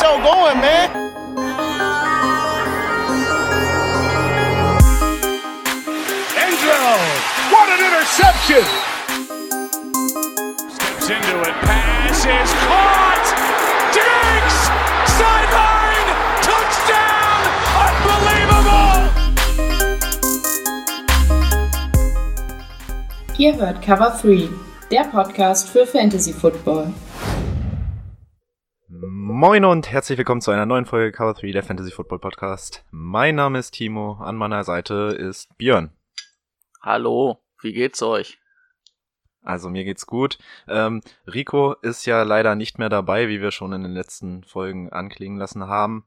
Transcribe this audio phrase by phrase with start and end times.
[0.00, 0.88] show going, man.
[6.40, 6.96] Angelo,
[7.52, 8.64] what an interception!
[10.72, 13.26] Steps into it, pass is caught!
[13.92, 14.58] Diggs!
[15.18, 16.08] Sideline!
[16.48, 17.40] Touchdown!
[17.84, 19.00] Unbelievable!
[23.36, 24.48] Ihr hört Cover 3,
[24.90, 26.94] der Podcast für Fantasy Football.
[29.42, 32.84] Moin und herzlich willkommen zu einer neuen Folge Cover 3 der Fantasy Football Podcast.
[32.90, 35.94] Mein Name ist Timo, an meiner Seite ist Björn.
[36.82, 38.38] Hallo, wie geht's euch?
[39.42, 40.36] Also mir geht's gut.
[40.68, 44.92] Ähm, Rico ist ja leider nicht mehr dabei, wie wir schon in den letzten Folgen
[44.92, 46.04] anklingen lassen haben.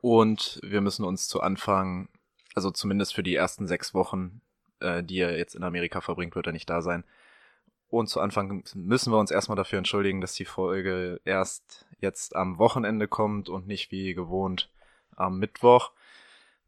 [0.00, 2.08] Und wir müssen uns zu Anfang,
[2.52, 4.40] also zumindest für die ersten sechs Wochen,
[4.80, 7.04] äh, die er jetzt in Amerika verbringt, wird er nicht da sein.
[7.90, 12.58] Und zu Anfang müssen wir uns erstmal dafür entschuldigen, dass die Folge erst jetzt am
[12.58, 14.70] Wochenende kommt und nicht wie gewohnt
[15.16, 15.92] am Mittwoch.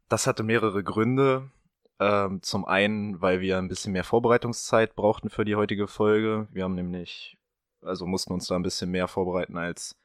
[0.09, 1.51] Das hatte mehrere Gründe.
[1.99, 6.47] Ähm, zum einen, weil wir ein bisschen mehr Vorbereitungszeit brauchten für die heutige Folge.
[6.51, 7.37] Wir haben nämlich,
[7.83, 9.95] also mussten uns da ein bisschen mehr vorbereiten als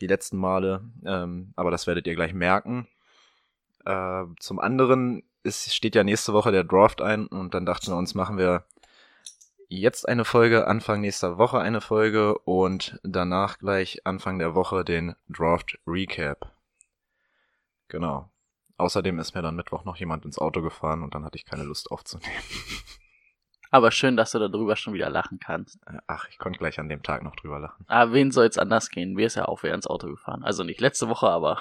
[0.00, 0.88] die letzten Male.
[1.04, 2.86] Ähm, aber das werdet ihr gleich merken.
[3.84, 7.96] Äh, zum anderen ist, steht ja nächste Woche der Draft ein und dann dachten wir
[7.96, 8.64] uns, machen wir
[9.68, 15.14] jetzt eine Folge, Anfang nächster Woche eine Folge und danach gleich Anfang der Woche den
[15.28, 16.52] Draft Recap.
[17.88, 18.30] Genau.
[18.76, 21.62] Außerdem ist mir dann Mittwoch noch jemand ins Auto gefahren und dann hatte ich keine
[21.62, 22.32] Lust aufzunehmen.
[23.70, 25.78] Aber schön, dass du darüber schon wieder lachen kannst.
[25.86, 27.84] Äh, ach, ich konnte gleich an dem Tag noch drüber lachen.
[27.88, 29.14] Aber wen soll es anders gehen?
[29.14, 30.44] Mir ist ja auch wieder ins Auto gefahren.
[30.44, 31.60] Also nicht letzte Woche, aber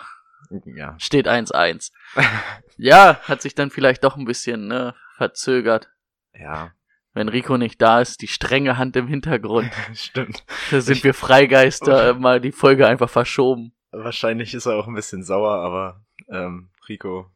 [0.66, 0.96] Ja.
[1.00, 1.92] steht 1-1.
[2.78, 5.90] ja, hat sich dann vielleicht doch ein bisschen ne, verzögert.
[6.36, 6.72] Ja,
[7.14, 9.72] Wenn Rico nicht da ist, die strenge Hand im Hintergrund.
[9.94, 10.44] stimmt.
[10.72, 13.74] Da sind wir Freigeister äh, mal die Folge einfach verschoben.
[13.92, 17.30] Wahrscheinlich ist er auch ein bisschen sauer, aber ähm, Rico,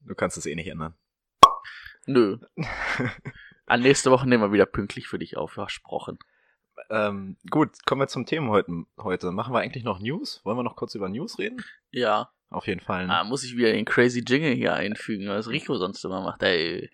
[0.00, 0.94] du kannst es eh nicht ändern.
[2.06, 2.38] Nö.
[3.66, 6.18] An nächste Woche nehmen wir wieder pünktlich für dich auf, versprochen.
[6.90, 9.30] Ähm, gut, kommen wir zum Thema heute, heute.
[9.30, 10.40] Machen wir eigentlich noch News?
[10.44, 11.62] Wollen wir noch kurz über News reden?
[11.90, 12.30] Ja.
[12.52, 13.08] Auf jeden Fall.
[13.10, 16.42] Ah, muss ich wieder den crazy Jingle hier einfügen, was Rico sonst immer macht.
[16.42, 16.90] Ey,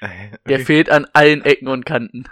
[0.48, 2.24] der fehlt an allen Ecken und Kanten.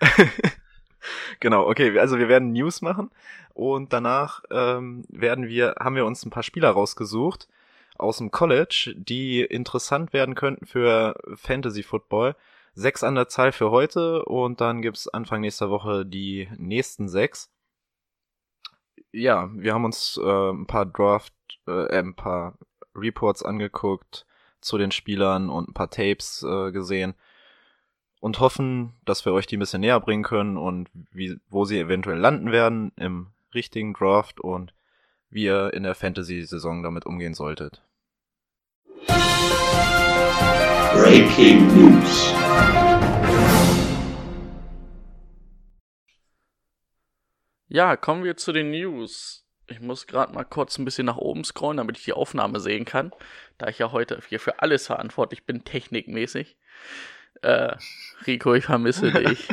[1.40, 3.10] genau, okay, also wir werden News machen
[3.54, 7.48] und danach ähm, werden wir, haben wir uns ein paar Spieler rausgesucht
[7.98, 12.36] aus dem College, die interessant werden könnten für Fantasy Football.
[12.74, 17.50] Sechs an der Zahl für heute und dann gibt's Anfang nächster Woche die nächsten sechs.
[19.12, 21.32] Ja, wir haben uns äh, ein paar Draft,
[21.66, 22.58] äh, ein paar
[22.94, 24.26] Reports angeguckt
[24.60, 27.14] zu den Spielern und ein paar Tapes äh, gesehen
[28.20, 31.78] und hoffen, dass wir euch die ein bisschen näher bringen können und wie, wo sie
[31.78, 34.74] eventuell landen werden im richtigen Draft und
[35.30, 37.82] wie ihr in der Fantasy-Saison damit umgehen solltet.
[40.94, 42.32] Breaking News.
[47.68, 49.45] Ja, kommen wir zu den News.
[49.68, 52.84] Ich muss gerade mal kurz ein bisschen nach oben scrollen, damit ich die Aufnahme sehen
[52.84, 53.12] kann,
[53.58, 56.56] da ich ja heute hier für alles verantwortlich bin, technikmäßig.
[57.42, 57.76] Äh,
[58.26, 59.48] Rico, ich vermisse dich.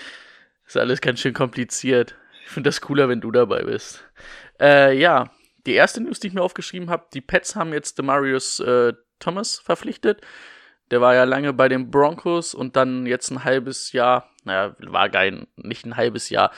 [0.66, 2.16] Ist alles ganz schön kompliziert.
[2.44, 4.04] Ich finde das cooler, wenn du dabei bist.
[4.60, 5.30] Äh, ja,
[5.66, 9.58] die erste News, die ich mir aufgeschrieben habe, die Pets haben jetzt Demarius äh, Thomas
[9.58, 10.20] verpflichtet.
[10.90, 15.08] Der war ja lange bei den Broncos und dann jetzt ein halbes Jahr, naja, war
[15.08, 16.50] geil, nicht ein halbes Jahr,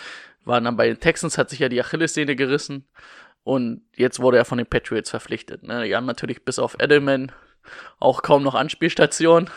[0.47, 2.89] war dann bei den Texans, hat sich ja die Achillessehne gerissen
[3.43, 5.63] und jetzt wurde er von den Patriots verpflichtet.
[5.63, 5.85] Ne?
[5.85, 7.33] Die haben natürlich bis auf Edelman
[7.99, 9.51] auch kaum noch Anspielstation.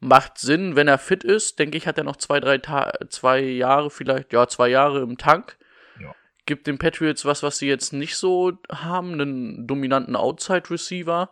[0.00, 1.60] Macht Sinn, wenn er fit ist.
[1.60, 5.16] Denke ich, hat er noch zwei, drei Ta zwei Jahre vielleicht, ja, zwei Jahre im
[5.16, 5.56] Tank.
[6.00, 6.12] Ja.
[6.46, 11.30] Gibt den Patriots was, was sie jetzt nicht so haben, einen dominanten Outside-Receiver,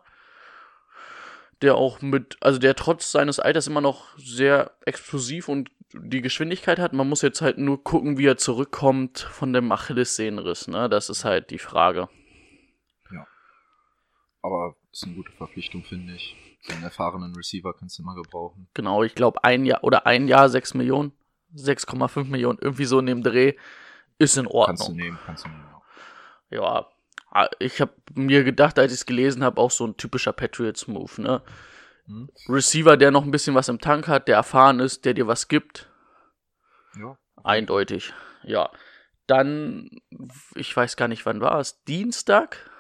[1.62, 6.78] der auch mit, also der trotz seines Alters immer noch sehr explosiv und die Geschwindigkeit
[6.78, 6.92] hat.
[6.92, 10.88] Man muss jetzt halt nur gucken, wie er zurückkommt von dem Achillessehnenriss, ne?
[10.88, 12.08] Das ist halt die Frage.
[14.42, 16.36] Aber ist eine gute Verpflichtung, finde ich.
[16.62, 18.68] So einen erfahrenen Receiver kannst du immer gebrauchen.
[18.74, 21.12] Genau, ich glaube ein Jahr oder ein Jahr 6 Millionen,
[21.54, 23.54] 6,5 Millionen, irgendwie so in dem Dreh
[24.18, 24.66] ist in Ordnung.
[24.66, 25.64] Kannst du nehmen, kannst du nehmen.
[26.50, 26.86] Ja,
[27.30, 31.22] ah, ich habe mir gedacht, als ich es gelesen habe, auch so ein typischer Patriots-Move,
[31.22, 31.42] ne?
[32.06, 32.30] Hm?
[32.48, 35.48] Receiver, der noch ein bisschen was im Tank hat, der erfahren ist, der dir was
[35.48, 35.90] gibt.
[36.98, 37.16] Ja.
[37.42, 38.12] Eindeutig,
[38.42, 38.70] ja.
[39.26, 39.90] Dann,
[40.54, 42.70] ich weiß gar nicht, wann war es, Dienstag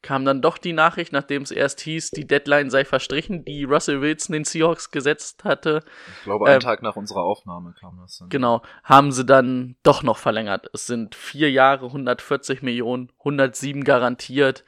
[0.00, 4.00] kam dann doch die Nachricht, nachdem es erst hieß, die Deadline sei verstrichen, die Russell
[4.00, 5.82] Wilson den Seahawks gesetzt hatte.
[6.18, 8.28] Ich glaube, einen Ähm, Tag nach unserer Aufnahme kam das dann.
[8.28, 10.70] Genau, haben sie dann doch noch verlängert.
[10.72, 14.64] Es sind vier Jahre, 140 Millionen, 107 garantiert,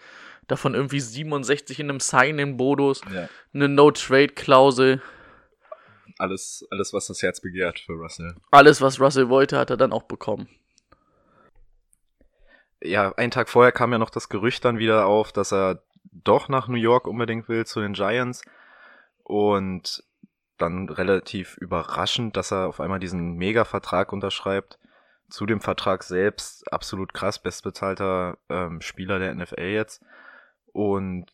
[0.50, 3.28] davon irgendwie 67 in einem Sign-in-Bonus, Ja.
[3.54, 5.02] eine No-Trade-Klausel.
[6.18, 8.34] Alles, alles, was das Herz begehrt für Russell.
[8.50, 10.48] Alles, was Russell wollte, hat er dann auch bekommen.
[12.82, 15.82] Ja, einen Tag vorher kam ja noch das Gerücht dann wieder auf, dass er
[16.12, 18.42] doch nach New York unbedingt will zu den Giants.
[19.22, 20.02] Und
[20.58, 24.78] dann relativ überraschend, dass er auf einmal diesen Mega-Vertrag unterschreibt.
[25.30, 30.02] Zu dem Vertrag selbst absolut krass, bestbezahlter ähm, Spieler der NFL jetzt.
[30.72, 31.26] Und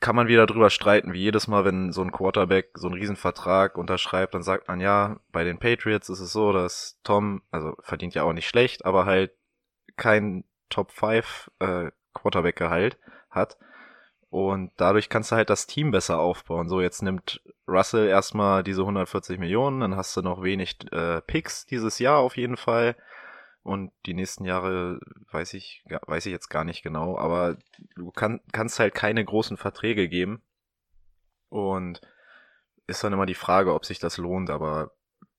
[0.00, 3.78] kann man wieder drüber streiten, wie jedes Mal, wenn so ein Quarterback so einen Riesenvertrag
[3.78, 8.14] unterschreibt, dann sagt man ja, bei den Patriots ist es so, dass Tom, also verdient
[8.14, 9.32] ja auch nicht schlecht, aber halt
[9.96, 12.98] kein Top 5 äh, Quarterback-Gehalt
[13.30, 13.56] hat.
[14.28, 16.68] Und dadurch kannst du halt das Team besser aufbauen.
[16.68, 21.66] So, jetzt nimmt Russell erstmal diese 140 Millionen, dann hast du noch wenig äh, Picks
[21.66, 22.96] dieses Jahr auf jeden Fall.
[23.66, 25.00] Und die nächsten Jahre
[25.32, 27.58] weiß ich, weiß ich jetzt gar nicht genau, aber
[27.96, 30.40] du kann, kannst halt keine großen Verträge geben.
[31.48, 32.00] Und
[32.86, 34.92] ist dann immer die Frage, ob sich das lohnt, aber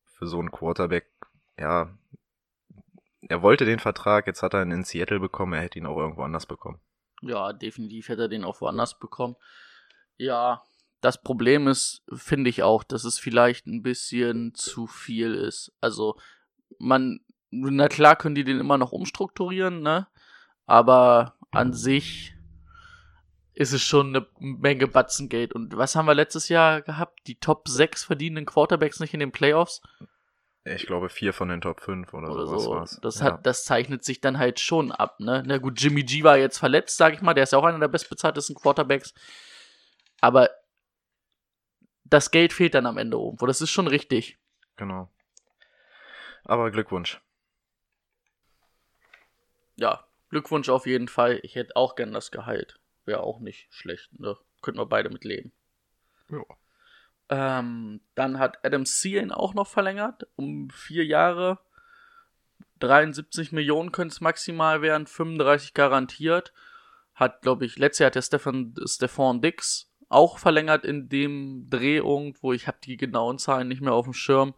[0.03, 1.09] für so einen Quarterback,
[1.57, 1.97] ja,
[3.21, 5.97] er wollte den Vertrag, jetzt hat er ihn in Seattle bekommen, er hätte ihn auch
[5.97, 6.81] irgendwo anders bekommen.
[7.21, 9.38] Ja, definitiv hätte er den auch woanders bekommen.
[10.18, 10.63] Ja,
[11.00, 15.71] das Problem ist, finde ich auch, dass es vielleicht ein bisschen zu viel ist.
[15.79, 16.18] Also,
[16.77, 17.21] man,
[17.52, 20.08] na klar können die den immer noch umstrukturieren, ne?
[20.66, 22.34] Aber an sich
[23.54, 25.54] ist es schon eine Menge Batzengeld.
[25.54, 27.22] Und was haben wir letztes Jahr gehabt?
[27.26, 29.82] Die Top 6 verdienenden Quarterbacks nicht in den Playoffs?
[30.64, 32.72] Ich glaube, vier von den Top 5 oder, oder sowas so.
[32.72, 33.00] war's.
[33.02, 33.26] Das ja.
[33.26, 35.42] hat, das zeichnet sich dann halt schon ab, ne?
[35.46, 37.80] Na gut, Jimmy G war jetzt verletzt, sag ich mal, der ist ja auch einer
[37.80, 39.14] der bestbezahltesten Quarterbacks.
[40.20, 40.50] Aber
[42.04, 43.46] das Geld fehlt dann am Ende irgendwo.
[43.48, 44.38] Das ist schon richtig.
[44.76, 45.10] Genau.
[46.44, 47.22] Aber Glückwunsch.
[49.77, 51.39] Ja, Glückwunsch auf jeden Fall.
[51.44, 52.79] Ich hätte auch gern das Gehalt.
[53.06, 54.38] Wäre auch nicht schlecht, ne?
[54.62, 55.53] Könnten wir beide mit leben.
[56.29, 56.44] Ja.
[57.29, 61.59] Ähm, dann hat Adam Thielen auch noch verlängert, um vier Jahre.
[62.79, 66.53] 73 Millionen können es maximal werden, 35 garantiert.
[67.13, 71.97] Hat, glaube ich, letztes Jahr hat der Stefan, Stefan Dix auch verlängert in dem Dreh
[71.97, 72.53] irgendwo.
[72.53, 74.53] Ich habe die genauen Zahlen nicht mehr auf dem Schirm.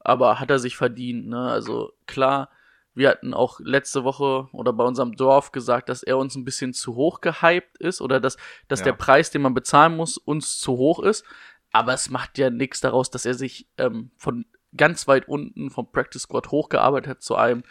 [0.00, 1.50] Aber hat er sich verdient, ne?
[1.50, 2.50] Also klar,
[2.94, 6.72] wir hatten auch letzte Woche oder bei unserem Dorf gesagt, dass er uns ein bisschen
[6.72, 8.36] zu hoch gehypt ist oder dass,
[8.68, 8.84] dass Ja.
[8.86, 11.24] der Preis, den man bezahlen muss, uns zu hoch ist.
[11.72, 14.46] Aber es macht ja nichts daraus, dass er sich ähm, von
[14.76, 17.64] ganz weit unten vom Practice Squad hochgearbeitet hat zu einem,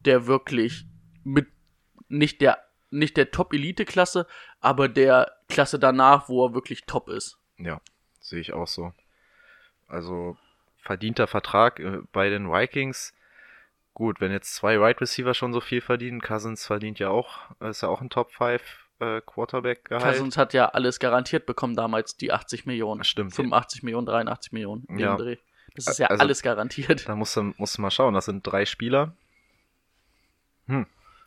[0.00, 0.86] der wirklich
[1.24, 1.46] mit
[2.08, 2.58] nicht der
[2.90, 4.26] nicht der Top-Elite-Klasse,
[4.60, 7.38] aber der Klasse danach, wo er wirklich top ist.
[7.56, 7.80] Ja,
[8.20, 8.92] sehe ich auch so.
[9.88, 10.36] Also
[10.76, 13.14] verdienter Vertrag äh, bei den Vikings.
[13.94, 17.82] Gut, wenn jetzt zwei Wide Receiver schon so viel verdienen, Cousins verdient ja auch, ist
[17.82, 18.62] ja auch ein Top 5
[19.00, 20.16] äh, Quarterback Gehalt.
[20.16, 23.04] Cousins hat ja alles garantiert bekommen damals, die 80 Millionen.
[23.04, 23.34] Stimmt.
[23.34, 24.86] 85 Millionen, 83 Millionen.
[24.98, 25.16] Ja.
[25.16, 25.36] Dreh.
[25.74, 27.08] Das ist ja Also- alles garantiert.
[27.08, 29.14] Da musst du, musst du mal schauen, das sind drei Spieler.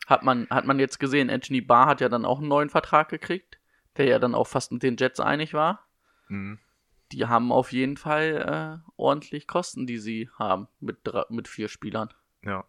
[0.06, 3.08] Hat man, hat man jetzt gesehen, Anthony Barr hat ja dann auch einen neuen Vertrag
[3.08, 3.58] gekriegt,
[3.96, 5.84] der ja dann auch fast mit den Jets einig war.
[6.28, 6.58] Mhm.
[7.12, 10.98] Die haben auf jeden Fall äh, ordentlich Kosten, die sie haben mit,
[11.28, 12.12] mit vier Spielern.
[12.44, 12.64] Ja.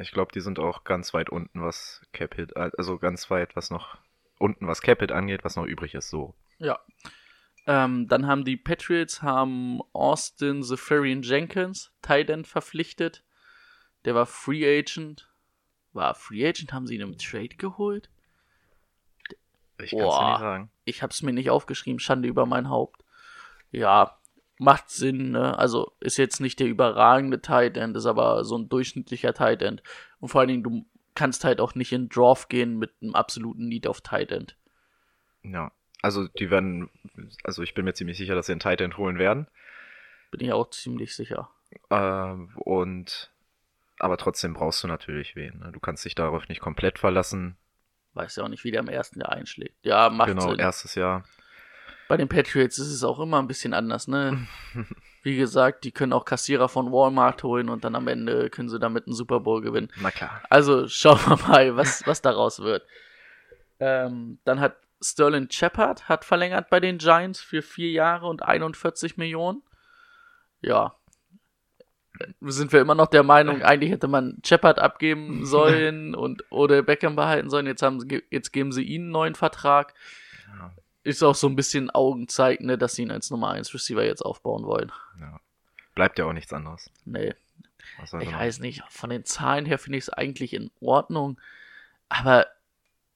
[0.00, 3.98] Ich glaube, die sind auch ganz weit unten, was Capit, also ganz weit, was noch
[4.38, 6.34] unten, was Capit angeht, was noch übrig ist, so.
[6.58, 6.78] Ja.
[7.66, 13.24] Ähm, dann haben die Patriots haben Austin Zephyrian Jenkins, Tight End, verpflichtet.
[14.04, 15.28] Der war Free Agent.
[15.92, 16.72] War Free Agent?
[16.72, 18.08] Haben sie ihn im Trade geholt?
[19.80, 20.70] Ich kann es nicht sagen.
[20.84, 23.04] Ich hab's mir nicht aufgeschrieben, Schande über mein Haupt.
[23.70, 24.17] Ja,
[24.58, 25.58] macht Sinn, ne?
[25.58, 29.82] Also ist jetzt nicht der überragende Tight End, ist aber so ein durchschnittlicher Tight End.
[30.20, 33.66] Und vor allen Dingen, du kannst halt auch nicht in Draft gehen mit einem absoluten
[33.68, 34.56] Need auf Tight End.
[35.42, 35.72] Ja.
[36.00, 36.90] Also die werden,
[37.42, 39.48] also ich bin mir ziemlich sicher, dass sie einen Tight End holen werden.
[40.30, 41.50] Bin ich auch ziemlich sicher.
[41.90, 43.32] Ähm, und
[43.98, 45.58] aber trotzdem brauchst du natürlich wen.
[45.58, 45.72] Ne?
[45.72, 47.56] Du kannst dich darauf nicht komplett verlassen.
[48.14, 49.74] Weiß ja auch nicht, wie der im ersten Jahr einschlägt.
[49.84, 50.60] Ja, macht genau, Sinn.
[50.60, 51.24] erstes Jahr.
[52.08, 54.46] Bei den Patriots ist es auch immer ein bisschen anders, ne?
[55.22, 58.78] Wie gesagt, die können auch Kassierer von Walmart holen und dann am Ende können sie
[58.78, 59.90] damit einen Super Bowl gewinnen.
[60.00, 60.42] Na klar.
[60.48, 62.84] Also schauen wir mal, was, was daraus wird.
[63.78, 69.16] Ähm, dann hat Sterling Shepard hat verlängert bei den Giants für vier Jahre und 41
[69.16, 69.62] Millionen.
[70.60, 70.96] Ja,
[72.40, 77.16] sind wir immer noch der Meinung, eigentlich hätte man Shepard abgeben sollen und oder Beckham
[77.16, 77.66] behalten sollen.
[77.66, 79.94] Jetzt haben sie, jetzt geben sie ihnen einen neuen Vertrag.
[81.08, 84.20] Ist auch so ein bisschen Augenzeig, ne, dass sie ihn als Nummer 1 Receiver jetzt
[84.22, 84.92] aufbauen wollen.
[85.18, 85.40] Ja.
[85.94, 86.90] Bleibt ja auch nichts anderes.
[87.06, 87.34] Nee,
[88.20, 88.82] ich weiß nicht.
[88.90, 91.40] Von den Zahlen her finde ich es eigentlich in Ordnung.
[92.10, 92.46] Aber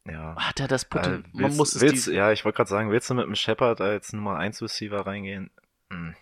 [0.06, 0.34] Ja.
[0.36, 1.22] hat er das Äh, Potenzial?
[1.24, 3.80] willst, man muss es willst, ja, ich wollte gerade sagen, willst du mit dem Shepard
[3.82, 5.50] als Nummer 1 Receiver reingehen?
[5.90, 6.14] Hm.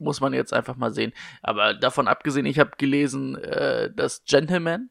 [0.00, 1.12] muss man jetzt einfach mal sehen.
[1.40, 4.90] Aber davon abgesehen, ich habe gelesen, äh, dass Gentleman,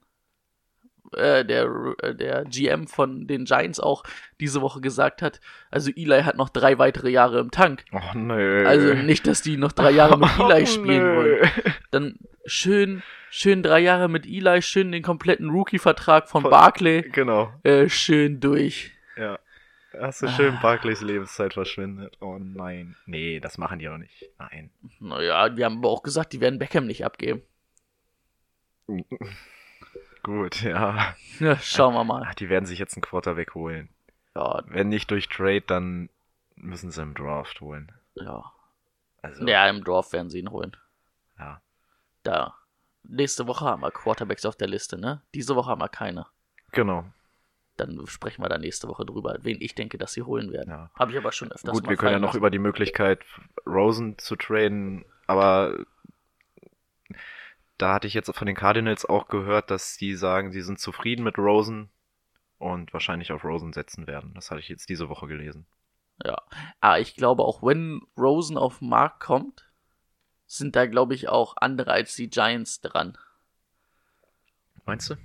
[1.15, 1.67] äh, der,
[2.01, 4.03] äh, der GM von den Giants auch
[4.39, 5.39] diese Woche gesagt hat,
[5.71, 7.83] also Eli hat noch drei weitere Jahre im Tank.
[7.91, 8.65] Oh nö.
[8.67, 11.15] Also nicht, dass die noch drei Jahre mit Eli Oh, spielen nö.
[11.15, 11.51] wollen.
[11.91, 12.15] Dann
[12.45, 17.89] schön, schön drei Jahre mit Eli, schön den kompletten Rookie-Vertrag von Von- Barkley, Genau, äh,
[17.89, 18.91] schön durch.
[19.17, 19.39] ja.
[19.99, 20.29] Hast du Ah.
[20.31, 22.17] schön Barclays Lebenszeit verschwendet.
[22.19, 22.95] Oh nein.
[23.05, 24.27] Nee, das machen die auch nicht.
[24.39, 24.71] Nein.
[24.99, 27.43] Naja, wir haben aber auch gesagt, die werden Beckham nicht abgeben.
[30.23, 31.15] Gut, ja.
[31.39, 32.23] Ja, schauen wir mal.
[32.25, 33.89] Ach, die werden sich jetzt einen Quarterback holen.
[34.35, 36.09] Ja, Wenn nicht durch Trade, dann
[36.55, 37.91] müssen sie im Draft holen.
[38.15, 38.43] ja.
[39.21, 40.75] Also, Ja, im Dorf werden sie ihn holen.
[41.39, 41.61] ja.
[42.23, 42.55] Da.
[43.05, 45.21] Nächste Woche haben wir Quarterbacks auf der Liste, ne?
[45.33, 46.25] Diese Woche haben wir keine.
[46.71, 47.03] Genau.
[47.75, 50.69] Dann sprechen wir da nächste Woche drüber, wen ich denke, dass sie holen werden.
[50.69, 50.89] Ja.
[50.97, 52.37] Habe ich aber schon öfters Gut, wir können ja noch lassen.
[52.37, 53.19] über die Möglichkeit,
[53.65, 55.85] Rosen zu traden, aber
[57.77, 61.23] da hatte ich jetzt von den Cardinals auch gehört, dass die sagen, sie sind zufrieden
[61.23, 61.89] mit Rosen
[62.57, 64.33] und wahrscheinlich auf Rosen setzen werden.
[64.35, 65.65] Das hatte ich jetzt diese Woche gelesen.
[66.23, 66.41] Ja.
[66.79, 69.69] Ah, ich glaube auch, wenn Rosen auf den Markt kommt,
[70.45, 73.17] sind da, glaube ich, auch andere als die Giants dran.
[74.85, 75.15] Meinst du?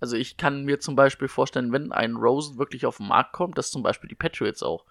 [0.00, 3.58] Also ich kann mir zum Beispiel vorstellen, wenn ein Rosen wirklich auf den Markt kommt,
[3.58, 4.84] dass zum Beispiel die Patriots auch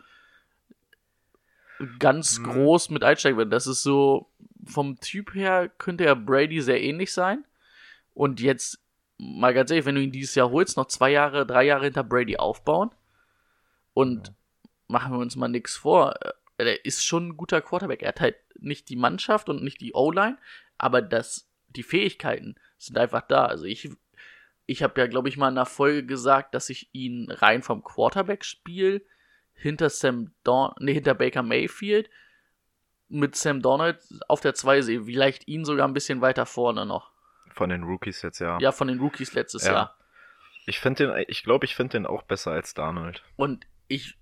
[2.00, 2.44] ganz Mhm.
[2.44, 3.50] groß mit einsteigen werden.
[3.50, 4.30] Das ist so,
[4.66, 7.46] vom Typ her könnte er Brady sehr ähnlich sein.
[8.14, 8.80] Und jetzt,
[9.18, 12.04] mal ganz ehrlich, wenn du ihn dieses Jahr holst, noch zwei Jahre, drei Jahre hinter
[12.04, 12.92] Brady aufbauen
[13.94, 14.34] und
[14.88, 18.04] machen wir uns mal nichts vor, äh, er ist schon ein guter Quarterback.
[18.04, 20.38] Er hat halt nicht die Mannschaft und nicht die O-Line,
[20.78, 23.46] aber das, die Fähigkeiten sind einfach da.
[23.46, 23.90] Also ich,
[24.66, 27.84] ich habe ja, glaube ich, mal in einer Folge gesagt, dass ich ihn rein vom
[27.84, 29.06] Quarterback-Spiel
[29.54, 32.10] hinter Sam Don nee, hinter Baker Mayfield
[33.14, 35.04] mit Sam Donald auf der 2 sehe.
[35.04, 37.12] Vielleicht ihn sogar ein bisschen weiter vorne noch.
[37.54, 38.58] Von den Rookies jetzt ja.
[38.60, 39.74] Ja, von den Rookies letztes Ja.
[39.74, 39.98] Jahr.
[40.66, 43.24] Ich finde den, ich glaube, ich finde den auch besser als Darnold.
[43.36, 44.18] Und ich,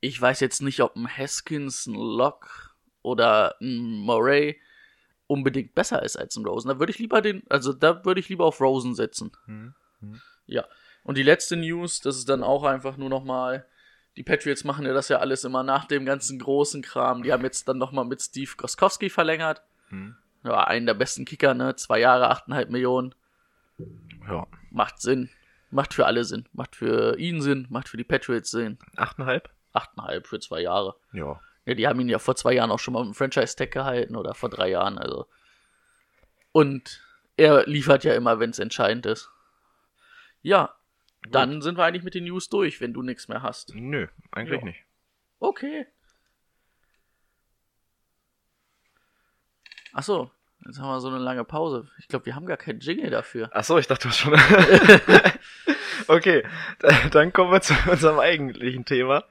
[0.00, 2.48] ich weiß jetzt nicht, ob ein Haskins, ein Locke
[3.02, 4.60] oder ein Murray
[5.26, 6.68] unbedingt besser ist als ein Rosen.
[6.68, 9.32] Da würde ich lieber den, also da würde ich lieber auf Rosen setzen.
[9.46, 9.74] Mhm.
[10.46, 10.66] Ja.
[11.04, 13.66] Und die letzte News, das ist dann auch einfach nur nochmal,
[14.16, 17.22] die Patriots machen ja das ja alles immer nach dem ganzen großen Kram.
[17.22, 19.62] Die haben jetzt dann nochmal mit Steve Goskowski verlängert.
[19.90, 20.16] Mhm.
[20.44, 21.74] Ja, einen der besten Kicker, ne?
[21.76, 23.14] Zwei Jahre, achteinhalb Millionen.
[24.28, 24.46] Ja.
[24.70, 25.30] Macht Sinn.
[25.70, 26.46] Macht für alle Sinn.
[26.52, 27.66] Macht für ihn Sinn.
[27.70, 28.78] Macht für die Patriots Sinn.
[28.96, 29.50] Achteinhalb?
[29.72, 30.94] Achteinhalb für zwei Jahre.
[31.12, 31.40] Ja.
[31.66, 34.34] Ja, die haben ihn ja vor zwei Jahren auch schon mal im Franchise-Tag gehalten oder
[34.34, 35.26] vor drei Jahren, also.
[36.52, 37.02] Und
[37.36, 39.30] er liefert ja immer, wenn es entscheidend ist.
[40.42, 40.74] Ja,
[41.30, 43.74] dann sind wir eigentlich mit den News durch, wenn du nichts mehr hast.
[43.74, 44.66] Nö, eigentlich Ja.
[44.66, 44.84] nicht.
[45.40, 45.86] Okay.
[49.92, 50.30] Ach so,
[50.66, 51.88] jetzt haben wir so eine lange Pause.
[51.98, 53.48] Ich glaube, wir haben gar keinen Jingle dafür.
[53.52, 54.34] Ach so, ich dachte, du hast schon.
[56.08, 56.44] okay,
[56.80, 59.24] da- dann kommen wir zu unserem eigentlichen Thema.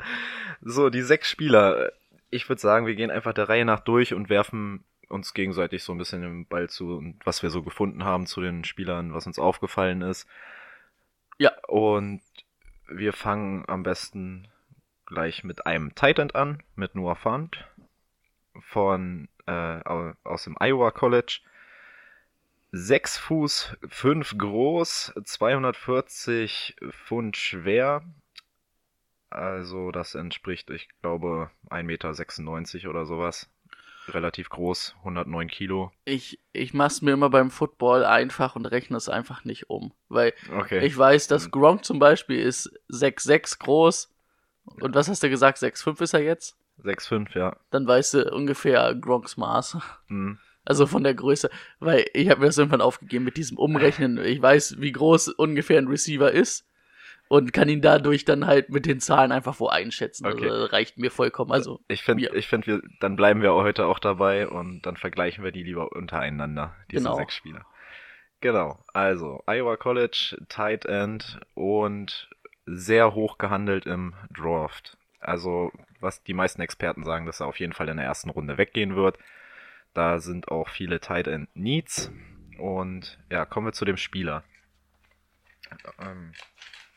[0.62, 1.92] So, die sechs Spieler.
[2.30, 5.92] Ich würde sagen, wir gehen einfach der Reihe nach durch und werfen uns gegenseitig so
[5.92, 9.28] ein bisschen den Ball zu und was wir so gefunden haben zu den Spielern, was
[9.28, 10.28] uns aufgefallen ist.
[11.38, 11.52] Ja.
[11.68, 12.22] Und
[12.88, 14.48] wir fangen am besten
[15.06, 17.68] gleich mit einem Titan an, mit Noah Fant
[18.60, 19.52] von äh,
[19.84, 21.42] au- aus dem Iowa College.
[22.72, 28.04] 6 Fuß 5 groß, 240 Pfund schwer.
[29.30, 31.84] Also das entspricht, ich glaube, 1,96
[32.78, 33.50] Meter oder sowas.
[34.10, 35.92] Relativ groß, 109 Kilo.
[36.06, 39.94] Ich, ich mach's mir immer beim Football einfach und rechne es einfach nicht um.
[40.10, 40.86] Weil Okay.
[40.86, 44.14] ich weiß, dass Gronk zum Beispiel ist 6'6 groß.
[44.82, 45.58] Und was hast du gesagt?
[45.60, 46.58] 6'5 ist er jetzt?
[46.84, 47.56] 6,5, ja.
[47.70, 49.78] Dann weißt du ungefähr Gronks Maß.
[50.08, 50.38] Hm.
[50.66, 51.50] Also von der Größe.
[51.80, 54.18] Weil ich habe mir das irgendwann aufgegeben mit diesem Umrechnen.
[54.18, 56.66] Ich weiß, wie groß ungefähr ein Receiver ist.
[57.34, 60.28] Und kann ihn dadurch dann halt mit den Zahlen einfach wo einschätzen.
[60.28, 60.48] Okay.
[60.50, 61.52] Also reicht mir vollkommen.
[61.52, 62.34] Also Ich finde, Ja.
[62.34, 65.92] ich finde, wir, dann bleiben wir heute auch dabei und dann vergleichen wir die lieber
[65.94, 67.16] untereinander, diese Genau.
[67.16, 67.66] sechs Spieler.
[68.40, 72.30] Genau, also Iowa College, Tight End und
[72.68, 74.98] sehr hoch gehandelt im Draft.
[75.20, 75.72] Also,
[76.02, 78.96] was die meisten Experten sagen, dass er auf jeden Fall in der ersten Runde weggehen
[78.96, 79.18] wird.
[79.96, 82.12] Da sind auch viele Tight End Needs.
[82.60, 84.44] Und ja, kommen wir zu dem Spieler.
[86.00, 86.34] Ähm,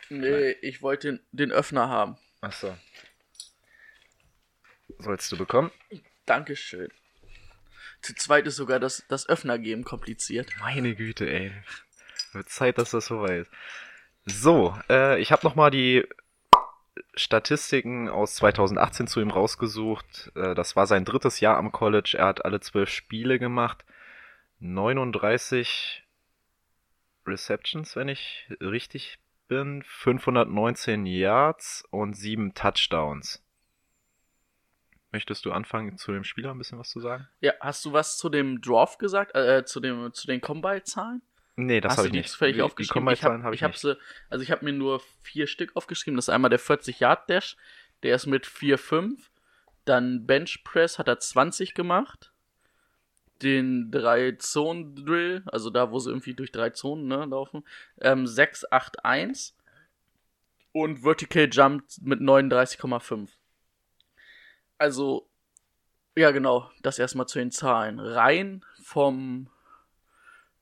[0.08, 2.16] Nee, ich wollte den, den Öffner haben.
[2.40, 2.76] achso.
[4.98, 5.70] Sollst du bekommen?
[6.26, 6.88] Dankeschön.
[8.02, 10.52] Zu zweit ist sogar das, das Öffner geben kompliziert.
[10.60, 11.52] Meine Güte, ey.
[12.32, 13.50] Wird Zeit, dass das vorbei ist.
[14.26, 16.06] So, äh, ich habe nochmal die
[17.14, 20.32] Statistiken aus 2018 zu ihm rausgesucht.
[20.34, 22.16] Äh, das war sein drittes Jahr am College.
[22.18, 23.84] Er hat alle zwölf Spiele gemacht.
[24.60, 26.04] 39
[27.26, 29.82] Receptions, wenn ich richtig bin.
[29.86, 33.42] 519 Yards und 7 Touchdowns.
[35.12, 37.28] Möchtest du anfangen, zu dem Spieler ein bisschen was zu sagen?
[37.40, 39.34] Ja, hast du was zu dem Draft gesagt?
[39.34, 41.22] Äh, zu, dem, zu den Combine-Zahlen?
[41.58, 42.28] Nee, das habe ich nicht.
[42.28, 43.08] zufällig Die- die aufgeschrieben?
[43.10, 43.80] Ich habe hab ich hab nicht.
[43.80, 43.96] sie,
[44.28, 46.16] also ich habe mir nur vier Stück aufgeschrieben.
[46.16, 47.56] Das ist einmal der 40-Yard-Dash,
[48.02, 49.30] der ist mit 4,5.
[49.86, 52.32] Dann Bench Press hat er 20 gemacht.
[53.42, 57.64] Den 3-Zonen-Drill, also da, wo sie irgendwie durch drei Zonen ne, laufen,
[58.00, 59.54] ähm, 6, 8, 1.
[60.72, 63.28] Und Vertical Jump mit 39,5.
[64.78, 65.28] Also,
[66.16, 67.98] ja genau, das erstmal zu den Zahlen.
[67.98, 69.48] Rein vom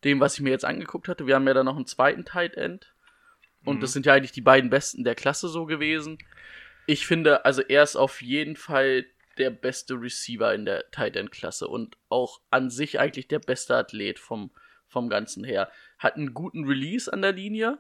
[0.05, 1.27] dem, was ich mir jetzt angeguckt hatte.
[1.27, 2.95] Wir haben ja da noch einen zweiten Tight End.
[3.65, 3.81] Und Mhm.
[3.81, 6.19] das sind ja eigentlich die beiden besten der Klasse so gewesen.
[6.87, 9.07] Ich finde, also er ist auf jeden Fall
[9.39, 13.77] der beste Receiver in der Tight End Klasse und auch an sich eigentlich der beste
[13.77, 14.51] Athlet vom,
[14.87, 15.71] vom Ganzen her.
[15.99, 17.79] Hat einen guten Release an der Linie.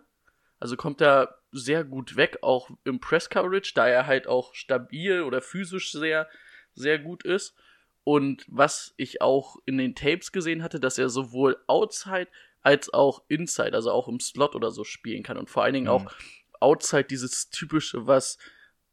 [0.60, 5.22] Also kommt er sehr gut weg, auch im Press Coverage, da er halt auch stabil
[5.22, 6.28] oder physisch sehr,
[6.74, 7.54] sehr gut ist.
[8.02, 12.28] Und was ich auch in den Tapes gesehen hatte, dass er sowohl outside
[12.60, 15.36] als auch inside, also auch im Slot oder so spielen kann.
[15.36, 15.92] Und vor allen Dingen Mhm.
[15.92, 16.12] auch
[16.60, 18.38] outside dieses typische, was,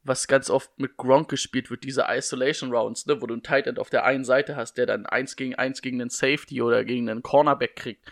[0.04, 3.66] was ganz oft mit Gronk gespielt wird, diese Isolation Rounds, ne, wo du einen Tight
[3.66, 6.84] End auf der einen Seite hast, der dann eins gegen eins gegen einen Safety oder
[6.84, 8.10] gegen einen Cornerback kriegt.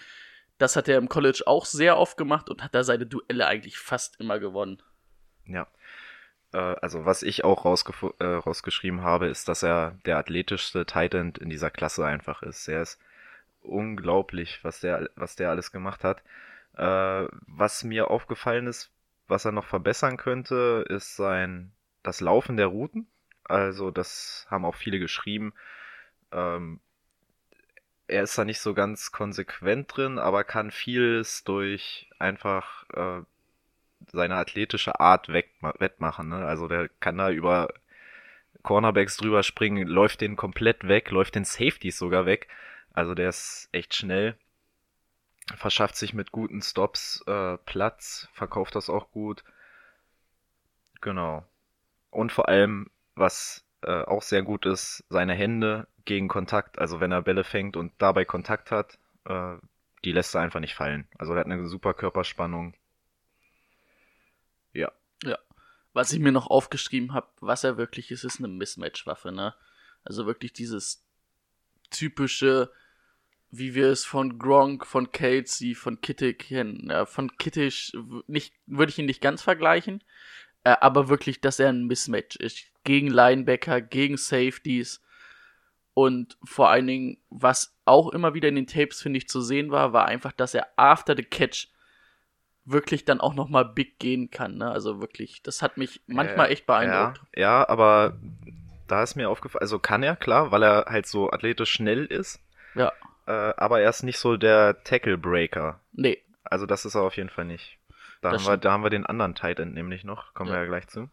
[0.59, 3.79] Das hat er im College auch sehr oft gemacht und hat da seine Duelle eigentlich
[3.79, 4.83] fast immer gewonnen.
[5.47, 5.67] Ja.
[6.53, 11.39] Äh, also was ich auch äh, rausgeschrieben habe, ist, dass er der athletischste Tight End
[11.39, 12.69] in dieser Klasse einfach ist.
[12.69, 13.01] Er ist
[13.63, 16.23] unglaublich, was der, was der alles gemacht hat.
[16.77, 18.91] Äh, was mir aufgefallen ist,
[19.29, 23.07] was er noch verbessern könnte, ist sein das Laufen der Routen.
[23.45, 25.53] Also das haben auch viele geschrieben.
[26.33, 26.81] Ähm,
[28.07, 33.23] er ist da nicht so ganz konsequent drin, aber kann vieles durch einfach äh,
[34.13, 36.29] seine athletische Art wettmachen.
[36.29, 36.45] Ne?
[36.45, 37.69] Also der kann da über
[38.63, 42.49] Cornerbacks drüber springen, läuft den komplett weg, läuft den Safeties sogar weg.
[42.93, 44.37] Also der ist echt schnell,
[45.55, 49.45] verschafft sich mit guten Stops äh, Platz, verkauft das auch gut.
[51.01, 51.45] Genau.
[52.11, 56.79] Und vor allem, was äh, auch sehr gut ist, seine Hände gegen Kontakt.
[56.79, 59.57] Also wenn er Bälle fängt und dabei Kontakt hat, äh,
[60.05, 61.07] die lässt er einfach nicht fallen.
[61.19, 62.75] Also er hat eine super Körperspannung.
[64.73, 65.39] Ja.
[65.93, 69.55] Was ich mir noch aufgeschrieben habe, was er wirklich ist, ist eine Mismatch-Waffe, ne?
[70.05, 71.05] Also wirklich dieses
[71.91, 72.71] typische,
[73.51, 76.49] wie wir es von Gronk, von Kelsey, von Kittig.
[76.51, 77.93] Ja, von Kittisch
[78.29, 80.03] nicht, würde ich ihn nicht ganz vergleichen,
[80.65, 82.65] äh, aber wirklich, dass er ein Mismatch ist.
[82.85, 85.03] Gegen Linebacker, gegen Safeties.
[85.95, 89.71] Und vor allen Dingen, was auch immer wieder in den Tapes, finde ich, zu sehen
[89.71, 91.69] war, war einfach, dass er after the catch
[92.65, 94.57] wirklich dann auch nochmal big gehen kann.
[94.59, 94.71] Ne?
[94.71, 97.21] Also wirklich, das hat mich manchmal Äh, echt beeindruckt.
[97.35, 98.19] Ja, ja, aber
[98.87, 102.41] da ist mir aufgefallen, also kann er, klar, weil er halt so athletisch schnell ist,
[102.75, 102.93] Ja.
[103.27, 105.81] äh, aber er ist nicht so der Tackle-Breaker.
[105.93, 107.79] Nee, Also das ist er auf jeden Fall nicht.
[108.21, 110.57] Da, Das haben wir, da haben wir den anderen Tight End nämlich noch, kommen Ja.
[110.57, 111.09] wir ja gleich zu.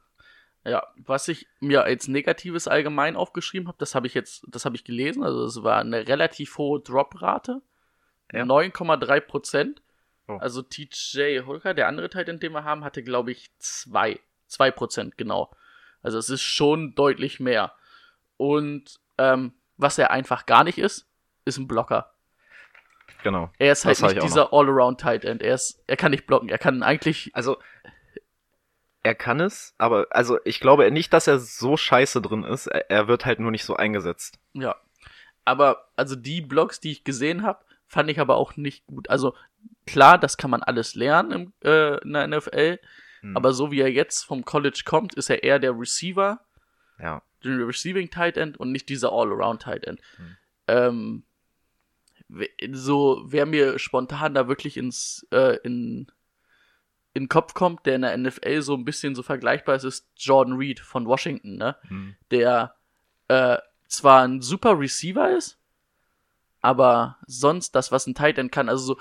[0.65, 0.83] ja.
[0.97, 4.83] Was ich mir als Negatives allgemein aufgeschrieben habe, das habe ich jetzt, das habe ich
[4.83, 5.23] gelesen.
[5.23, 7.61] Also es war eine relativ hohe Drop-Rate.
[8.33, 8.43] Ja.
[8.43, 9.81] 9,3 Prozent.
[10.27, 10.37] Oh.
[10.37, 14.19] Also TJ Holker, der andere Teil, den wir haben, hatte, glaube ich, 2.
[14.47, 15.49] 2 Prozent, genau.
[16.01, 17.71] Also es ist schon deutlich mehr.
[18.35, 21.07] Und ähm, was er einfach gar nicht ist,
[21.45, 22.13] ist ein Blocker.
[23.23, 23.51] Genau.
[23.57, 25.41] Er ist halt Das nicht dieser All-Around Tight End.
[25.41, 26.49] Er ist, er kann nicht blocken.
[26.49, 27.57] Er kann eigentlich, Also
[29.03, 32.67] er kann es, aber also ich glaube nicht, dass er so scheiße drin ist.
[32.67, 34.39] Er, er wird halt nur nicht so eingesetzt.
[34.53, 34.75] ja.
[35.45, 39.09] Aber also die Blocks, die ich gesehen habe, fand ich aber auch nicht gut.
[39.09, 39.33] Also
[39.85, 42.79] klar, das kann man alles lernen im, äh, in der NFL.
[43.21, 43.37] Hm.
[43.37, 46.41] Aber so wie er jetzt vom College kommt, ist er eher der Receiver,
[46.99, 47.21] ja.
[47.45, 50.01] der Receiving Tight End und nicht dieser All-Around Tight End.
[50.17, 50.37] Hm.
[50.67, 51.23] Ähm,
[52.71, 56.07] so, wer mir spontan da wirklich ins, äh, in,
[57.13, 60.09] in den Kopf kommt, der in der NFL so ein bisschen so vergleichbar ist, ist
[60.17, 61.77] Jordan Reed von Washington, ne?
[61.87, 62.15] Hm.
[62.31, 62.75] Der
[63.27, 65.59] äh, zwar ein super Receiver ist,
[66.61, 68.97] Aber sonst das, was ein Tight End kann, also so,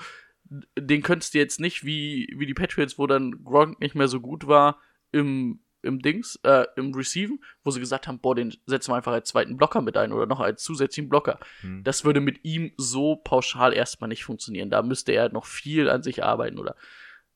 [0.79, 4.21] den könntest du jetzt nicht wie, wie die Patriots, wo dann Gronk nicht mehr so
[4.21, 4.79] gut war
[5.11, 9.13] im, im Dings, äh, im Receiven, wo sie gesagt haben, boah, den setzen wir einfach
[9.13, 11.39] als zweiten Blocker mit ein oder noch als zusätzlichen Blocker.
[11.61, 11.83] Hm.
[11.83, 14.69] Das würde mit ihm so pauschal erstmal nicht funktionieren.
[14.69, 16.75] Da müsste er noch viel an sich arbeiten oder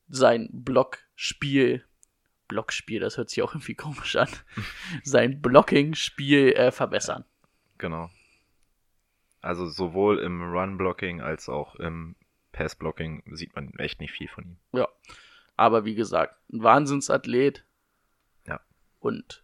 [0.08, 1.84] sein Blockspiel,
[2.48, 4.28] Blockspiel, das hört sich auch irgendwie komisch an,
[5.02, 7.24] sein Blocking-Spiel äh, verbessern.
[7.78, 8.10] Genau.
[9.40, 12.14] Also sowohl im Run-Blocking als auch im
[12.52, 14.56] Pass-Blocking sieht man echt nicht viel von ihm.
[14.72, 14.88] Ja.
[15.56, 17.64] Aber wie gesagt, ein Wahnsinnsathlet.
[19.02, 19.42] Und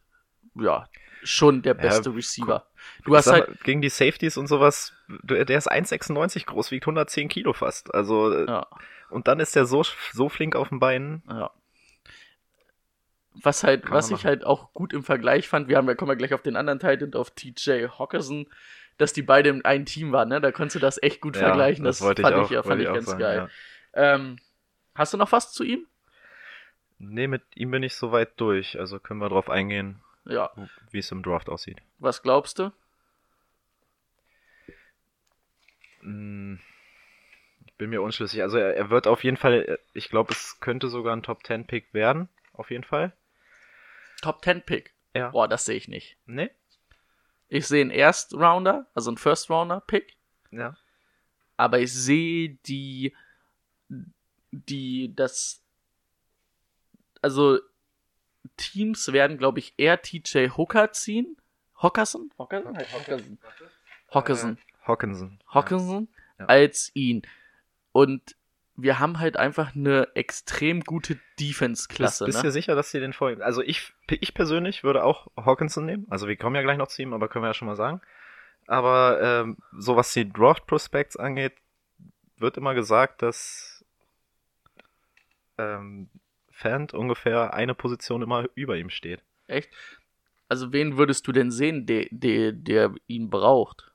[0.54, 0.88] ja,
[1.22, 2.66] schon der beste Ja, Receiver.
[3.04, 6.84] Du Ich hast halt, mal, gegen die Safeties und sowas, der ist 1,96 groß, wiegt
[6.84, 7.92] 110 Kilo fast.
[7.94, 8.66] Also, ja,
[9.10, 11.22] und dann ist der so, so flink auf den Beinen.
[11.28, 11.50] ja.
[13.40, 14.24] Was halt, Kann was ich machen.
[14.24, 16.80] halt auch gut im Vergleich fand, wir haben, wir kommen ja gleich auf den anderen
[16.80, 18.48] Titan, auf TJ Hawkinson,
[18.96, 20.40] dass die beide im ein Team waren, ne?
[20.40, 21.84] Da konntest du das echt gut Ja, vergleichen.
[21.84, 23.50] Das, wollte fand ich ich, auch, ja, fand ich ganz sagen, geil.
[23.94, 24.38] Ähm,
[24.94, 25.86] hast du noch was zu ihm?
[26.98, 28.78] Nee, mit ihm bin ich so weit durch.
[28.78, 30.50] Also können wir drauf eingehen, Ja.
[30.90, 31.78] wie es im Draft aussieht.
[31.98, 32.72] Was glaubst du?
[36.00, 36.60] Hm,
[37.66, 38.42] Ich bin mir unschlüssig.
[38.42, 41.66] Also er, er wird auf jeden Fall, ich glaube, es könnte sogar ein Top 10
[41.66, 42.28] Pick werden.
[42.52, 43.12] Auf jeden Fall.
[44.20, 44.92] Top 10 Pick.
[45.14, 45.30] Ja.
[45.30, 46.16] Boah, das sehe ich nicht.
[46.26, 46.50] Nee?
[47.48, 50.16] Ich sehe einen Erst-Rounder, also einen First-Rounder-Pick.
[50.50, 50.76] Ja.
[51.56, 53.14] aber ich sehe die,
[54.50, 55.62] die, das,
[57.22, 57.58] also
[58.56, 61.36] Teams werden, glaube ich, eher TJ Hooker ziehen.
[61.80, 62.30] Hockerson?
[62.38, 62.76] Hockerson?
[62.76, 63.38] Hockerson.
[64.12, 64.58] Hockerson.
[64.82, 65.38] Hawkinson.
[65.52, 66.46] Hockerson Ja.
[66.46, 67.22] als ihn.
[67.92, 68.36] Und
[68.76, 72.24] wir haben halt einfach eine extrem gute Defense-Klasse.
[72.24, 72.48] Bist, bist ne?
[72.48, 73.42] du sicher, dass sie den folgen?
[73.42, 76.06] Also ich, ich persönlich würde auch Hawkinson nehmen.
[76.10, 78.00] Also wir kommen ja gleich noch zu ihm, aber können wir ja schon mal sagen.
[78.68, 81.54] Aber ähm, so was die Draft Prospects angeht,
[82.36, 83.84] wird immer gesagt, dass
[85.58, 86.08] ähm,
[86.60, 89.22] Fant ungefähr eine Position immer über ihm steht.
[89.46, 89.70] Echt?
[90.48, 93.92] Also wen würdest du denn sehen, der, der, der ihn braucht?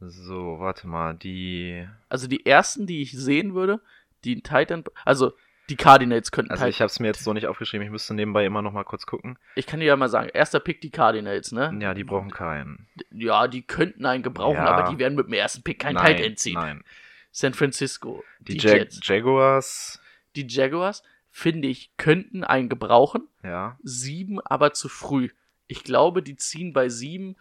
[0.00, 1.88] So, warte mal, die.
[2.08, 3.80] Also die ersten, die ich sehen würde,
[4.24, 5.32] die Titan, also
[5.68, 6.70] die Cardinals könnten Also Titan.
[6.70, 9.06] ich habe es mir jetzt so nicht aufgeschrieben, ich müsste nebenbei immer noch mal kurz
[9.06, 9.38] gucken.
[9.56, 11.76] Ich kann dir ja mal sagen, erster Pick die Cardinals, ne?
[11.80, 12.86] Ja, die brauchen keinen.
[13.10, 14.66] Ja, die könnten einen gebrauchen, Ja.
[14.66, 16.54] aber die werden mit dem ersten Pick kein nein, Tight End ziehen.
[16.54, 16.84] Nein.
[17.32, 20.00] San Francisco, Die, die, Jag Jets, Jaguars,
[20.36, 21.02] die Jaguars,
[21.38, 23.28] finde ich, könnten einen gebrauchen.
[23.42, 23.78] ja.
[23.82, 25.28] Sieben aber zu früh.
[25.66, 27.36] Ich glaube, die ziehen bei sieben,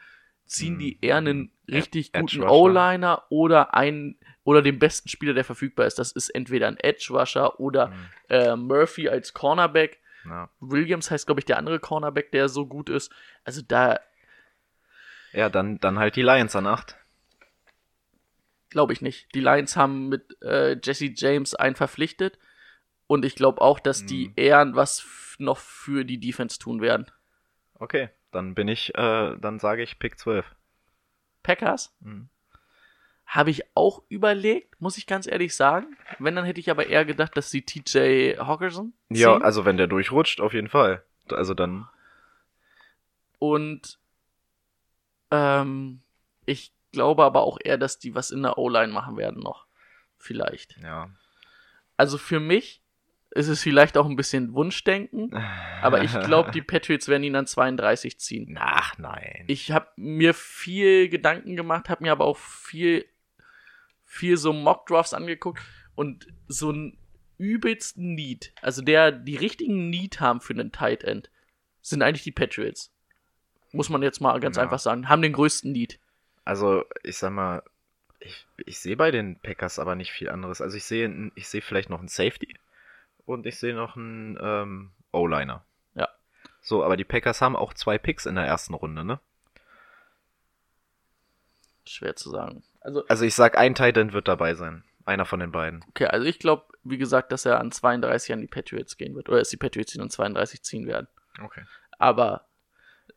[0.45, 0.79] ziehen Hm.
[0.79, 2.49] die eher einen richtig Edge guten.
[2.49, 5.97] O-Liner oder einen oder den besten Spieler, der verfügbar ist.
[5.97, 7.95] Das ist entweder ein Edge Rusher oder Hm.
[8.29, 9.99] äh, Murphy als Cornerback.
[10.25, 10.49] ja.
[10.59, 13.11] Williams heißt, glaube ich, der andere Cornerback, der so gut ist.
[13.45, 13.99] Also da
[15.31, 16.97] Ja, dann, dann halt die Lions an 8.
[18.69, 19.33] glaube ich nicht.
[19.35, 22.37] Die Lions haben mit äh, Jesse James einen verpflichtet.
[23.07, 24.33] Und ich glaube auch, dass die Hm.
[24.35, 25.05] eher was
[25.37, 27.05] noch für die Defense tun werden.
[27.75, 30.45] Okay, dann bin ich, äh, dann sage ich Pick 12.
[31.43, 32.29] Packers Mhm.
[33.27, 35.97] habe ich auch überlegt, muss ich ganz ehrlich sagen.
[36.19, 38.93] Wenn, dann hätte ich aber eher gedacht, dass sie TJ Hawkinson.
[39.09, 41.03] Ja, also wenn der durchrutscht, auf jeden Fall.
[41.29, 41.87] Also dann,
[43.39, 43.99] Und
[45.31, 46.01] ähm,
[46.45, 49.65] ich glaube aber auch eher, dass die was in der O-Line machen werden noch.
[50.17, 50.77] Vielleicht.
[50.81, 51.09] ja.
[51.97, 52.81] Also für mich
[53.35, 55.33] ist es vielleicht auch ein bisschen Wunschdenken,
[55.81, 58.57] aber ich glaube, die Patriots werden ihn an 32 ziehen.
[58.59, 59.43] Ach nein.
[59.47, 63.05] Ich habe mir viel Gedanken gemacht, habe mir aber auch viel,
[64.05, 65.61] viel so Mock-Drafts angeguckt
[65.95, 66.97] und so einen
[67.37, 71.29] übelsten Need, also der die richtigen Need haben für einen Tight End,
[71.81, 72.91] sind eigentlich die Patriots.
[73.73, 74.63] Muss man jetzt mal ganz Ja.
[74.63, 75.09] einfach sagen.
[75.09, 75.99] Haben den größten Need.
[76.45, 77.61] Also, ich sag mal,
[78.21, 80.61] ich, ich sehe bei den Packers aber nicht viel anderes.
[80.61, 82.55] Also ich sehe, ich sehe vielleicht noch einen Safety
[83.25, 85.63] und ich sehe noch einen ähm, O-Liner.
[85.95, 86.09] Ja.
[86.61, 89.19] So, aber die Packers haben auch zwei Picks in der ersten Runde, ne?
[91.85, 92.63] Schwer zu sagen.
[92.81, 94.83] Also, Also ich sag, ein Tight End wird dabei sein.
[95.05, 95.83] Einer von den beiden.
[95.89, 99.29] okay, also ich glaube, wie gesagt, dass er an 32 an die Patriots gehen wird.
[99.29, 101.07] Oder dass die Patriots ihn an 32 ziehen werden.
[101.43, 101.63] Okay.
[101.99, 102.47] Aber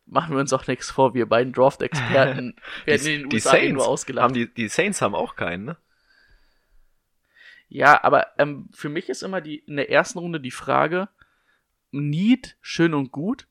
[0.05, 3.61] machen wir uns auch nichts vor, wir beiden Draft-Experten werden in den die USA eh
[3.61, 4.23] Saints nur ausgelacht.
[4.23, 5.77] haben die, die Saints haben auch keinen, ne?
[7.69, 11.07] Ja, aber ähm, für mich ist immer die in der ersten Runde die Frage,
[11.91, 13.47] Need, schön und gut,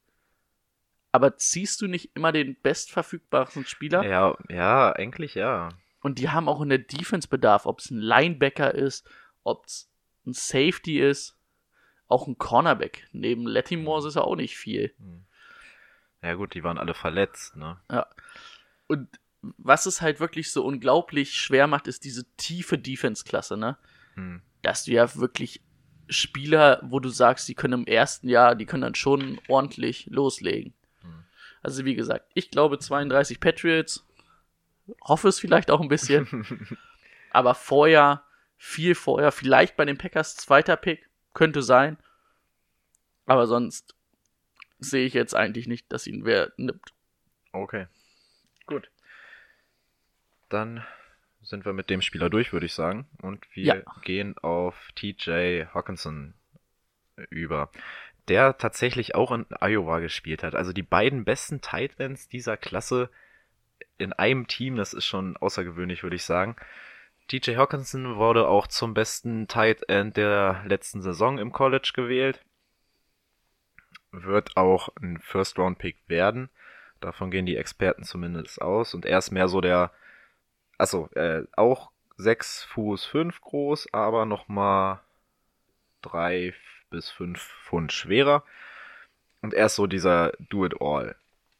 [1.12, 4.04] aber ziehst du nicht immer den bestverfügbaren Spieler?
[4.04, 5.70] Ja, ja, eigentlich ja.
[6.00, 9.08] Und die haben auch in der Defense Bedarf, ob es ein Linebacker ist,
[9.42, 9.90] ob es
[10.26, 11.36] ein Safety ist,
[12.08, 13.08] auch ein Cornerback.
[13.12, 14.94] Neben Latimore ist ja auch nicht viel.
[16.22, 17.78] Ja gut, die waren alle verletzt, ne?
[18.86, 19.08] Und
[19.40, 23.78] was es halt wirklich so unglaublich schwer macht, ist diese tiefe Defense-Klasse, ne?
[24.18, 24.42] Hm.
[24.62, 25.62] Dass du ja wirklich
[26.08, 30.74] Spieler, wo du sagst, die können im ersten Jahr, die können dann schon ordentlich loslegen.
[31.02, 31.24] Hm.
[31.62, 34.04] Also wie gesagt, ich glaube 32 Patriots,
[35.02, 36.46] hoffe es vielleicht auch ein bisschen,
[37.30, 38.24] aber vorher,
[38.56, 41.96] viel vorher, vielleicht bei den Packers zweiter Pick, könnte sein,
[43.26, 43.94] aber sonst
[44.80, 46.94] sehe ich jetzt eigentlich nicht, dass ihn wer nimmt.
[47.52, 47.86] Okay.
[48.66, 48.90] Gut.
[50.48, 50.84] Dann
[51.48, 53.06] sind wir mit dem Spieler durch, würde ich sagen.
[53.22, 53.94] Und wir Ja.
[54.02, 56.34] gehen auf TJ Hawkinson
[57.30, 57.70] über,
[58.28, 60.54] der tatsächlich auch in Iowa gespielt hat.
[60.54, 63.08] Also die beiden besten Tight Ends dieser Klasse
[63.96, 66.54] in einem Team, das ist schon außergewöhnlich, würde ich sagen.
[67.28, 72.44] TJ Hawkinson wurde auch zum besten Tight End der letzten Saison im College gewählt.
[74.12, 76.50] Wird auch ein First-Round-Pick werden.
[77.00, 78.94] Davon gehen die Experten zumindest aus.
[78.94, 79.92] Und er ist mehr so der,
[80.78, 85.00] also äh, auch 6 Fuß 5 groß, aber nochmal
[86.02, 86.54] 3
[86.90, 88.44] bis 5 Pfund schwerer.
[89.42, 91.14] Und er ist so dieser Do-it-all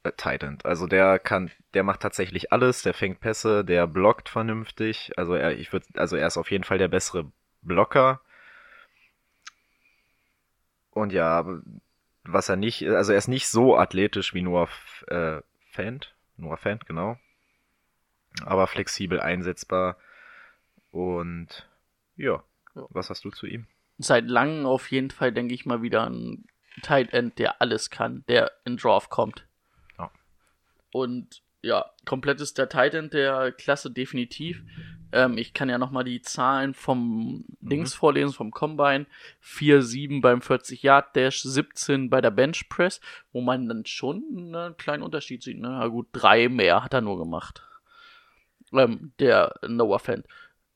[0.04, 0.64] End.
[0.64, 5.12] Also der kann, der macht tatsächlich alles, der fängt Pässe, der blockt vernünftig.
[5.16, 7.31] Also er, ich würde, also er ist auf jeden Fall der bessere
[7.62, 8.20] Blocker.
[10.90, 11.44] Und ja,
[12.24, 14.68] was er nicht, also er ist nicht so athletisch wie Noah
[15.09, 17.18] äh, Fant, Noah Fant, genau.
[18.44, 19.96] Aber flexibel einsetzbar.
[20.90, 21.66] Und
[22.16, 22.42] ja,
[22.74, 22.87] Ja.
[22.90, 23.66] was hast du zu ihm?
[23.98, 26.44] Seit langem auf jeden Fall, denke ich mal, wieder ein
[26.83, 29.44] Tight End, der alles kann, der in Draft kommt.
[29.98, 30.11] Ja.
[30.92, 34.62] Und ja, komplett ist der Tight End der Klasse definitiv.
[35.11, 39.07] Ähm, ich kann ja nochmal die Zahlen vom Dings vorlesen, vom Combine.
[39.42, 43.01] 4-7 beim 40-Yard-Dash, 17 bei der Bench Press,
[43.33, 45.59] wo man dann schon einen kleinen Unterschied sieht.
[45.59, 45.68] Ne?
[45.68, 47.64] Na gut, drei mehr hat er nur gemacht.
[48.72, 50.24] Ähm, der Noah Fan.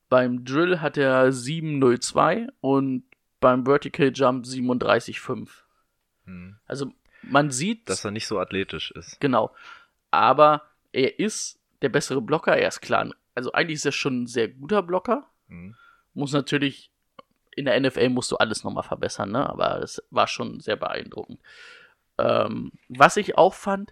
[0.08, 3.04] Beim Drill hat er 7,02 und
[3.40, 5.48] beim Vertical Jump 37,5.
[6.24, 6.56] Hm.
[6.66, 9.20] Also man sieht, Dass er nicht so athletisch ist.
[9.20, 9.54] genau.
[10.10, 13.10] Aber er ist der bessere Blocker, er ist klar.
[13.34, 15.26] Also eigentlich ist er schon ein sehr guter Blocker.
[15.48, 15.74] Hm.
[16.14, 16.90] Muss natürlich,
[17.56, 19.48] in der NFL musst du alles nochmal verbessern, ne?
[19.48, 21.40] Aber das war schon sehr beeindruckend.
[22.18, 23.90] Ähm, was ich auch fand,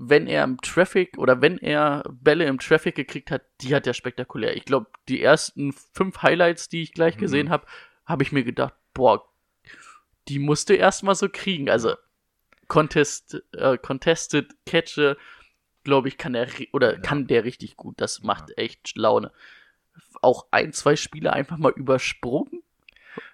[0.00, 3.94] wenn er im Traffic oder wenn er Bälle im Traffic gekriegt hat, die hat er
[3.94, 4.56] spektakulär.
[4.56, 7.20] Ich glaube, die ersten fünf Highlights, die ich gleich Mhm.
[7.20, 7.66] gesehen habe,
[8.06, 9.28] habe ich mir gedacht, boah,
[10.28, 11.68] die musste erstmal so kriegen.
[11.68, 11.94] Also
[12.68, 15.16] Contest, äh, Contested Catche,
[15.84, 17.00] glaube ich, kann er oder Ja.
[17.00, 18.00] kann der richtig gut.
[18.00, 19.32] Das macht echt Laune.
[20.22, 22.62] Auch ein, zwei Spiele einfach mal übersprungen.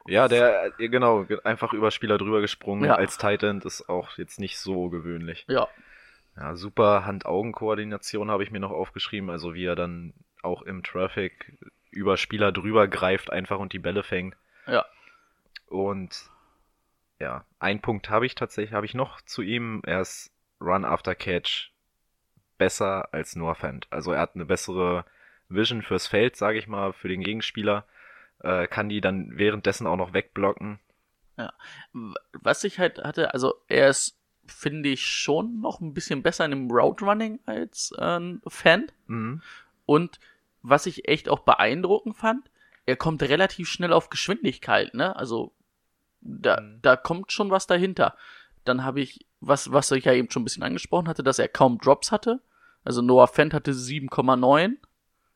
[0.06, 2.94] Ja, der, äh, genau, ge- einfach über Spieler drüber gesprungen Ja.
[2.94, 5.44] als Tight End ist auch jetzt nicht so gewöhnlich.
[5.48, 5.68] Ja,
[6.36, 11.56] Ja, super Hand-Augen-Koordination habe ich mir noch aufgeschrieben, also wie er dann auch im Traffic
[11.90, 14.36] über Spieler drüber greift einfach und die Bälle fängt.
[14.66, 14.84] ja.
[15.68, 16.30] Und
[17.20, 19.80] ja, ein Punkt habe ich tatsächlich, habe ich noch zu ihm.
[19.86, 21.70] Er ist Run after Catch
[22.58, 23.86] besser als Noah Fant.
[23.90, 25.04] Also er hat eine bessere
[25.48, 27.86] Vision fürs Feld, sage ich mal, für den Gegenspieler.
[28.40, 30.78] Äh, kann die dann währenddessen auch noch wegblocken.
[31.36, 36.44] W- Was ich halt hatte, also er ist, finde ich, schon noch ein bisschen besser
[36.44, 38.90] in dem Route Running als äh, ein Fan.
[39.06, 39.42] Mhm.
[39.86, 40.20] Und
[40.62, 42.50] was ich echt auch beeindruckend fand,
[42.86, 45.14] er kommt relativ schnell auf Geschwindigkeit, ne?
[45.16, 45.52] Also
[46.20, 46.78] da, Mhm.
[46.82, 48.16] da kommt schon was dahinter.
[48.64, 51.48] Dann habe ich, was, was ich ja eben schon ein bisschen angesprochen hatte, dass er
[51.48, 52.40] kaum Drops hatte.
[52.82, 54.76] Also Noah Fent hatte 7,9,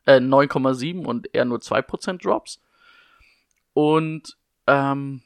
[0.06, 2.62] äh, 9,7 und er nur 2% Drops.
[3.74, 5.22] Und ähm,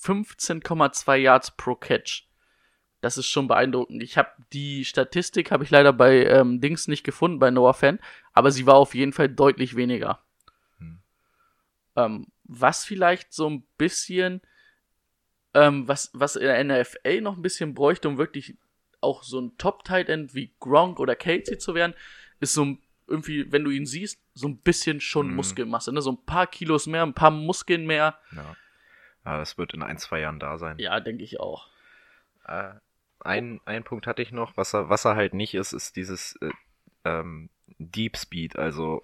[0.00, 2.28] 15,2 Yards pro Catch.
[3.06, 4.02] Das ist schon beeindruckend.
[4.02, 8.00] Ich habe die Statistik habe ich leider bei ähm, Dings nicht gefunden bei Noah Fan,
[8.32, 10.18] aber sie war auf jeden Fall deutlich weniger.
[10.78, 10.98] Hm.
[11.94, 14.40] Ähm, was vielleicht so ein bisschen,
[15.54, 18.56] ähm, was was in der NFL noch ein bisschen bräuchte, um wirklich
[19.00, 21.94] auch so ein Top Tight End wie Gronk oder Casey zu werden,
[22.40, 25.36] ist so ein irgendwie, wenn du ihn siehst, so ein bisschen schon Mhm.
[25.36, 26.02] Muskelmasse, ne?
[26.02, 28.18] So ein paar Kilos mehr, ein paar Muskeln mehr.
[28.34, 28.56] Ja.
[29.24, 30.76] ja, das wird in ein, zwei Jahren da sein.
[30.80, 31.68] Ja, denke ich auch.
[32.46, 32.72] Äh,
[33.26, 36.36] ein, ein Punkt hatte ich noch, was er, was er halt nicht ist, ist dieses
[36.40, 36.50] äh,
[37.04, 38.56] ähm, Deep Speed.
[38.56, 39.02] Also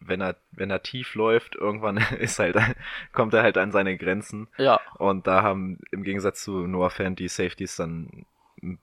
[0.00, 2.56] wenn er, wenn er tief läuft, irgendwann ist halt,
[3.12, 4.48] kommt er halt an seine Grenzen.
[4.58, 8.26] Ja, Und da haben im Gegensatz zu Noah Fan die Safeties dann
[8.62, 8.78] ein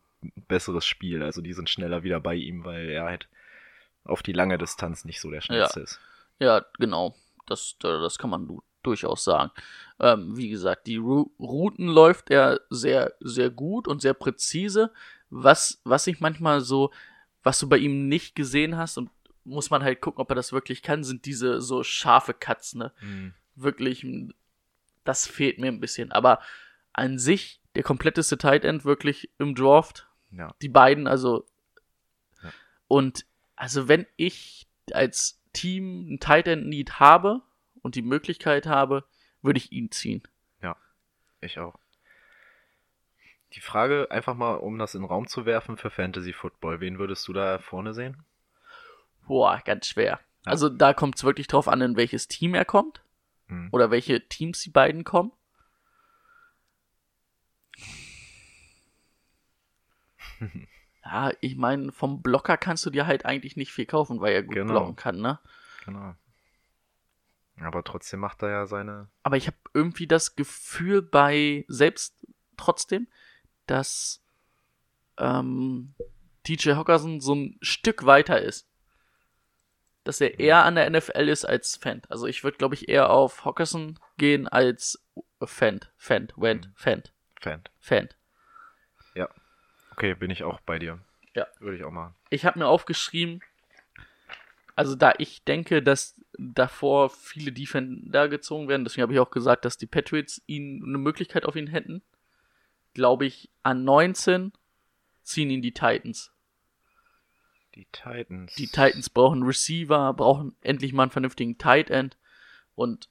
[0.47, 1.23] besseres Spiel.
[1.23, 3.27] Also die sind schneller wieder bei ihm, weil er halt
[4.03, 5.99] auf die lange Distanz nicht so der schnellste ist.
[6.39, 7.15] Ja, genau.
[7.45, 9.51] Das, äh, das kann man durchaus sagen.
[9.99, 14.91] Ähm, wie gesagt, die Ru Routen läuft er sehr, sehr gut und sehr präzise.
[15.29, 16.91] Was, was ich manchmal so,
[17.43, 19.09] was du bei ihm nicht gesehen hast und
[19.45, 22.91] muss man halt gucken, ob er das wirklich kann, sind diese so scharfe Cuts, ne?
[23.01, 23.33] Mhm.
[23.55, 24.33] Wirklich, m,
[25.03, 26.11] das fehlt mir ein bisschen.
[26.11, 26.39] Aber
[26.93, 30.53] an sich, der kompletteste Tight End wirklich im Draft, Ja.
[30.61, 31.45] die beiden, also.
[32.41, 32.51] Ja.
[32.87, 37.41] Und also wenn ich als Team ein Tight End Need habe
[37.83, 39.05] und die Möglichkeit habe,
[39.43, 40.23] würde ich ihn ziehen.
[41.41, 41.75] Ich auch.
[43.51, 46.99] Die Frage, einfach mal, um das in den Raum zu werfen für Fantasy Football, wen
[46.99, 48.23] würdest du da vorne sehen?
[49.27, 50.21] Boah, ganz schwer.
[50.45, 50.51] Ja.
[50.51, 53.03] Also da kommt es wirklich drauf an, in welches Team er kommt
[53.47, 53.67] Hm.
[53.73, 55.33] oder welche Teams die beiden kommen.
[61.03, 64.43] ja, ich meine, vom Blocker kannst du dir halt eigentlich nicht viel kaufen, weil er
[64.43, 64.71] gut Genau.
[64.71, 65.39] blocken kann, ne?
[65.85, 66.15] Genau.
[67.59, 69.09] Aber trotzdem macht er ja seine.
[69.21, 72.15] Aber ich habe irgendwie das Gefühl bei selbst
[72.57, 73.07] trotzdem,
[73.67, 74.23] dass
[75.17, 75.93] ähm,
[76.47, 78.67] DJ Hockerson so ein Stück weiter ist.
[80.03, 82.11] Dass er eher an der NFL ist als Fant.
[82.11, 85.01] Also ich würde, glaube ich, eher auf Hockerson gehen als
[85.41, 85.93] Fant.
[85.97, 87.63] Fant, Went, Fant, Fan.
[87.79, 88.17] Fant.
[89.93, 90.99] Okay, bin ich auch bei dir.
[91.35, 91.47] Ja.
[91.59, 92.15] Würde ich auch machen.
[92.29, 93.41] Ich habe mir aufgeschrieben,
[94.75, 99.65] also da ich denke, dass davor viele Defender gezogen werden, deswegen habe ich auch gesagt,
[99.65, 102.01] dass die Patriots ihn eine Möglichkeit auf ihn hätten,
[102.93, 104.51] glaube ich, an 19
[105.23, 106.31] ziehen ihn die Titans.
[107.75, 108.55] Die Titans.
[108.55, 112.17] Die Titans brauchen Receiver, brauchen endlich mal einen vernünftigen Tight End
[112.75, 113.09] und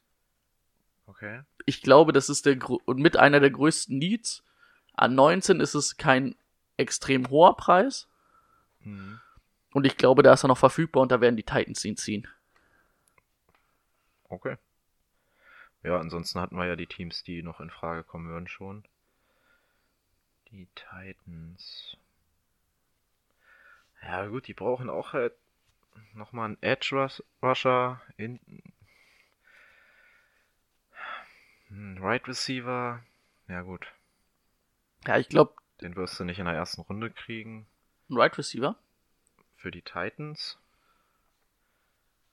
[1.07, 1.43] Okay.
[1.67, 4.43] ich glaube, das ist der und mit einer der größten Needs.
[4.95, 6.37] An 19 ist es kein
[6.77, 8.09] extrem hoher Preis
[8.85, 9.21] Mhm.
[9.73, 12.27] Und ich glaube, da ist er noch verfügbar und da werden die Titans ihn ziehen.
[14.31, 14.57] Okay.
[15.85, 18.85] Ja, ansonsten hatten wir ja die Teams, die noch in Frage kommen würden schon.
[20.53, 21.97] Die Titans.
[24.03, 25.33] Ja, gut, die brauchen auch halt
[26.15, 28.41] nochmal einen Edge Rus- Rusher, in,
[31.71, 33.03] einen Right Receiver.
[33.49, 33.87] Ja, gut,
[35.07, 37.67] Ja, ich glaube, den wirst du nicht in der ersten Runde kriegen.
[38.09, 38.77] ein Right Receiver.
[39.63, 40.59] Für die Titans.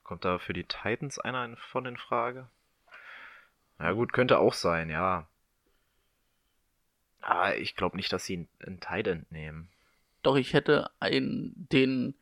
[0.04, 2.50] Kommt da für die Titans einer in- von in Frage?
[3.78, 5.28] Ja gut, könnte auch sein, ja.
[7.22, 9.70] Aber ich glaube nicht, dass sie einen, Titan nehmen.
[10.24, 12.16] Doch ich hätte einen, den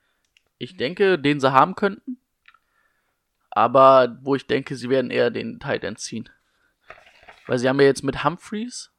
[0.58, 2.18] ich denke, den sie haben könnten.
[3.50, 6.30] Aber wo ich denke, sie werden eher den Tight End ziehen.
[7.46, 8.92] Weil sie haben ja jetzt mit Humphreys.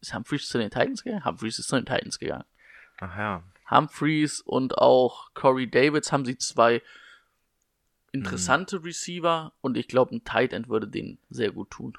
[0.00, 1.24] Ist Humphreys zu den Titans gegangen?
[1.24, 2.44] Humphreys ist zu den Titans gegangen.
[2.98, 3.42] Ach ja.
[3.70, 6.82] Humphreys und auch Corey Davids haben sie zwei
[8.12, 11.98] interessante Receiver und ich glaube, ein Tight End würde denen sehr gut tun.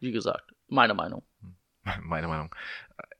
[0.00, 1.22] Wie gesagt, meine Meinung.
[2.02, 2.54] Meine Meinung.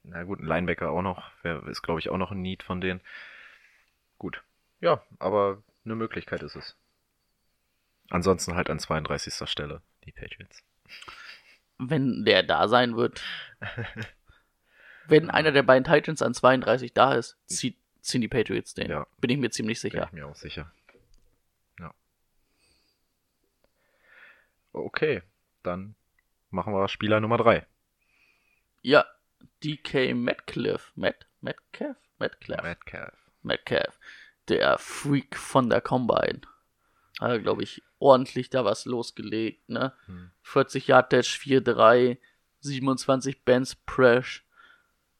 [0.04, 1.30] Na gut, ein Linebacker auch noch.
[1.42, 3.00] Wer ist, glaube ich, auch noch ein Need von denen.
[4.18, 4.42] Gut.
[4.80, 6.76] Ja, aber eine Möglichkeit ist es.
[8.10, 9.48] Ansonsten halt an 32.
[9.48, 10.62] Stelle die Patriots.
[11.78, 13.22] Wenn der da sein wird.
[15.08, 18.90] Wenn einer der beiden Titans an 32 da ist, zieht, ziehen die Patriots den.
[18.90, 19.06] Ja.
[19.20, 20.06] Bin ich mir ziemlich Bin sicher.
[20.06, 20.70] ich mir auch sicher.
[21.78, 21.92] Ja.
[24.72, 25.22] Okay,
[25.62, 25.94] dann
[26.50, 27.66] machen wir Spieler Nummer 3.
[28.82, 29.06] Ja,
[29.64, 30.92] DK Metcalf.
[30.94, 31.96] Matt, Metcalf?
[32.18, 32.62] Metcalf.
[32.62, 33.30] Metcalf.
[33.42, 33.98] Metcalf.
[34.48, 36.40] Der Freak von der Combine.
[37.20, 39.92] Hat, glaube ich, ordentlich da was losgelegt, ne?
[40.06, 40.30] Hm.
[40.42, 42.18] 40 Yard Dash 4-3,
[42.60, 44.42] 27 Bench Press.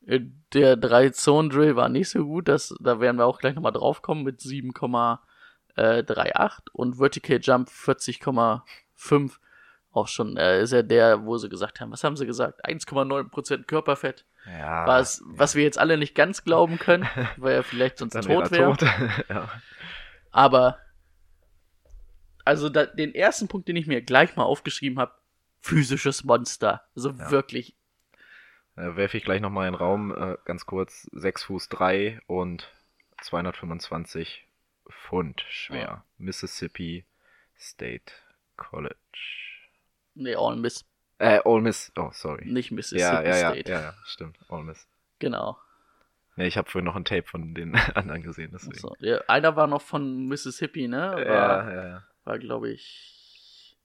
[0.07, 0.21] Äh,
[0.53, 4.23] Der 3-Zone-Drill war nicht so gut, das, da werden wir auch gleich nochmal drauf kommen
[4.23, 9.33] mit 7,38 und Vertical Jump 40,5.
[9.95, 12.65] Auch schon äh, ist er der, wo sie gesagt haben, was haben sie gesagt?
[12.67, 14.25] 1,9% Körperfett.
[14.47, 14.87] Ja.
[14.87, 18.51] Was, was wir jetzt alle nicht ganz glauben können, weil er vielleicht sonst dann tot
[18.51, 18.75] wäre
[19.29, 19.49] ja.
[20.31, 20.79] Aber,
[22.45, 25.12] also da, den ersten Punkt, den ich mir gleich mal aufgeschrieben habe,
[25.61, 26.83] physisches Monster.
[26.97, 27.31] Also Ja.
[27.31, 27.77] wirklich.
[28.77, 31.09] Äh, Werfe ich gleich nochmal in den Raum, äh, ganz kurz.
[31.13, 32.73] 6 Fuß 3 und
[33.23, 34.47] 225
[34.91, 35.81] Pfund schwer.
[35.81, 36.05] Ja.
[36.19, 37.05] Mississippi
[37.59, 38.13] State
[38.57, 38.97] College.
[40.15, 40.85] Nee, All Miss,
[41.19, 41.93] Äh, Ole Miss.
[41.97, 42.45] Oh, sorry.
[42.47, 43.71] nicht Mississippi ja, ja, ja, State.
[43.71, 44.39] ja, ja, stimmt.
[44.49, 44.87] Ole Miss.
[45.19, 45.59] Genau.
[46.37, 48.79] Ja, ich habe vorhin noch ein Tape von den anderen gesehen, deswegen.
[48.79, 51.13] So, ja, einer war noch von Mississippi, ne?
[51.13, 52.05] War, Ja, ja, ja.
[52.25, 53.77] war glaube ich.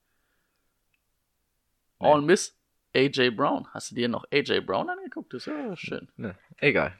[1.99, 2.56] All Miss,
[2.97, 3.67] AJ Brown.
[3.73, 5.33] Hast du dir noch AJ Brown angeguckt?
[5.33, 6.07] Das ist ja schön.
[6.17, 6.93] Ne, egal.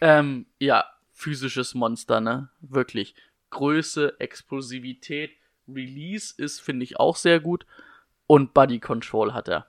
[0.00, 2.48] Ähm, ja, physisches Monster, ne?
[2.60, 3.14] Wirklich.
[3.50, 5.32] Größe, Explosivität,
[5.68, 7.66] Release ist, finde ich, auch sehr gut.
[8.26, 9.66] Und Body Control hat er.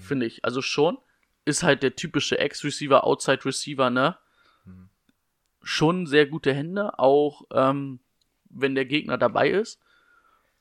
[0.00, 0.44] Finde ich.
[0.44, 0.98] Also schon.
[1.44, 4.16] Ist halt der typische Ex-Receiver, Outside-Receiver, ne?
[4.64, 4.88] Mhm.
[5.62, 7.98] schon sehr gute Hände, auch ähm,
[8.48, 9.80] wenn der Gegner dabei ist.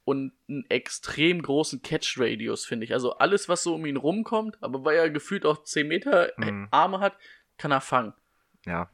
[0.04, 2.94] Und einen extrem großen Catch-Radius, finde ich.
[2.94, 6.68] Also alles, was so um ihn rumkommt, aber weil er gefühlt auch 10 Meter Mhm.
[6.72, 7.16] Arme hat,
[7.58, 8.14] kann er fangen.
[8.66, 8.90] Ja,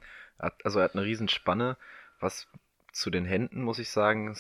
[0.64, 1.78] also er hat eine Riesenspanne.
[2.20, 2.48] Was
[2.92, 4.32] zu den Händen, muss ich sagen,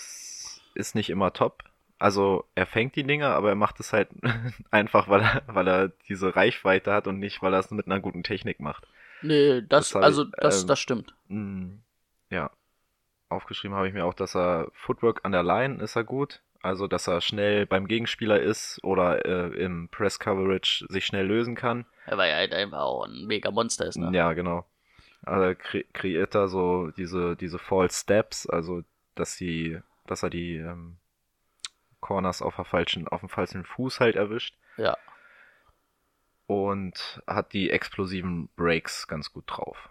[0.76, 1.63] ist nicht immer top.
[1.99, 4.09] Also er fängt die Dinger, aber er macht es halt
[4.72, 7.99] einfach, weil er, weil er diese Reichweite hat und nicht, weil er es mit einer
[7.99, 8.86] guten Technik macht.
[9.22, 11.15] Nee, das, Das also ich, das, ähm, das stimmt.
[11.30, 11.76] Mm,
[12.30, 12.51] Ja.
[13.30, 16.41] Aufgeschrieben habe ich mir auch, dass er Footwork an der Line ist er gut.
[16.62, 21.55] Also, dass er schnell beim Gegenspieler ist oder äh, im Press Coverage sich schnell lösen
[21.55, 21.86] kann.
[22.08, 24.12] Ja, weil er halt einfach auch ein mega Monster ist, ne?
[24.14, 24.66] Ja, genau.
[25.24, 28.84] Also kre kreiert er so diese, diese False Steps, also
[29.16, 30.97] dass sie, dass er die ähm,
[31.99, 34.55] Corners auf, der falschen, auf dem falschen Fuß halt erwischt.
[34.78, 34.97] Ja.
[36.45, 39.89] Und hat die explosiven Breaks ganz gut drauf.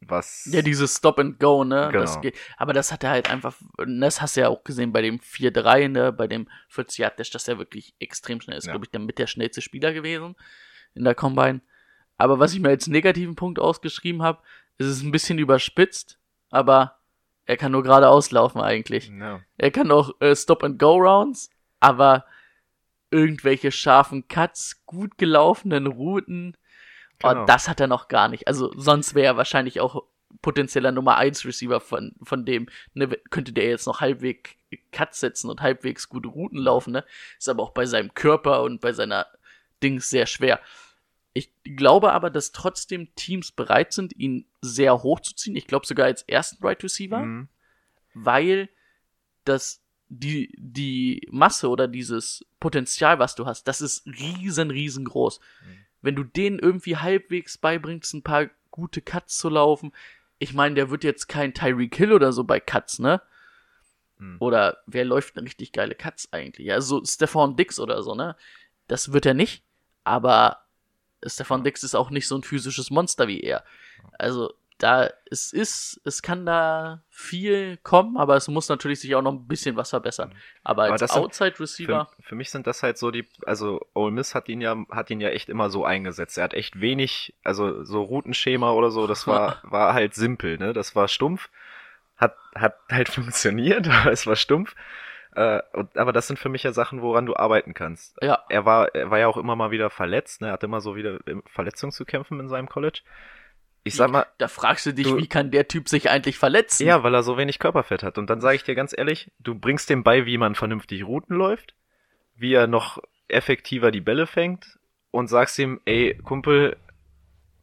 [0.00, 0.48] Was.
[0.52, 1.88] Ja, dieses Stop and Go, ne?
[1.90, 2.04] Genau.
[2.04, 2.18] Das
[2.58, 5.88] aber das hat er halt einfach, das hast du ja auch gesehen bei dem 4-3,
[5.88, 6.12] ne?
[6.12, 8.66] Bei dem 40 Yard Dash, dass er wirklich extrem schnell ist.
[8.66, 8.72] Ja.
[8.72, 10.36] Glaube ich, der mit der schnellste Spieler gewesen
[10.94, 11.60] in der Combine.
[12.18, 14.42] Aber was ich mir als negativen Punkt ausgeschrieben habe,
[14.78, 16.18] ist es ein bisschen überspitzt,
[16.50, 16.98] aber
[17.44, 19.08] er kann nur geradeaus laufen eigentlich.
[19.08, 19.40] ja.
[19.56, 22.24] Er kann auch äh, Stop and Go Rounds, aber
[23.10, 26.56] irgendwelche scharfen Cuts, gut gelaufenen Routen,
[27.22, 27.44] oh, Genau.
[27.46, 28.46] das hat er noch gar nicht.
[28.48, 30.04] Also sonst wäre er wahrscheinlich auch
[30.42, 34.50] potenzieller Nummer 1 Receiver von, von dem, ne, könnte der jetzt noch halbwegs
[34.92, 37.04] Cuts setzen und halbwegs gute Routen laufen, ne?
[37.38, 39.26] Ist aber auch bei seinem Körper und bei seiner
[39.82, 40.60] Dings sehr schwer.
[41.32, 45.54] Ich glaube aber, dass trotzdem Teams bereit sind, ihn sehr hoch zu ziehen.
[45.56, 47.48] Ich glaube sogar als ersten Right Receiver Mhm.
[48.14, 48.68] weil
[49.44, 55.40] das die, die Masse oder dieses Potenzial, was du hast, das ist riesen, riesengroß.
[56.06, 59.92] Wenn du denen irgendwie halbwegs beibringst, ein paar gute Cuts zu laufen,
[60.38, 63.20] ich meine, der wird jetzt kein Tyreek Hill oder so bei Cuts, ne?
[64.18, 64.36] Mhm.
[64.38, 66.68] Oder wer läuft eine richtig geile Cuts eigentlich?
[66.68, 68.36] Ja, so Stefan Dix oder so, ne?
[68.86, 69.64] Das wird er nicht,
[70.04, 70.60] aber
[71.24, 73.64] Stefan Dix ist auch nicht so ein physisches Monster wie er.
[74.16, 79.22] Also, da, es ist, es kann da viel kommen, aber es muss natürlich sich auch
[79.22, 80.34] noch ein bisschen was verbessern.
[80.64, 83.80] Aber Aber als sind- Outside Receiver, Für, für mich sind das halt so die, also
[83.94, 86.36] Ole Miss hat ihn ja, hat ihn ja echt immer so eingesetzt.
[86.36, 90.72] Er hat echt wenig, also so Routenschema oder so, das war, war halt simpel, ne?
[90.74, 91.48] Das war stumpf,
[92.16, 94.74] hat, hat halt funktioniert, aber es war stumpf.
[95.34, 98.16] Äh, und, aber das sind für mich ja Sachen, woran du arbeiten kannst.
[98.22, 100.48] ja, Er war, er war ja auch immer mal wieder verletzt, ne?
[100.48, 103.00] Er hatte immer so wieder Verletzungen zu kämpfen in seinem College.
[103.86, 106.86] Ich sag mal, da fragst du dich, Du- wie kann der Typ sich eigentlich verletzen?
[106.86, 108.18] ja, weil er so wenig Körperfett hat.
[108.18, 111.36] Und dann sage ich dir ganz ehrlich, du bringst dem bei, wie man vernünftig Routen
[111.36, 111.74] läuft,
[112.34, 114.78] wie er noch effektiver die Bälle fängt
[115.10, 116.76] und sagst ihm, ey, Kumpel,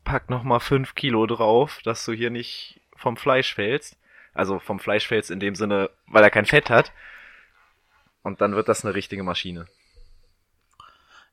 [0.05, 3.97] pack noch mal fünf Kilo drauf, dass du hier nicht vom Fleisch fällst.
[4.34, 6.91] Also vom Fleisch fällst in dem Sinne, weil er kein Fett hat.
[8.24, 9.67] Und dann wird das eine richtige Maschine.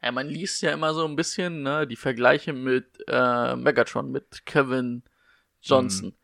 [0.02, 4.46] Ja, man liest ja immer so ein bisschen, ne, die Vergleiche mit äh, Megatron, mit
[4.46, 5.02] Kevin
[5.60, 6.08] Johnson.
[6.08, 6.14] Mhm.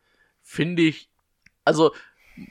[0.41, 1.09] Finde ich,
[1.63, 1.93] also,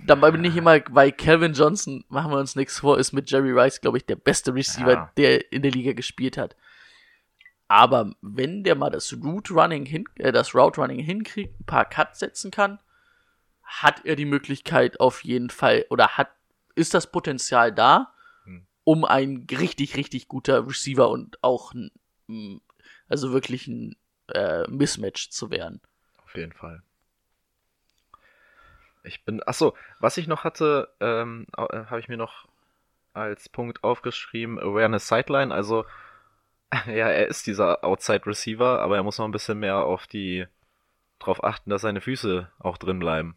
[0.05, 3.51] dabei bin ich immer, weil Kevin Johnson, machen wir uns nichts vor, ist mit Jerry
[3.53, 5.13] Rice, glaube ich, der beste Receiver, Ja.
[5.17, 6.55] der in der Liga gespielt hat.
[7.69, 11.85] Aber wenn der mal das Route Running hin, äh, das Route Running hinkriegt, ein paar
[11.89, 12.79] Cuts setzen kann,
[13.65, 16.31] hat er die Möglichkeit auf jeden Fall oder hat
[16.77, 18.13] ist das Potenzial da.
[18.87, 22.61] Um ein richtig richtig guter Receiver und auch ein,
[23.09, 23.97] also wirklich ein
[24.29, 25.81] äh, Mismatch zu werden.
[26.25, 26.85] Auf jeden Fall.
[29.03, 32.47] Ich bin, ach so, was ich noch hatte, ähm, äh, habe ich mir noch
[33.13, 35.85] als Punkt aufgeschrieben, Awareness Sideline, also
[36.87, 40.47] ja, er ist dieser Outside Receiver, aber er muss noch ein bisschen mehr auf die
[41.19, 43.37] drauf achten, dass seine Füße auch drin bleiben.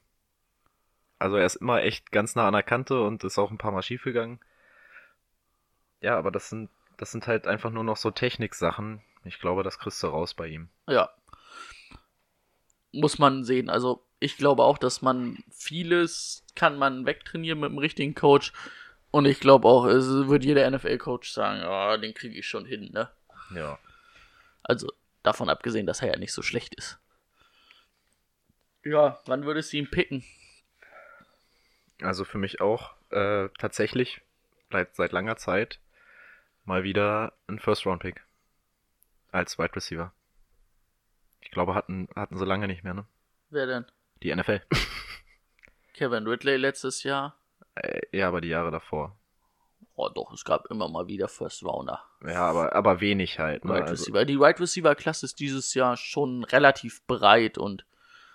[1.18, 3.72] Also er ist immer echt ganz nah an der Kante und ist auch ein paar
[3.72, 4.39] Mal schief gegangen.
[6.02, 6.70] Ja, aber das sind
[7.00, 9.02] das sind halt einfach nur noch so Techniksachen.
[9.24, 10.70] Ich glaube, das kriegst du raus bei ihm.
[10.88, 11.10] Ja.
[12.91, 13.70] Muss man sehen.
[13.70, 18.52] Also, ich glaube auch, dass man vieles kann man wegtrainieren mit dem richtigen Coach.
[19.12, 22.91] Und ich glaube auch, es wird jeder NFL-Coach sagen, ja, den kriege ich schon hin,
[22.91, 23.10] ne?
[23.56, 23.80] Ja.
[24.64, 24.91] Also,
[25.24, 27.00] davon abgesehen, dass er ja nicht so schlecht ist.
[28.84, 30.24] Ja, wann würdest du ihn picken?
[32.02, 34.22] Also für mich auch äh, tatsächlich
[34.70, 35.80] seit, seit langer Zeit
[36.70, 38.24] mal wieder ein First-Round-Pick
[39.32, 40.13] als Wide Receiver.
[41.41, 43.05] Ich glaube, hatten, hatten sie lange nicht mehr, ne?
[43.49, 43.86] Wer denn?
[44.24, 44.61] Die NFL.
[45.93, 47.36] Kevin Ridley letztes Jahr?
[47.76, 49.17] äh, ja, aber die Jahre davor.
[49.95, 52.01] Oh, doch, es gab immer mal wieder First Rounder.
[52.26, 53.65] Ja, aber, aber wenig halt.
[53.65, 53.74] Ne?
[53.74, 54.26] Wide Also, Receiver.
[54.26, 57.86] Die Wide Receiver Klasse ist dieses Jahr schon relativ breit und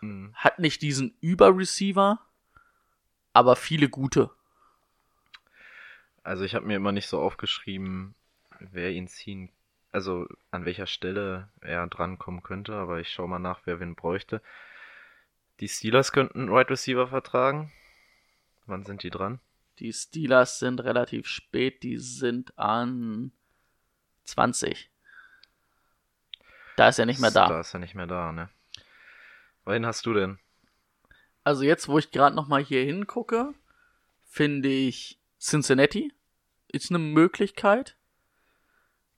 [0.00, 0.34] Mhm.
[0.34, 2.20] Hat nicht diesen Über-Receiver,
[3.32, 4.30] aber viele gute.
[6.22, 8.14] Also ich habe mir immer nicht so aufgeschrieben,
[8.72, 9.50] wer ihn ziehen,
[9.92, 14.42] also an welcher Stelle er drankommen könnte, aber ich schaue mal nach, wer wen bräuchte.
[15.60, 17.72] Die Steelers könnten einen Wide Receiver vertragen.
[18.66, 19.40] Wann sind die dran?
[19.78, 23.32] Die Steelers sind relativ spät, die sind an
[24.24, 24.90] 20.
[26.76, 27.60] Da ist er nicht mehr Da da.
[27.60, 28.48] ist er nicht mehr da, ne?
[29.64, 30.38] Wen hast du denn?
[31.44, 33.54] Also jetzt, wo ich gerade noch mal hier hingucke,
[34.24, 36.12] finde ich Cincinnati
[36.72, 37.96] ist eine Möglichkeit.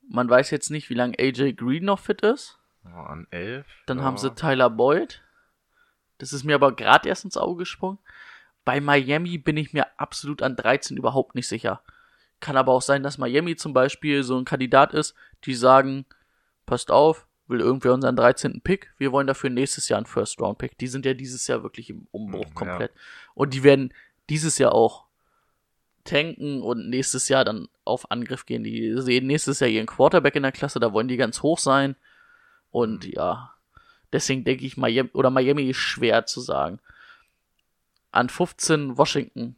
[0.08, 2.58] Man weiß jetzt nicht, wie lange AJ Green noch fit ist.
[2.84, 3.66] Oh, an 11.
[3.86, 4.04] Dann ja.
[4.04, 5.22] haben sie Tyler Boyd.
[6.18, 7.98] Das ist mir aber gerade erst ins Auge gesprungen.
[8.64, 11.82] Bei Miami bin ich mir absolut an 13 überhaupt nicht sicher.
[12.40, 16.04] Kann aber auch sein, dass Miami zum Beispiel so ein Kandidat ist, die sagen,
[16.66, 18.60] passt auf, will irgendwer unseren 13.
[18.62, 20.78] Pick, wir wollen dafür nächstes Jahr einen First-Round-Pick.
[20.78, 22.54] Die sind ja dieses Jahr wirklich im Umbruch Ja.
[22.54, 22.92] komplett.
[23.34, 23.92] Und die werden
[24.28, 25.05] dieses Jahr auch
[26.06, 28.64] tanken und nächstes Jahr dann auf Angriff gehen.
[28.64, 31.96] Die sehen nächstes Jahr ihren Quarterback in der Klasse, da wollen die ganz hoch sein.
[32.70, 33.54] Und ja,
[34.12, 36.80] deswegen denke ich, Miami, oder Miami ist schwer zu sagen.
[38.12, 39.56] An 15 Washington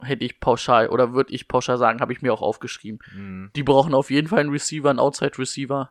[0.00, 2.98] hätte ich pauschal, oder würde ich pauschal sagen, habe ich mir auch aufgeschrieben.
[3.14, 3.50] Mhm.
[3.56, 5.90] Die brauchen auf jeden Fall einen Receiver, einen Outside-Receiver.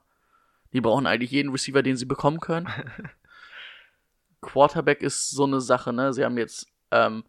[0.73, 2.67] Die brauchen eigentlich jeden Receiver, den sie bekommen können.
[4.41, 6.13] Quarterback ist so eine Sache, ne?
[6.13, 7.23] Sie haben jetzt, ähm,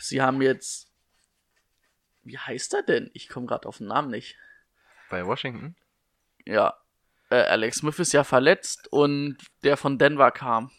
[0.00, 0.90] sie haben jetzt,
[2.22, 3.10] wie heißt er denn?
[3.14, 4.36] Ich komme gerade auf den Namen nicht.
[5.08, 5.76] Bei Washington?
[6.44, 6.74] Ja,
[7.30, 10.70] äh, Alex Smith ist ja verletzt und der von Denver kam.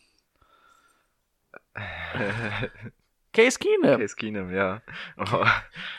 [3.33, 3.99] Case Keenum.
[3.99, 4.81] Case Keenum, ja.
[5.17, 5.45] Oh,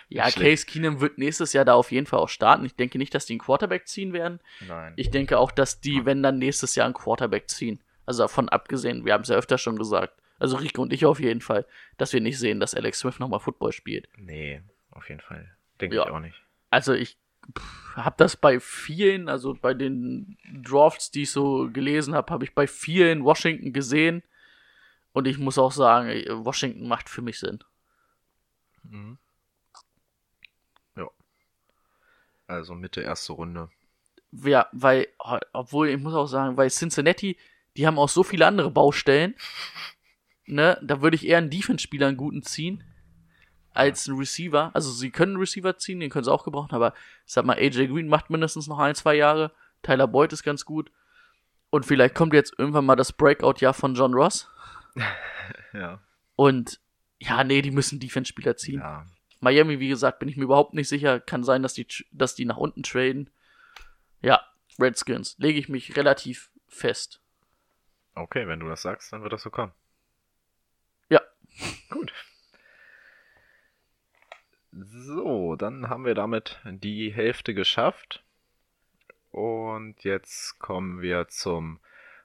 [0.09, 0.67] ja, schlecht.
[0.67, 2.67] Case Keenum wird nächstes Jahr da auf jeden Fall auch starten.
[2.67, 4.41] Ich denke nicht, dass die einen Quarterback ziehen werden.
[4.67, 4.93] nein.
[4.97, 7.83] Ich denke auch, dass die, wenn dann nächstes Jahr einen Quarterback ziehen.
[8.05, 10.21] Also davon abgesehen, wir haben es ja öfter schon gesagt.
[10.43, 11.65] Also Rico und ich auf jeden Fall,
[11.99, 14.09] dass wir nicht sehen, dass Alex Smith nochmal Football spielt.
[14.17, 15.57] nee, auf jeden Fall.
[15.81, 16.05] Denke Ja.
[16.05, 16.43] ich auch nicht.
[16.69, 17.17] Also ich
[17.95, 22.55] habe das bei vielen, also bei den Drafts, die ich so gelesen habe, habe ich
[22.55, 24.23] bei vielen Washington gesehen.
[25.13, 26.09] Und ich muss auch sagen,
[26.45, 27.63] Washington macht für mich Sinn.
[28.83, 29.19] Mhm.
[30.97, 31.09] Ja.
[32.49, 33.69] Also Mitte erste Runde.
[34.33, 35.07] Ja, weil,
[35.53, 37.37] obwohl ich muss auch sagen, weil Cincinnati,
[37.77, 39.35] die haben auch so viele andere Baustellen.
[40.47, 42.85] Ne, da würde ich eher einen Defense-Spieler einen guten ziehen
[43.75, 44.71] als einen Receiver.
[44.75, 46.95] Also sie können einen Receiver ziehen, den können sie auch gebrauchen, aber
[47.27, 49.53] ich sag mal, AJ Green macht mindestens noch ein, zwei Jahre.
[49.83, 50.91] Tyler Boyd ist ganz gut.
[51.71, 54.49] Und vielleicht kommt jetzt irgendwann mal das Breakout-Jahr von John Ross.
[55.73, 56.01] Ja.
[56.37, 56.81] Und
[57.19, 58.81] ja, nee, die müssen Defense-Spieler ziehen.
[58.81, 59.07] Ja.
[59.41, 61.19] Miami, wie gesagt, bin ich mir überhaupt nicht sicher.
[61.19, 63.31] Kann sein, dass die, dass die nach unten traden.
[64.21, 64.41] Ja,
[64.79, 65.37] Redskins.
[65.39, 67.23] Lege ich mich relativ fest.
[68.15, 69.73] Okay, wenn du das sagst, dann wird das so kommen.
[71.91, 72.13] Gut.
[74.73, 78.25] So, dann haben wir damit die Hälfte geschafft.
[79.31, 81.81] Und jetzt kommen wir zum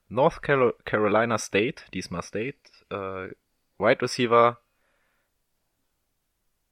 [0.10, 2.58] North Caro- Carolina State, diesmal State,
[2.90, 3.34] äh,
[3.78, 4.60] Wide Receiver.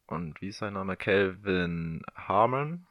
[0.08, 0.96] Und wie ist sein Name?
[0.98, 2.86] Calvin Harmon.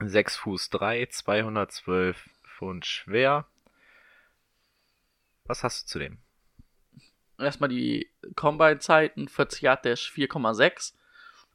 [0.00, 3.46] 6 Fuß 3, 212 Pfund schwer.
[5.44, 6.18] Was hast du zu dem?
[7.40, 9.28] Erstmal die Combine-Zeiten.
[9.28, 10.94] 40 Yard Dash 4,6.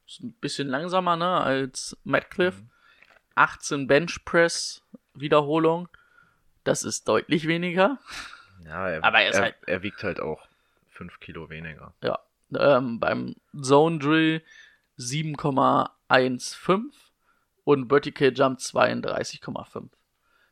[0.08, 2.62] Ist ein bisschen langsamer, ne, als Metcalf.
[3.36, 4.82] 18 Bench Press
[5.14, 5.88] Wiederholung.
[6.64, 7.98] Das ist deutlich weniger.
[8.66, 10.48] Ja, er, Aber er ist er, halt- er wiegt halt auch
[10.90, 11.94] 5 Kilo weniger.
[12.02, 12.20] Ja.
[12.58, 14.42] Ähm, beim Zone Drill
[14.98, 16.92] 7,15
[17.64, 19.90] und Vertical Jump 32,5.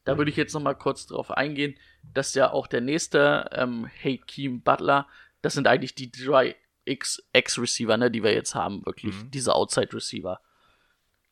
[0.06, 1.78] Da würde ich jetzt noch mal kurz drauf eingehen,
[2.14, 5.08] dass ja auch der nächste ähm, Hakeem Butler,
[5.42, 9.32] das sind eigentlich die drei X-Receiver, ne, die wir jetzt haben, wirklich, Mhm.
[9.32, 10.42] diese Outside-Receiver.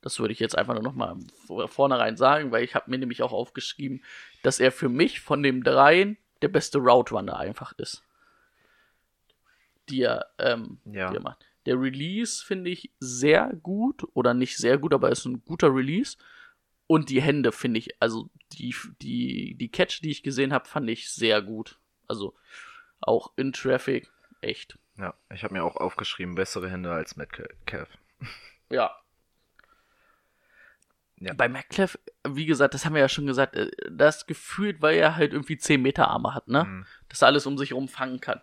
[0.01, 2.97] Das würde ich jetzt einfach nur noch mal vor- vornherein sagen, weil ich habe mir
[2.97, 4.03] nämlich auch aufgeschrieben,
[4.41, 8.01] dass er für mich von dem dreien der beste Route Runner einfach ist.
[9.89, 11.09] Die er, ähm, Ja.
[11.09, 11.45] die er macht.
[11.65, 16.17] Der Release finde ich sehr gut oder nicht sehr gut, aber ist ein guter Release.
[16.91, 20.89] Und die Hände finde ich, also die, die, die Catch, die ich gesehen habe, fand
[20.89, 21.79] ich sehr gut.
[22.05, 22.35] Also
[22.99, 24.11] auch in Traffic
[24.41, 24.77] echt.
[24.97, 27.87] Ja, ich habe mir auch aufgeschrieben, bessere Hände als Metcalf.
[28.69, 28.91] Ja.
[31.15, 31.33] Ja.
[31.33, 35.15] Bei McClef, wie gesagt, das haben wir ja schon gesagt, äh, das gefühlt, weil er
[35.15, 36.65] halt irgendwie 10 Meter Arme hat, ne?
[36.65, 36.85] Mhm.
[37.07, 38.41] Dass er alles um sich herum fangen kann.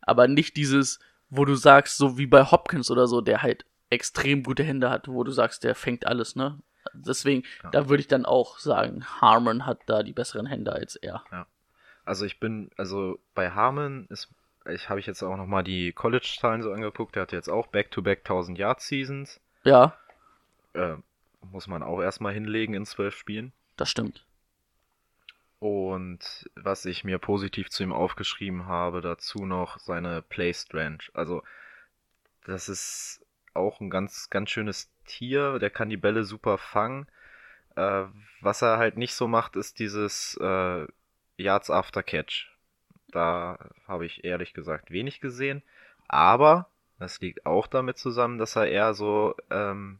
[0.00, 4.42] Aber nicht dieses, wo du sagst, so wie bei Hopkins oder so, der halt extrem
[4.44, 6.58] gute Hände hat, wo du sagst, der fängt alles, ne?
[6.92, 7.70] Deswegen, Ja.
[7.70, 11.24] da würde ich dann auch sagen, Harmon hat da die besseren Hände als er.
[12.04, 14.28] Also ich bin, also bei Harmon ist,
[14.68, 18.20] ich habe ich jetzt auch nochmal die College-Zahlen so angeguckt, der hat jetzt auch Back-to-Back
[18.20, 19.40] 1000 Yard Seasons.
[19.64, 19.96] Ja,
[20.74, 20.96] Äh,
[21.50, 23.52] muss man auch erstmal hinlegen in zwölf Spielen.
[23.76, 24.24] das stimmt.
[25.58, 30.98] Und was ich mir positiv zu ihm aufgeschrieben habe, dazu noch seine Play Strange.
[31.14, 31.42] Also,
[32.44, 33.24] das ist
[33.54, 35.58] auch ein ganz, ganz schönes Tier.
[35.58, 37.06] Der kann die Bälle super fangen.
[37.76, 38.04] Äh,
[38.40, 40.86] was er halt nicht so macht, ist dieses äh,
[41.36, 42.50] Yards after Catch.
[43.10, 45.62] Da habe ich ehrlich gesagt wenig gesehen.
[46.08, 49.98] Aber das liegt auch damit zusammen, dass er eher so ähm,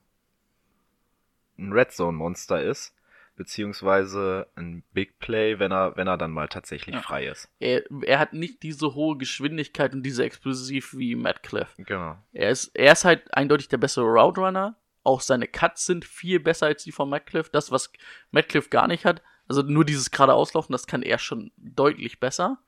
[1.59, 2.95] ein Red Zone Monster ist,
[3.37, 7.03] beziehungsweise ein Big Play, wenn er, wenn er dann mal tatsächlich Ja.
[7.03, 7.49] frei ist.
[7.61, 11.75] Er, er hat nicht diese hohe Geschwindigkeit und diese Explosiv wie Matt Cliff.
[11.79, 12.17] Genau.
[12.33, 14.77] Er ist, er ist halt eindeutig der bessere Route Runner.
[15.05, 17.51] Auch seine Cuts sind viel besser als die von Metcalf.
[17.51, 17.93] Das, was
[18.31, 22.59] Metcalf gar nicht hat, also nur dieses geradeauslaufen, das kann er schon deutlich besser.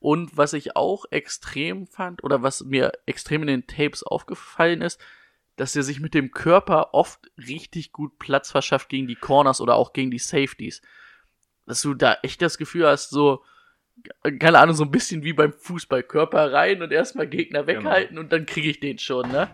[0.00, 5.00] Und was ich auch extrem fand, oder was mir extrem in den Tapes aufgefallen ist,
[5.56, 9.74] dass er sich mit dem Körper oft richtig gut Platz verschafft gegen die Corners oder
[9.74, 10.82] auch gegen die Safeties.
[11.66, 13.44] Dass du da echt das Gefühl hast, so,
[14.22, 18.32] keine Ahnung, so ein bisschen wie beim Fußball, Körper rein und erstmal Gegner weghalten und
[18.32, 19.50] dann kriege ich den schon, ne?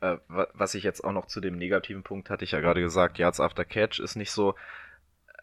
[0.00, 2.80] Äh, wa- was ich jetzt auch noch zu dem negativen Punkt hatte ich ja gerade
[2.80, 4.54] gesagt, Yards after Catch ist nicht so.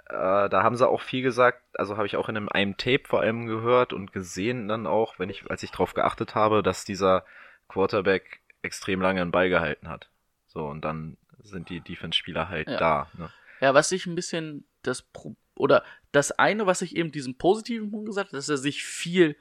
[0.07, 3.03] Äh, da haben sie auch viel gesagt, also habe ich auch in einem, einem Tape
[3.05, 6.85] vor allem gehört und gesehen dann auch, wenn ich, als ich drauf geachtet habe, dass
[6.85, 7.25] dieser
[7.67, 10.09] Quarterback extrem lange einen Ball gehalten hat.
[10.47, 12.77] So, und dann sind die Defense-Spieler halt Ja.
[12.77, 13.11] da.
[13.17, 13.29] Ne?
[13.61, 17.89] Ja, was ich ein bisschen das Pro oder das eine, was ich eben diesem positiven
[17.89, 19.35] Punkt gesagt habe, dass er sich viel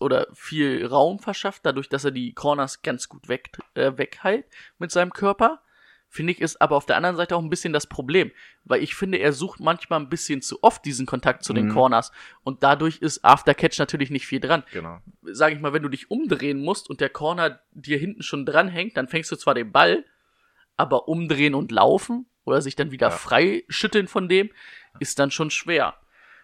[0.00, 4.46] oder viel Raum verschafft, dadurch, dass er die Corners ganz gut weg, äh, weghält
[4.78, 5.60] mit seinem Körper.
[6.10, 8.32] Finde ich, ist aber auf der anderen Seite auch ein bisschen das Problem,
[8.64, 11.72] weil ich finde, er sucht manchmal ein bisschen zu oft diesen Kontakt zu den Mhm.
[11.74, 12.12] Corners
[12.44, 14.64] und dadurch ist Aftercatch natürlich nicht viel dran.
[14.72, 15.00] Genau.
[15.24, 18.68] Sag ich mal, wenn du dich umdrehen musst und der Corner dir hinten schon dran
[18.68, 20.02] hängt, dann fängst du zwar den Ball,
[20.78, 23.14] aber umdrehen und laufen oder sich dann wieder Ja.
[23.14, 24.50] frei schütteln von dem,
[25.00, 25.94] ist dann schon schwer.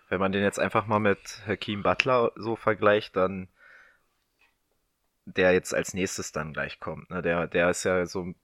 [0.08, 3.48] Wenn man den jetzt einfach mal mit Hakeem Butler so vergleicht, dann
[5.26, 7.08] der jetzt als nächstes dann gleich kommt.
[7.10, 7.22] Ne?
[7.22, 8.34] Der, der ist ja so,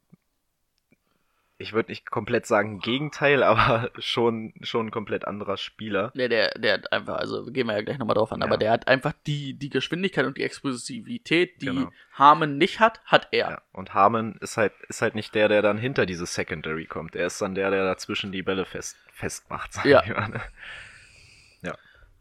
[1.58, 6.10] ich würde nicht komplett sagen Gegenteil, aber schon, schon ein komplett anderer Spieler.
[6.16, 8.46] Der, der, der hat einfach, also gehen wir ja gleich nochmal drauf an, Ja.
[8.46, 11.92] aber der hat einfach die, die Geschwindigkeit und die Explosivität, die Genau.
[12.14, 13.50] Harmon nicht hat, hat er.
[13.50, 13.62] Ja.
[13.72, 17.14] Und Harmon ist halt, ist halt nicht der, der dann hinter diese Secondary kommt.
[17.14, 19.74] Er ist dann der, der dazwischen die Bälle fest, festmacht.
[19.74, 20.02] sag Ja.
[20.02, 20.40] ich mal, ne?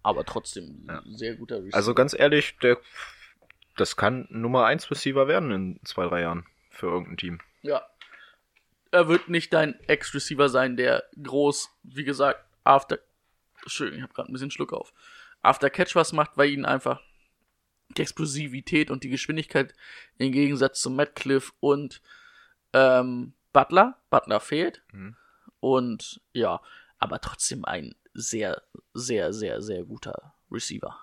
[0.04, 1.02] Aber trotzdem Ja.
[1.06, 1.76] sehr guter Receiver.
[1.76, 2.78] Also ganz ehrlich, der,
[3.76, 7.40] das kann Nummer 1 Receiver werden in zwei, drei Jahren für irgendein Team.
[7.62, 7.82] Ja.
[8.92, 13.00] Er wird nicht dein Ex-Receiver sein, der groß, wie gesagt, after.
[13.68, 14.94] Schön, ich habe gerade ein bisschen Schluck auf.
[15.42, 17.02] After Catch was macht, weil ihn einfach
[17.98, 19.74] die Explosivität und die Geschwindigkeit
[20.18, 22.02] im Gegensatz zu Cliff und
[22.74, 23.98] ähm, Butler.
[24.10, 24.82] Butler fehlt.
[24.92, 25.16] Mhm.
[25.60, 26.62] Und ja,
[27.00, 28.62] aber trotzdem ein sehr,
[28.94, 30.98] sehr, sehr, sehr guter Receiver.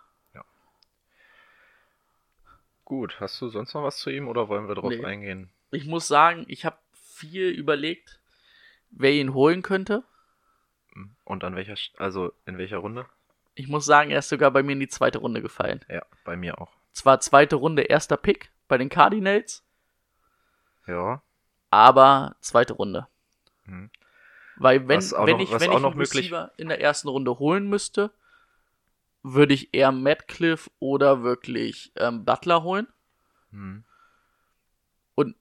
[2.85, 5.05] Gut, hast du sonst noch was zu ihm oder wollen wir drauf Nee.
[5.05, 5.51] eingehen?
[5.73, 8.21] Ich muss sagen, ich habe viel überlegt,
[8.91, 10.05] wer ihn holen könnte.
[11.25, 13.07] Und an welcher, also in welcher Runde?
[13.57, 15.85] Ich muss sagen, er ist sogar bei mir in die zweite Runde gefallen.
[15.89, 16.73] Ja, bei mir auch.
[16.93, 19.65] Zwar zweite Runde, erster Pick bei den Cardinals,
[20.87, 21.21] Ja.
[21.71, 23.09] aber zweite Runde.
[23.65, 23.91] Mhm.
[24.57, 27.69] Weil wenn, wenn noch- ich, wenn ich noch einen Receiver in der ersten Runde holen
[27.69, 28.11] müsste,
[29.23, 32.87] würde ich eher Metcalf oder wirklich ähm, Butler holen.
[33.51, 33.85] Hm.
[35.15, 35.37] Und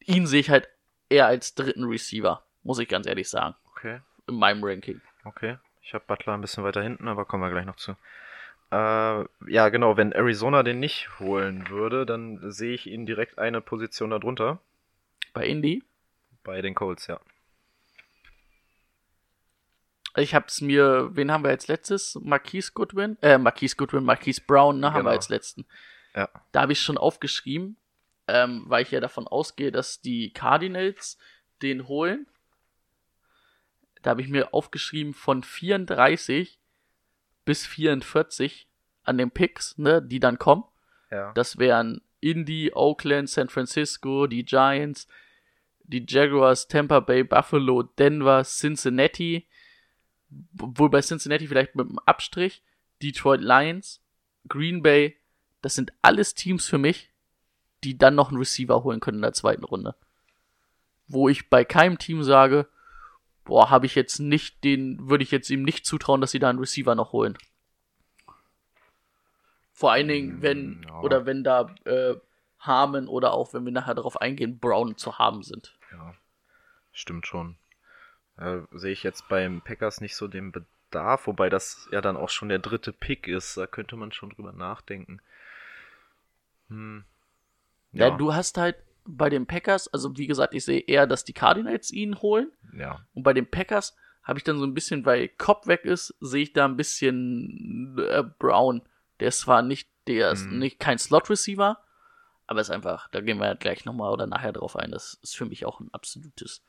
[0.00, 0.68] ihn sehe ich halt
[1.08, 5.00] eher als dritten Receiver, muss ich ganz ehrlich sagen, Okay, in meinem Ranking.
[5.24, 5.58] okay.
[5.82, 7.92] Ich habe Butler ein bisschen weiter hinten, aber kommen wir gleich noch zu.
[8.70, 13.62] Äh, ja, genau, wenn Arizona den nicht holen würde, dann sehe ich ihn direkt eine
[13.62, 14.58] Position darunter.
[15.32, 15.82] Bei Indy.
[16.44, 17.20] Bei den Colts, ja.
[20.18, 22.18] Ich hab's mir, wen haben wir als letztes?
[22.22, 23.16] Marquise Goodwin?
[23.22, 25.10] Äh, Marquise Goodwin, Marquise Brown, ne, haben wir Genau.
[25.16, 25.66] als letzten.
[26.14, 26.28] Ja.
[26.52, 27.76] Da habe ich schon aufgeschrieben,
[28.26, 31.18] ähm, weil ich ja davon ausgehe, dass die Cardinals
[31.62, 32.26] den holen.
[34.02, 36.58] Da habe ich mir aufgeschrieben von 34
[37.44, 38.68] bis 44
[39.04, 40.64] an den Picks, ne, die dann kommen.
[41.10, 41.32] Ja.
[41.32, 45.08] Das wären Indy, Oakland, San Francisco, die Giants,
[45.84, 49.46] die Jaguars, Tampa Bay, Buffalo, Denver, Cincinnati,
[50.52, 52.62] wohl bei Cincinnati vielleicht mit einem Abstrich,
[53.02, 54.02] Detroit Lions,
[54.48, 55.16] Green Bay,
[55.62, 57.10] das sind alles Teams für mich,
[57.84, 59.94] die dann noch einen Receiver holen können in der zweiten Runde.
[61.06, 62.68] Wo ich bei keinem Team sage,
[63.44, 66.50] boah, habe ich jetzt nicht den, würde ich jetzt ihm nicht zutrauen, dass sie da
[66.50, 67.36] einen Receiver noch holen.
[69.72, 71.00] Vor allen Dingen, wenn, ja.
[71.00, 72.16] oder wenn da äh,
[72.58, 75.78] Harmon oder auch, wenn wir nachher darauf eingehen, Brown zu haben sind.
[75.92, 76.14] Ja,
[76.92, 77.56] stimmt schon.
[78.38, 82.28] Äh, Sehe ich jetzt beim Packers nicht so den Bedarf, wobei das ja dann auch
[82.30, 83.56] schon der dritte Pick ist.
[83.56, 85.20] Da könnte man schon drüber nachdenken.
[86.68, 87.04] Hm.
[87.92, 88.10] Ja.
[88.10, 88.76] du hast halt
[89.06, 92.52] bei den Packers, also wie gesagt, ich sehe eher, dass die Cardinals ihn holen.
[92.74, 93.00] ja.
[93.14, 96.42] Und bei den Packers habe ich dann so ein bisschen, weil Cobb weg ist, sehe
[96.42, 98.82] ich da ein bisschen äh, Brown.
[99.20, 100.58] Der ist zwar nicht, der ist Mhm.
[100.58, 101.82] nicht kein Slot-Receiver,
[102.46, 104.90] aber ist einfach, da gehen wir gleich nochmal oder nachher drauf ein.
[104.90, 106.62] Das ist für mich auch ein absolutes.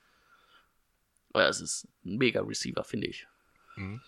[1.34, 3.28] Oder es ist ein mega Receiver, finde ich.
[3.76, 4.02] Mhm.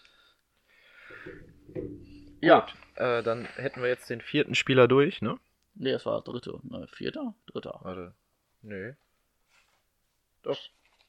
[2.41, 2.67] Ja.
[2.95, 5.39] Äh, dann hätten wir jetzt den vierten Spieler durch, ne?
[5.75, 6.59] Nee, es war dritte.
[6.63, 7.33] Ne, vierter?
[7.47, 7.79] Dritter.
[7.83, 8.13] Warte.
[8.61, 8.95] Nee.
[10.43, 10.57] Doch.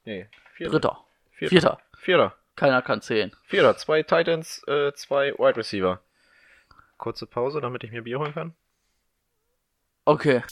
[0.04, 0.28] Nee.
[0.54, 0.72] Vierter.
[0.72, 1.04] Dritter.
[1.32, 1.50] Vierter.
[1.50, 1.80] Vierter.
[1.98, 2.36] Vierter.
[2.54, 3.32] Keiner kann zählen.
[3.44, 3.76] Vierter.
[3.76, 6.02] Zwei Titans, äh, zwei Wide Receiver.
[6.98, 8.54] Kurze Pause, damit ich mir Bier holen kann.
[10.04, 10.42] Okay.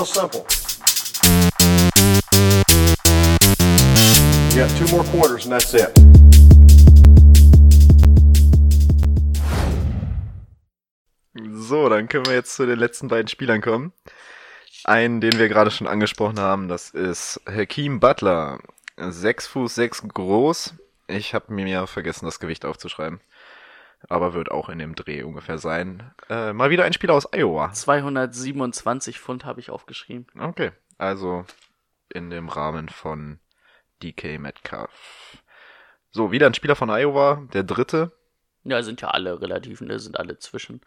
[0.00, 0.46] Real simple.
[4.50, 5.90] You got two more quarters and that's it.
[11.52, 13.92] So, dann können wir jetzt zu den letzten beiden Spielern kommen.
[14.84, 18.58] Einen, den wir gerade schon angesprochen haben, das ist Hakeem Butler.
[18.96, 20.74] 6 Fuß 6 groß.
[21.06, 23.20] Ich habe mir vergessen, das Gewicht aufzuschreiben.
[24.08, 26.10] Aber wird auch in dem Dreh ungefähr sein.
[26.28, 27.72] Äh, mal wieder ein Spieler aus Iowa.
[27.72, 30.26] 227 Pfund habe ich aufgeschrieben.
[30.38, 31.44] Okay, also
[32.08, 33.38] in dem Rahmen von
[34.02, 35.38] DK Metcalf.
[36.10, 38.12] So, wieder ein Spieler von Iowa, der dritte.
[38.64, 39.98] Ja, sind ja alle relativ, ne?
[39.98, 40.80] Sind alle zwischen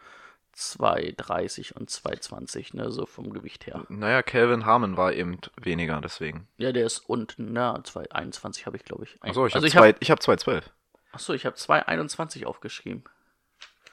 [0.54, 2.90] 2,30 und 2,20, ne?
[2.90, 3.84] So vom Gewicht her.
[3.88, 6.46] Naja, Calvin Harmon war eben weniger, deswegen.
[6.58, 7.80] Ja, der ist unten, ne?
[7.84, 9.16] 2,21 habe ich, glaube ich.
[9.20, 10.62] Achso, ich also habe ich zwei, hab, ich hab 2,12.
[11.14, 13.04] Achso, ich habe 2,21 aufgeschrieben.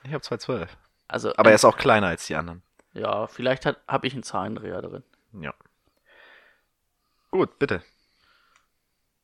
[0.03, 0.67] Ich habe 2,12.
[1.07, 2.61] Also, Aber er ist auch kleiner als die anderen.
[2.93, 5.03] ja, vielleicht habe ich einen Zahlendreher drin.
[5.33, 5.53] Ja.
[7.29, 7.81] Gut, bitte.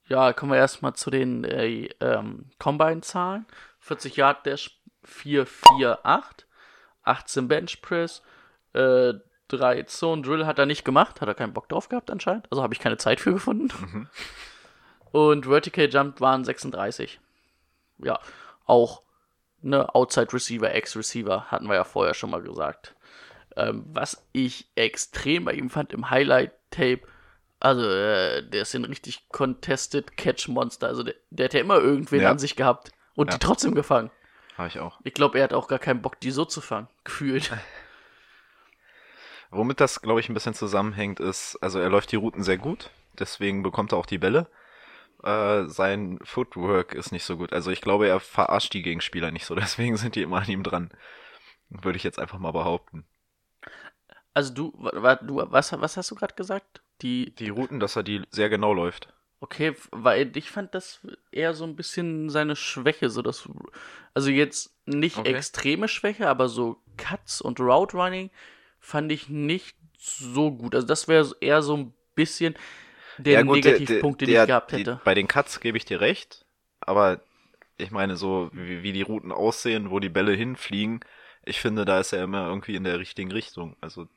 [0.08, 3.45] Ja, kommen wir erstmal zu den äh, ähm, Combine-Zahlen.
[3.80, 6.48] 40 Yard Dash 448,
[7.04, 8.22] 18 Bench Press,
[8.74, 9.14] äh,
[9.50, 12.50] 3 Zone Drill hat er nicht gemacht, hat er keinen Bock drauf gehabt anscheinend.
[12.52, 14.10] Also habe ich keine Zeit für gefunden.
[15.12, 17.20] Und Vertical Jump waren 36.
[18.00, 18.20] Ja,
[18.66, 19.02] auch
[19.62, 22.95] ne Outside Receiver, Ex-Receiver hatten wir ja vorher schon mal gesagt.
[23.56, 27.02] Ähm, was ich extrem bei ihm fand im Highlight-Tape,
[27.60, 30.88] also äh, der ist ein richtig contested Catch-Monster.
[30.88, 32.30] Also der, der hat ja immer irgendwen Ja.
[32.30, 33.38] an sich gehabt und Ja.
[33.38, 34.12] die trotzdem gefangen.
[34.58, 35.00] Habe ich auch.
[35.04, 36.88] Ich glaube, er hat auch gar keinen Bock, die so zu fangen.
[37.04, 37.52] Gefühlt.
[39.50, 42.89] Womit das, glaube ich, ein bisschen zusammenhängt, ist, also er läuft die Routen sehr gut,
[43.18, 44.48] deswegen bekommt er auch die Bälle.
[45.24, 47.53] Äh, sein Footwork ist nicht so gut.
[47.53, 50.63] Also ich glaube, er verarscht die Gegenspieler nicht so, deswegen sind die immer an ihm
[50.63, 50.91] dran.
[51.70, 53.05] Würde ich jetzt einfach mal behaupten.
[54.34, 56.82] Also du, du was, was hast du gerade gesagt?
[57.01, 59.13] Die, Die Routen, dass er die sehr genau läuft.
[59.39, 60.99] Okay, weil ich fand das
[61.32, 63.47] eher so ein bisschen seine Schwäche, so das,
[64.15, 65.36] also jetzt nicht Okay.
[65.36, 68.32] extreme Schwäche, aber so Cuts und Route Running
[68.80, 70.74] fand ich nicht so gut.
[70.74, 72.55] Also das wäre eher so ein bisschen
[73.18, 75.01] der gut, der- Negativpunkt, den der- ich gehabt die- hätte.
[75.03, 76.45] bei den Cuts gebe ich dir recht,
[76.80, 77.22] aber
[77.78, 80.99] ich meine so, wie, wie die Routen aussehen, wo die Bälle hinfliegen,
[81.45, 83.76] ich finde, da ist er immer irgendwie in der richtigen Richtung.
[83.82, 84.07] Also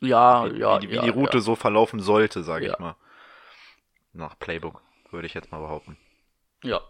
[0.00, 1.42] ja, wie, ja, wie, die, wie ja, die Route ja.
[1.42, 2.72] so verlaufen sollte, sage Ja.
[2.74, 2.96] ich mal.
[4.12, 5.96] Nach Playbook, würde ich jetzt mal behaupten.
[6.62, 6.80] Ja,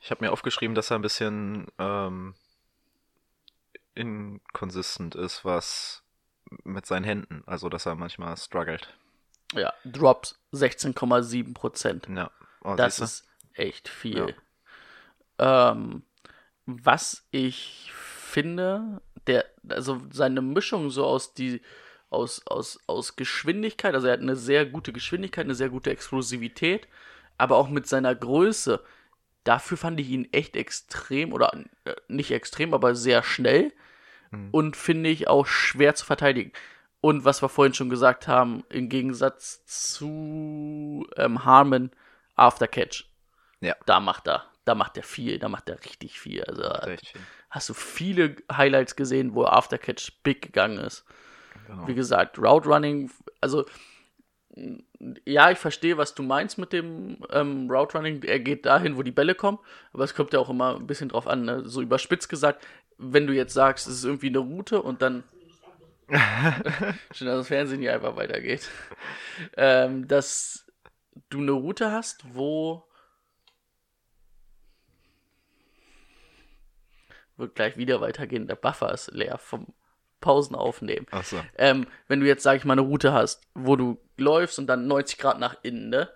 [0.00, 2.34] Ich habe mir aufgeschrieben, dass er ein bisschen ähm,
[3.94, 6.02] inconsistent ist, was
[6.64, 8.96] mit seinen Händen, also dass er manchmal struggelt.
[9.52, 12.08] Ja, Drops 16,7 Prozent.
[12.14, 12.30] Ja,
[12.62, 14.34] oh, Das ist echt viel.
[15.38, 16.02] Ähm,
[16.66, 21.60] was ich finde, der, also seine Mischung so aus die,
[22.10, 26.88] aus, aus, aus Geschwindigkeit, also er hat eine sehr gute Geschwindigkeit, eine sehr gute Explosivität,
[27.38, 28.82] aber auch mit seiner Größe.
[29.44, 31.52] Dafür fand ich ihn echt extrem, oder
[31.84, 33.72] äh, nicht extrem, aber sehr schnell
[34.32, 34.48] Mhm.
[34.50, 36.52] und finde ich auch schwer zu verteidigen.
[37.02, 41.90] Und was wir vorhin schon gesagt haben, im Gegensatz zu ähm, Harmon,
[42.36, 43.10] Aftercatch.
[43.60, 43.74] Ja.
[43.86, 46.44] Da macht er, da macht er viel, da macht er richtig viel.
[46.44, 47.20] Also viel.
[47.50, 51.04] hast du viele Highlights gesehen, wo Aftercatch big gegangen ist.
[51.66, 51.88] Genau.
[51.88, 53.66] Wie gesagt, Route Running, also
[55.24, 58.22] ja, ich verstehe, was du meinst mit dem ähm, Route Running.
[58.22, 59.58] Er geht dahin, wo die Bälle kommen,
[59.92, 61.44] aber es kommt ja auch immer ein bisschen drauf an.
[61.44, 61.62] Ne?
[61.64, 62.64] So überspitzt gesagt,
[62.96, 65.24] wenn du jetzt sagst, es ist irgendwie eine Route und dann
[67.12, 68.68] Schön, dass das Fernsehen hier einfach weitergeht.
[69.56, 70.66] Ähm, dass
[71.30, 72.84] du eine Route hast, wo
[77.36, 78.46] wird gleich wieder weitergehen.
[78.46, 79.72] Der Buffer ist leer vom
[80.20, 81.06] Pausen aufnehmen.
[81.10, 81.42] Ach so.
[81.56, 84.86] Ähm, wenn du jetzt, sag ich mal, eine Route hast, wo du läufst und dann
[84.86, 86.08] 90 Grad nach innen, ne?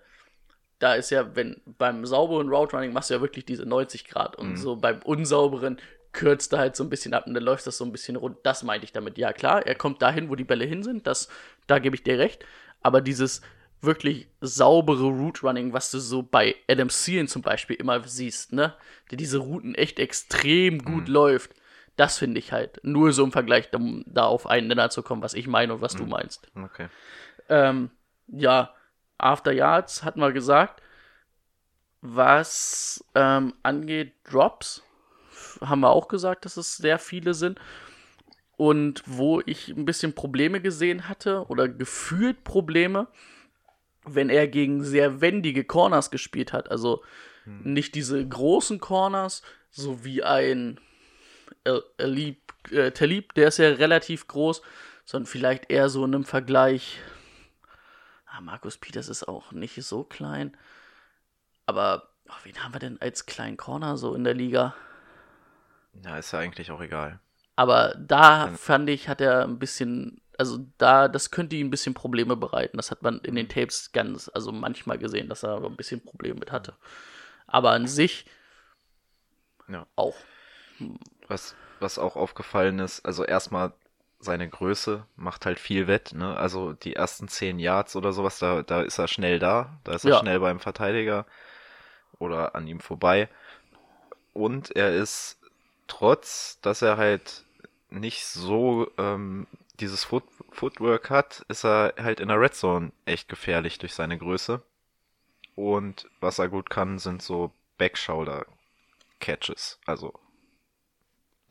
[0.79, 4.35] Da ist ja, wenn beim sauberen Route Running machst du ja wirklich diese 90 Grad
[4.35, 5.81] und so beim unsauberen
[6.17, 8.37] kürzt du halt so ein bisschen ab und dann läuft das so ein bisschen rund.
[8.41, 9.19] Das meinte ich damit.
[9.19, 11.29] Ja, klar, er kommt dahin, wo die Bälle hin sind, das,
[11.67, 12.43] da gebe ich dir recht.
[12.81, 13.41] Aber dieses
[13.81, 18.73] wirklich saubere Route Running, was du so bei Adam Seelen zum Beispiel immer siehst, ne?
[19.11, 21.51] Der diese Routen echt extrem gut läuft.
[21.97, 22.79] Das finde ich halt.
[22.83, 25.81] Nur so im Vergleich, um da auf einen Nenner zu kommen, was ich meine und
[25.81, 26.47] was du meinst.
[26.55, 26.87] Okay.
[27.49, 27.91] Ähm,
[28.27, 28.73] ja,
[29.19, 30.81] After Yards hatten wir gesagt.
[32.01, 34.83] Was ähm, angeht Drops,
[35.61, 37.59] haben wir auch gesagt, dass es sehr viele sind.
[38.55, 43.07] Und wo ich ein bisschen Probleme gesehen hatte oder gefühlt Probleme,
[44.03, 46.71] wenn er gegen sehr wendige Corners gespielt hat.
[46.71, 47.03] Also
[47.63, 50.79] nicht diese großen Corners, so wie ein
[51.63, 52.39] El- Elib,
[52.71, 54.61] äh, Talib, der ist ja relativ groß,
[55.05, 56.99] sondern vielleicht eher so in einem Vergleich.
[58.25, 60.57] Ah, Markus Peters ist auch nicht so klein.
[61.65, 64.75] Aber oh, wen haben wir denn als kleinen Corner so in der Liga?
[66.03, 67.19] Ja, ist ja eigentlich auch egal.
[67.55, 71.93] Aber da fand ich, hat er ein bisschen, also da, das könnte ihm ein bisschen
[71.93, 72.77] Probleme bereiten.
[72.77, 76.39] Das hat man in den Tapes ganz, also manchmal gesehen, dass er ein bisschen Probleme
[76.39, 76.75] mit hatte.
[77.47, 78.25] Aber an sich
[79.67, 79.85] Ja.
[79.95, 80.15] auch.
[81.27, 83.73] Was, was auch aufgefallen ist, also erstmal
[84.19, 86.35] seine Größe macht halt viel wett, ne?
[86.37, 90.05] Also die ersten zehn Yards oder sowas, da, da ist er schnell da, da ist
[90.05, 90.19] er Ja.
[90.19, 91.25] schnell beim Verteidiger
[92.19, 93.29] oder an ihm vorbei.
[94.33, 95.36] Und er ist,
[95.87, 97.43] trotz, dass er halt
[97.89, 99.47] nicht so ähm,
[99.79, 104.17] dieses Foot Footwork hat, ist er halt in der Red Zone echt gefährlich durch seine
[104.17, 104.61] Größe.
[105.55, 110.13] Und was er gut kann, sind so Backshoulder-Catches, also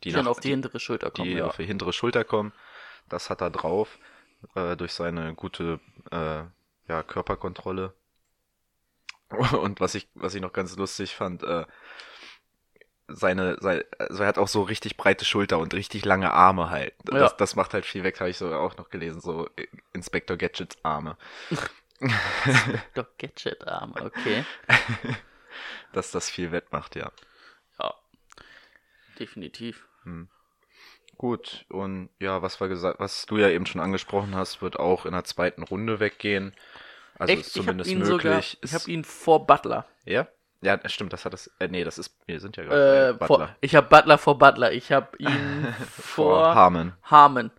[0.03, 1.29] Die dann nach- auf die hintere Schulter kommen.
[1.29, 1.47] die ja.
[1.47, 2.53] auf die hintere Schulter kommen.
[3.09, 3.97] Das hat er drauf
[4.55, 5.79] äh, durch seine gute
[6.11, 6.43] äh,
[6.87, 7.93] ja, Körperkontrolle.
[9.61, 11.65] Und was ich, was ich noch ganz lustig fand, äh,
[13.07, 16.93] seine, seine, also er hat auch so richtig breite Schulter und richtig lange Arme halt.
[17.11, 17.19] Ja.
[17.19, 19.49] Das, das macht halt viel weg, habe ich so auch noch gelesen, so
[19.93, 21.17] Inspector Gadgets Arme.
[22.93, 24.45] Doc Gadget-Arm, okay.
[25.93, 27.11] Dass das viel wettmacht, ja.
[27.79, 27.93] Ja.
[29.19, 29.87] Definitiv.
[31.17, 35.05] Gut, und ja, was wir gesagt, was du ja eben schon angesprochen hast, wird auch
[35.05, 36.53] in der zweiten Runde weggehen.
[37.17, 37.47] Also ist Echt?
[37.49, 38.21] Ich habe zumindest ihn möglich.
[38.21, 39.87] sogar, ich Ist- habe ihn vor Butler.
[40.05, 40.27] Ja?
[40.61, 41.51] Ja, stimmt, das hat das.
[41.59, 42.15] Äh, nee, das ist.
[42.25, 43.55] Wir sind ja Äh, gerade vor, Butler.
[43.61, 44.71] ich habe Butler vor Butler.
[44.71, 46.93] Ich habe ihn Vor vor Harmon.
[47.03, 47.51] Harmon.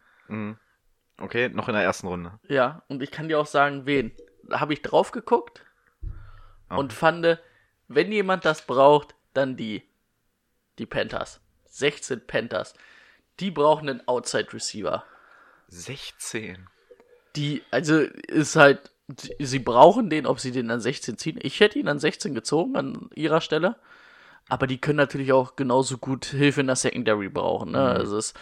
[1.20, 2.38] Okay, noch in der ersten Runde.
[2.48, 4.12] Ja, und ich kann dir auch sagen, wen.
[4.44, 5.62] Da habe ich drauf geguckt
[6.70, 6.76] Oh.
[6.76, 7.38] und fand,
[7.88, 9.82] wenn jemand das braucht, dann die.
[10.78, 11.40] Die Panthers.
[11.66, 12.74] 16 Panthers.
[13.40, 15.04] Die brauchen einen Outside Receiver.
[15.68, 16.66] 16.
[17.36, 21.38] Die, also ist halt, sie- sie brauchen den, ob sie den an 16 ziehen.
[21.42, 23.76] Ich hätte ihn an 16 gezogen, an ihrer Stelle.
[24.48, 27.72] Aber die können natürlich auch genauso gut Hilfe in der Secondary brauchen.
[27.72, 27.80] Ne?
[27.82, 28.32] Also es,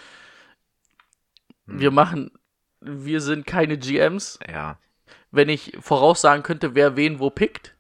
[1.67, 2.31] wir machen,
[2.81, 4.39] wir sind keine GMs.
[4.49, 4.79] Ja.
[5.31, 7.75] Wenn ich voraussagen könnte, wer wen wo pickt,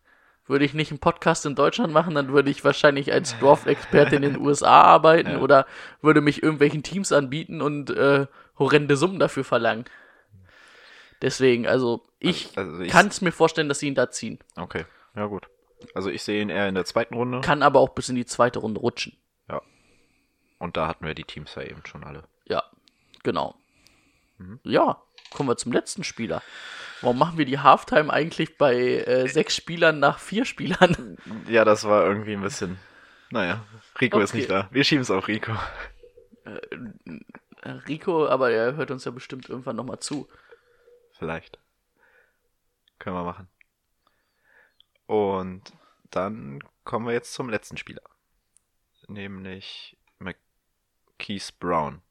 [0.48, 4.22] würde ich nicht einen Podcast in Deutschland machen, dann würde ich wahrscheinlich als Draft-Experte in
[4.22, 5.38] den USA arbeiten Ja.
[5.38, 5.66] oder
[6.02, 8.26] würde mich irgendwelchen Teams anbieten und äh,
[8.58, 9.84] horrende Summen dafür verlangen.
[11.26, 14.38] Deswegen, also ich, Also ich- kann es mir vorstellen, dass sie ihn da ziehen.
[14.54, 14.84] Okay.
[15.16, 15.48] Ja, gut.
[15.92, 17.40] Also ich sehe ihn eher in der zweiten Runde.
[17.40, 19.16] Kann aber auch bis in die zweite Runde rutschen.
[19.50, 19.60] Ja.
[20.58, 22.22] Und da hatten wir die Teams ja eben schon alle.
[22.44, 22.62] Ja,
[23.24, 23.56] genau.
[24.38, 24.60] Mhm.
[24.62, 25.02] Ja,
[25.34, 26.42] kommen wir zum letzten Spieler.
[27.00, 31.18] Warum machen wir die Halftime eigentlich bei äh, sechs Spielern nach vier Spielern?
[31.48, 32.78] Ja, das war irgendwie ein bisschen.
[33.30, 33.64] Naja,
[34.00, 34.38] Rico ist Okay.
[34.38, 34.68] nicht da.
[34.70, 35.52] Wir schieben es auf Rico.
[36.44, 36.60] Äh,
[37.88, 40.28] Rico, aber er hört uns ja bestimmt irgendwann nochmal zu.
[41.18, 41.58] Vielleicht.
[42.98, 43.48] Können wir machen.
[45.06, 45.72] Und
[46.10, 48.02] dann kommen wir jetzt zum letzten Spieler.
[49.08, 52.02] Nämlich McKees Brown.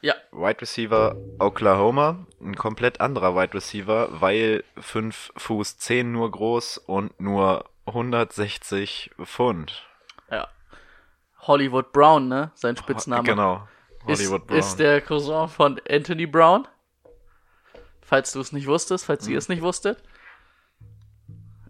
[0.00, 6.78] Ja, Wide Receiver Oklahoma, ein komplett anderer Wide Receiver, weil 5 Fuß 10 nur groß
[6.78, 9.86] und nur 160 Pfund.
[10.30, 10.48] ja.
[11.38, 12.52] Hollywood Brown, ne?
[12.54, 13.24] Sein Spitzname.
[13.24, 13.68] Genau.
[14.04, 14.58] Hollywood ist, Brown.
[14.58, 16.68] ist der Cousin von Anthony Brown.
[18.12, 19.32] Falls du es nicht wusstest, falls Hm.
[19.32, 19.96] ihr es nicht wusstet.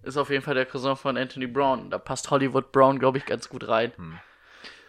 [0.03, 1.89] Ist auf jeden Fall der Cousin von Anthony Brown.
[1.89, 3.93] Da passt Hollywood Brown, glaube ich, ganz gut rein.
[3.95, 4.19] Hm.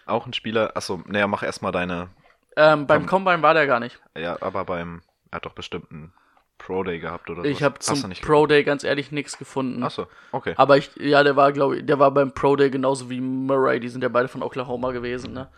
[0.08, 2.10] Auch ein Spieler, achso, naja, mach erstmal deine
[2.56, 3.24] Ähm, beim Komm.
[3.26, 4.02] Combine war der gar nicht.
[4.18, 6.12] Ja, aber beim, er hat doch bestimmt einen
[6.58, 7.48] Pro Day gehabt oder so.
[7.48, 9.84] Ich habe zum Pro Day ganz ehrlich nichts gefunden.
[9.84, 10.56] Achso, okay.
[10.58, 13.80] Aber ich, ja, der war, glaube ich, der war beim Pro Day genauso wie Murray,
[13.80, 15.50] die sind ja beide von Oklahoma gewesen, ne?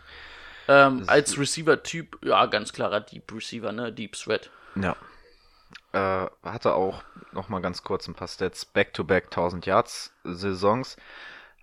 [0.68, 3.90] Ähm, als Receiver-Typ, ja, ganz klarer Deep Receiver, ne?
[3.94, 4.50] Deep Threat.
[4.74, 4.94] Ja.
[5.96, 8.66] Äh, hatte auch noch mal ganz kurz ein paar Stats.
[8.66, 10.98] Back-to-back 1000 Yards Saisons.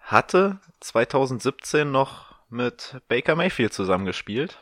[0.02, 4.58] Hatte 2017 noch mit Baker Mayfield zusammengespielt.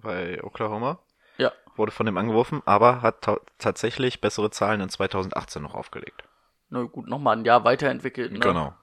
[0.00, 1.00] Bei Oklahoma.
[1.38, 1.50] Ja.
[1.74, 6.22] Wurde von dem angeworfen, aber hat ta tatsächlich bessere Zahlen in 2018 noch aufgelegt.
[6.68, 8.38] Na gut, nochmal ein Jahr weiterentwickelt, ne?
[8.38, 8.74] Genau.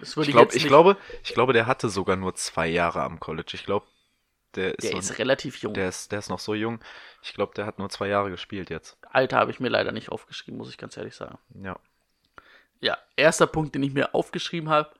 [0.00, 3.18] Ich, ich, glaub, ich, nicht, glaube, ich glaube, der hatte sogar nur zwei Jahre am
[3.18, 3.50] College.
[3.54, 3.84] Ich glaube,
[4.54, 5.74] der ist, der so, ist relativ jung.
[5.74, 6.80] der ist, der ist noch so jung.
[7.22, 8.96] Ich glaube, der hat nur zwei Jahre gespielt jetzt.
[9.10, 11.38] Alter habe ich mir leider nicht aufgeschrieben, muss ich ganz ehrlich sagen.
[11.62, 11.78] Ja.
[12.80, 14.90] Ja, erster Punkt, den ich mir aufgeschrieben habe.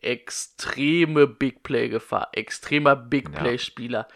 [0.00, 3.40] Extreme Big Play Gefahr, extremer Big Ja.
[3.40, 4.08] Play Spieler.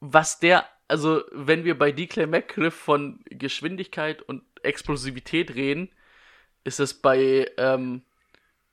[0.00, 5.90] Was der, also wenn wir bei DK Metcalf von Geschwindigkeit und Explosivität reden,
[6.64, 8.02] ist es bei ähm,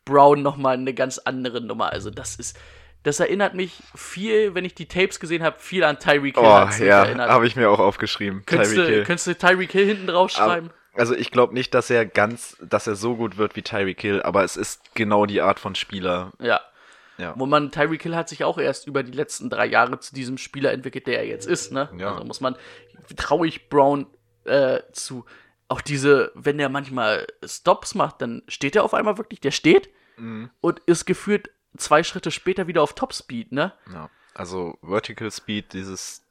[0.05, 1.91] Brown nochmal eine ganz andere Nummer.
[1.91, 2.57] Also das ist,
[3.03, 6.45] das erinnert mich viel, wenn ich die Tapes gesehen habe, viel an Tyreek Hill.
[6.45, 8.43] Oh, ja, habe ich mir auch aufgeschrieben.
[8.45, 9.03] Könntest Tyreek du, Hill.
[9.03, 10.67] könntest du Tyreek Hill hinten drauf schreiben?
[10.67, 14.01] Aber- Also ich glaube nicht, dass er ganz, dass er so gut wird wie Tyreek
[14.01, 16.31] Hill, aber es ist genau die Art von Spieler.
[16.39, 16.59] Ja.
[17.17, 17.33] Ja.
[17.37, 20.37] Wo man, Tyreek Hill hat sich auch erst über die letzten drei Jahre zu diesem
[20.37, 21.89] Spieler entwickelt, der er jetzt ist, ne?
[21.97, 22.13] Ja.
[22.13, 22.55] Also muss man,
[23.15, 24.07] traue ich Brown
[24.45, 25.25] äh, zu.
[25.67, 29.89] Auch diese, wenn er manchmal Stops macht, dann steht er auf einmal wirklich, der steht
[30.17, 30.49] Mhm.
[30.61, 33.73] und ist geführt zwei Schritte später wieder auf Topspeed, ne?
[33.91, 34.09] Ja.
[34.33, 36.25] Also Vertical Speed, dieses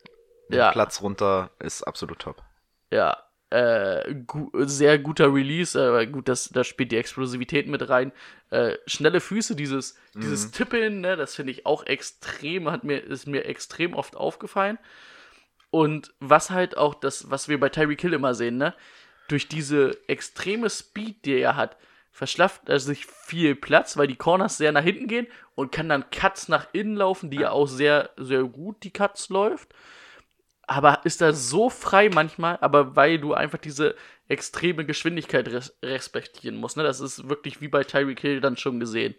[0.49, 0.73] Ja.
[0.73, 2.43] Platz runter, ist absolut top.
[2.91, 3.17] Ja,
[3.51, 8.13] äh, gu sehr guter Release, aber gut, das, da spielt die Explosivität mit rein.
[8.51, 13.27] Äh, schnelle Füße, dieses, dieses Tippeln, ne, das finde ich auch extrem, hat mir, ist
[13.27, 14.79] mir extrem oft aufgefallen.
[15.71, 18.75] Und was halt auch das, was wir bei Tyreek Hill immer sehen, ne,
[19.29, 21.77] durch diese extreme Speed, die er hat,
[22.11, 26.11] verschlafft er sich viel Platz, weil die Corners sehr nach hinten gehen und kann dann
[26.11, 29.75] Cuts nach innen laufen, die ja auch sehr, sehr gut die Cuts läuft
[30.71, 33.97] aber ist da so frei manchmal, aber weil du einfach diese
[34.29, 36.77] extreme Geschwindigkeit res respektieren musst.
[36.77, 36.85] Ne?
[36.85, 39.17] Das ist wirklich wie bei Tyreek Hill dann schon gesehen.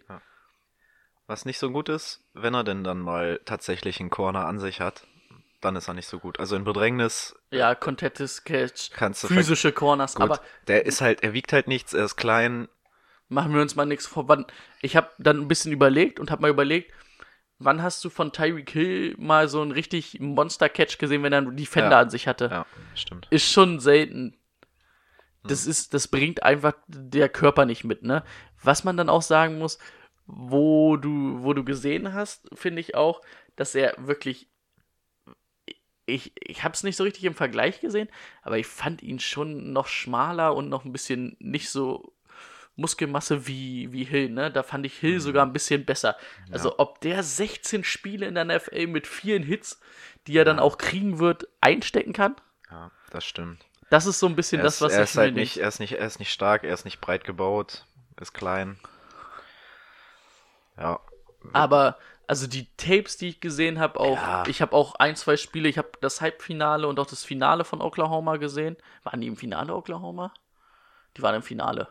[1.26, 4.80] Was nicht so gut ist, wenn er denn dann mal tatsächlich einen Corner an sich
[4.80, 5.06] hat,
[5.60, 6.40] dann ist er nicht so gut.
[6.40, 10.22] Also in Bedrängnis Ja, Contested Catch, kannst du physische Corners, gut.
[10.22, 12.68] aber der ist halt, er wiegt halt nichts, er ist klein.
[13.32, 14.28] Machen wir uns mal nichts vor.
[14.28, 14.46] Wann,
[14.80, 16.92] ich habe dann ein bisschen überlegt und habe mal überlegt,
[17.58, 21.66] wann hast du von Tyreek Hill mal so einen richtig Monster-Catch gesehen, wenn er die
[21.66, 22.00] Fender Ja.
[22.00, 22.48] an sich hatte?
[22.50, 23.26] Ja, stimmt.
[23.30, 24.36] ist schon selten.
[25.44, 28.22] Das ist, das bringt einfach der Körper nicht mit, ne?
[28.62, 29.78] Was man dann auch sagen muss,
[30.26, 33.22] wo du, wo du gesehen hast, finde ich auch,
[33.56, 34.48] dass er wirklich,
[36.06, 38.08] ich, ich habe es nicht so richtig im Vergleich gesehen,
[38.42, 42.12] aber ich fand ihn schon noch schmaler und noch ein bisschen nicht so
[42.76, 44.50] Muskelmasse wie, wie Hill, ne?
[44.50, 46.16] Da fand ich Hill sogar ein bisschen besser.
[46.50, 49.80] Also ob der 16 Spiele in der NFL mit vielen Hits,
[50.26, 52.36] die er dann auch kriegen wird, einstecken kann,
[52.70, 53.64] Ja, das stimmt.
[53.90, 55.68] das ist so ein bisschen Er das, ist, was er ich ist halt nicht, er
[55.68, 57.84] ist nicht, er ist nicht stark, er ist nicht breit gebaut,
[58.20, 58.78] ist klein.
[60.78, 61.00] Ja,
[61.52, 64.44] Aber also die Tapes, die ich gesehen habe, auch Ja.
[64.46, 67.82] ich habe auch ein, zwei Spiele, ich habe das Halbfinale und auch das Finale von
[67.82, 68.76] Oklahoma gesehen.
[69.02, 70.32] Waren die im Finale Oklahoma?
[71.16, 71.88] Die waren im Finale.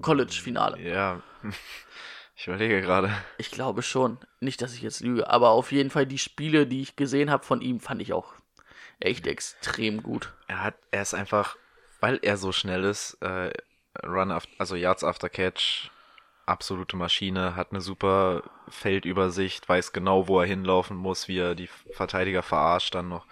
[0.00, 0.80] College-Finale.
[0.80, 1.22] ja.
[2.34, 3.12] Ich überlege gerade.
[3.38, 4.18] Ich glaube schon.
[4.40, 7.44] Nicht, dass ich jetzt lüge, aber auf jeden Fall die Spiele, die ich gesehen habe
[7.44, 8.34] von ihm, fand ich auch
[8.98, 10.32] echt extrem gut.
[10.48, 11.56] Er hat, er ist einfach,
[12.00, 13.52] weil er so schnell ist, äh,
[14.04, 15.90] Run, af, also Yards after Catch,
[16.46, 21.68] absolute Maschine, hat eine super Feldübersicht, weiß genau, wo er hinlaufen muss, wie er die
[21.92, 23.26] Verteidiger verarscht dann noch.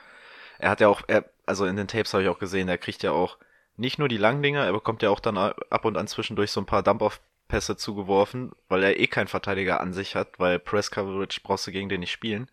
[0.58, 3.02] Er hat ja auch, er, also in den Tapes habe ich auch gesehen, er kriegt
[3.02, 3.38] ja auch
[3.80, 6.60] nicht nur die langen Dinger, er bekommt ja auch dann ab und an zwischendurch so
[6.60, 11.66] ein paar Dump-Off-Pässe zugeworfen, weil er eh keinen Verteidiger an sich hat, weil Press-Coverage brauchst
[11.66, 12.50] du gegen den nicht spielen.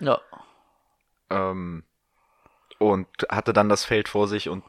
[0.00, 0.20] Ja.
[1.28, 1.84] Ähm,
[2.78, 4.64] und hatte dann das Feld vor sich und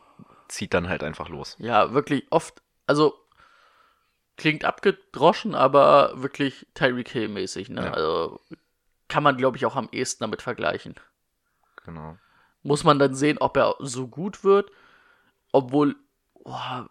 [0.50, 1.56] zieht dann halt einfach los.
[1.60, 3.16] Ja, wirklich oft, also
[4.36, 7.86] klingt abgedroschen, aber wirklich Tyreek Hill mäßig, ne?
[7.86, 7.92] Ja.
[7.92, 8.42] Also
[9.08, 10.96] kann man glaube ich auch am ehesten damit vergleichen.
[11.86, 12.18] Genau.
[12.64, 14.72] Muss man dann sehen, ob er so gut wird,
[15.52, 15.96] obwohl
[16.44, 16.90] boah,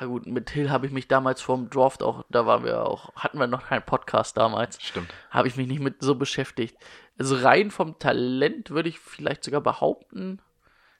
[0.00, 3.14] ja gut, mit Hill habe ich mich damals vorm Draft auch, da waren wir auch,
[3.14, 5.12] hatten wir noch keinen Podcast damals, Stimmt.
[5.30, 6.76] habe ich mich nicht mit so beschäftigt.
[7.18, 10.40] Also rein vom Talent würde ich vielleicht sogar behaupten,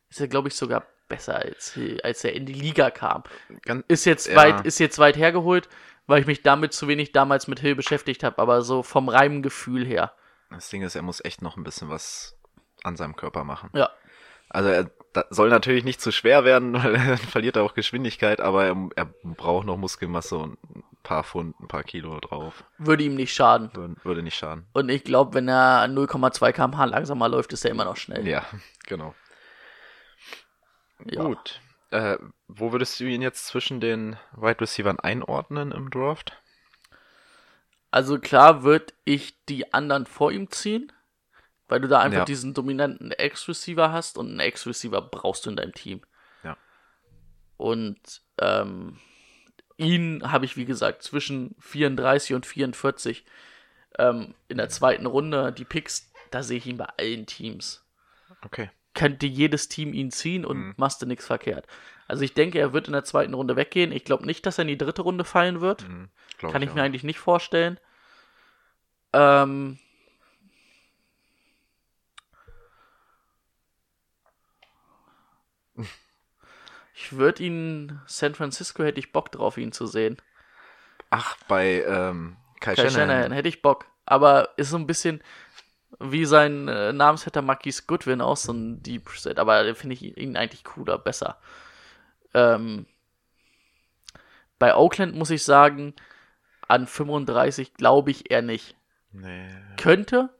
[0.08, 3.24] ist er glaube ich sogar besser als als er in die Liga kam.
[3.62, 4.36] Ganz, Ist jetzt Ja.
[4.36, 5.68] weit, ist jetzt weit hergeholt,
[6.06, 9.42] weil ich mich damit zu wenig damals mit Hill beschäftigt habe, aber so vom reinen
[9.42, 10.12] Gefühl her.
[10.50, 12.36] Das Ding ist, er muss echt noch ein bisschen was
[12.84, 13.70] an seinem Körper machen.
[13.74, 13.90] Ja.
[14.56, 18.40] Also er da soll natürlich nicht zu schwer werden, weil dann verliert er auch Geschwindigkeit,
[18.40, 22.64] aber er, er braucht noch Muskelmasse und ein paar Pfund, ein paar Kilo drauf.
[22.78, 23.70] Würde ihm nicht schaden.
[23.74, 24.66] Würde, würde nicht schaden.
[24.74, 28.26] Und ich glaube, wenn er 0,2 km/h langsamer läuft, ist er immer noch schnell.
[28.28, 28.44] Ja,
[28.86, 29.14] genau.
[31.06, 31.24] Ja.
[31.24, 31.60] Gut.
[31.90, 36.32] Äh, wo würdest du ihn jetzt zwischen den Wide Receivern einordnen im Draft?
[37.90, 40.92] Also klar würde ich die anderen vor ihm ziehen,
[41.68, 42.24] weil du da einfach Ja.
[42.24, 46.02] diesen dominanten Ex-Receiver hast und einen Ex-Receiver brauchst du in deinem Team.
[46.44, 46.56] Ja.
[47.56, 48.98] Und ähm,
[49.76, 53.24] ihn habe ich, wie gesagt, zwischen 34 und 44
[53.98, 55.52] ähm, in der zweiten Runde.
[55.52, 57.84] Die Picks, da sehe ich ihn bei allen Teams.
[58.44, 58.70] Okay.
[58.94, 60.74] Könnte jedes Team ihn ziehen und Mhm.
[60.76, 61.66] machst du nichts verkehrt.
[62.08, 63.90] Also ich denke, er wird in der zweiten Runde weggehen.
[63.92, 65.86] Ich glaube nicht, dass er in die dritte Runde fallen wird.
[65.88, 66.08] Mhm,
[66.38, 66.84] Kann ich mir auch.
[66.86, 67.78] eigentlich nicht vorstellen.
[69.12, 69.78] Ähm,
[77.06, 80.16] ich würde ihn, San Francisco hätte ich Bock drauf, ihn zu sehen.
[81.10, 83.08] Ach, bei ähm, Kai, Kai Shanahan.
[83.08, 83.86] Shanahan hätte ich Bock.
[84.06, 85.22] Aber ist so ein bisschen
[86.00, 89.38] wie sein äh, Namensvetter Marquis Goodwin auch so ein Deep Set.
[89.38, 91.38] Aber finde ich ihn eigentlich cooler, besser.
[92.34, 92.86] Ähm,
[94.58, 95.94] bei Oakland muss ich sagen,
[96.66, 98.74] an 35 glaube ich eher nicht.
[99.12, 99.48] Nee.
[99.76, 100.30] Könnte,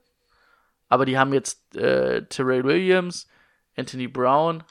[0.89, 3.27] aber die haben jetzt äh, Terrell Williams,
[3.77, 4.63] Anthony Brown,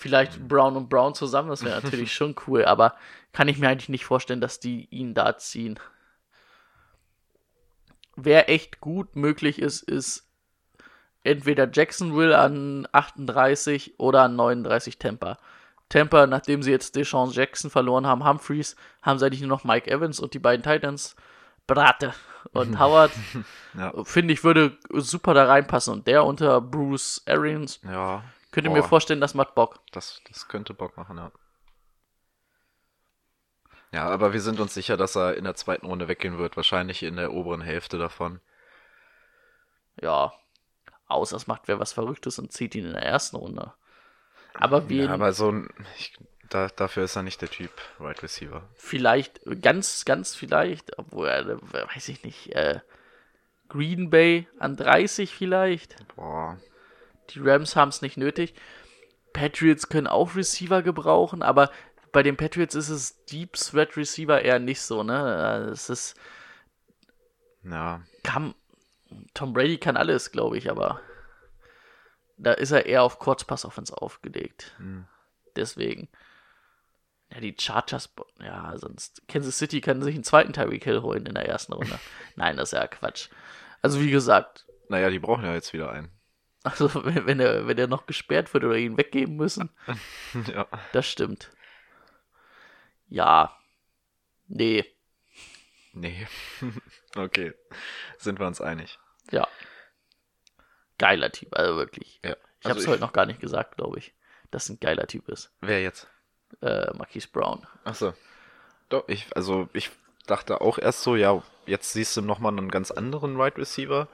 [0.00, 2.94] vielleicht Brown und Brown zusammen, das wäre natürlich schon cool, aber
[3.32, 5.78] kann ich mir eigentlich nicht vorstellen, dass die ihn da ziehen.
[8.16, 10.26] Wer echt gut möglich ist, ist
[11.22, 15.38] entweder Jacksonville an 38 oder an 39 Tampa.
[15.90, 19.90] Tampa, nachdem sie jetzt Deshaun Jackson verloren haben, Humphreys, haben sie eigentlich nur noch Mike
[19.90, 21.14] Evans und die beiden Titans,
[21.66, 22.14] Brate
[22.52, 23.10] und Howard.
[23.76, 23.92] Ja.
[24.04, 25.92] Finde ich, würde super da reinpassen.
[25.92, 28.22] Und der unter Bruce Arians, Ja.
[28.50, 28.88] Könnte mir Boah.
[28.88, 29.80] vorstellen, das macht Bock.
[29.92, 31.32] Das, das könnte Bock machen, ja.
[33.92, 36.56] Ja, aber wir sind uns sicher, dass er in der zweiten Runde weggehen wird.
[36.56, 38.40] Wahrscheinlich in der oberen Hälfte davon.
[40.00, 40.32] Ja.
[41.06, 43.74] Außer es macht wer was Verrücktes und zieht ihn in der ersten Runde.
[44.54, 45.68] Aber wen, Ja, aber so ein.
[45.98, 46.16] Ich,
[46.48, 48.68] da, dafür ist er nicht der Typ Wide Receiver.
[48.76, 52.80] vielleicht, ganz, ganz vielleicht, obwohl, äh, weiß ich nicht, äh,
[53.68, 55.96] Green Bay an 30 vielleicht.
[56.16, 56.58] Boah.
[57.34, 58.54] Die Rams haben es nicht nötig.
[59.32, 61.70] Patriots können auch Receiver gebrauchen, aber
[62.12, 65.68] bei den Patriots ist es Deep Threat Receiver eher nicht so, ne?
[65.72, 66.16] Es ist,
[67.62, 68.02] Ja.
[68.24, 68.54] kann,
[69.34, 71.00] Tom Brady kann alles, glaube ich, aber
[72.36, 74.74] da ist er eher auf Kurzpass-Offense aufgelegt.
[74.78, 75.06] Hm.
[75.56, 76.08] Deswegen.
[77.32, 81.34] Ja, die Chargers, ja, sonst Kansas City kann sich einen zweiten Tyreek Hill holen in
[81.34, 82.00] der ersten Runde.
[82.34, 83.28] Nein, das ist ja Quatsch.
[83.82, 86.10] Also wie gesagt, Naja, die brauchen ja jetzt wieder einen.
[86.62, 89.70] Also wenn, wenn er wenn er noch gesperrt wird oder ihn weggeben müssen,
[90.52, 90.66] ja.
[90.92, 91.50] das stimmt.
[93.08, 93.56] Ja.
[94.46, 94.84] Nee,
[95.92, 96.26] Nee.
[97.16, 97.52] okay.
[98.18, 98.98] Sind wir uns einig.
[99.30, 99.46] ja.
[100.98, 102.20] Geiler Typ, also wirklich.
[102.22, 102.36] Ja.
[102.60, 104.12] Ich habe es heute noch gar nicht gesagt, glaube ich,
[104.50, 105.50] dass ein geiler Typ ist.
[105.62, 106.08] Wer jetzt?
[106.60, 107.66] Äh, Marquise Brown.
[107.84, 108.12] Achso.
[108.90, 109.90] Doch, ich, also ich
[110.26, 114.08] dachte auch erst so, ja, jetzt siehst du nochmal einen ganz anderen Wide Receiver.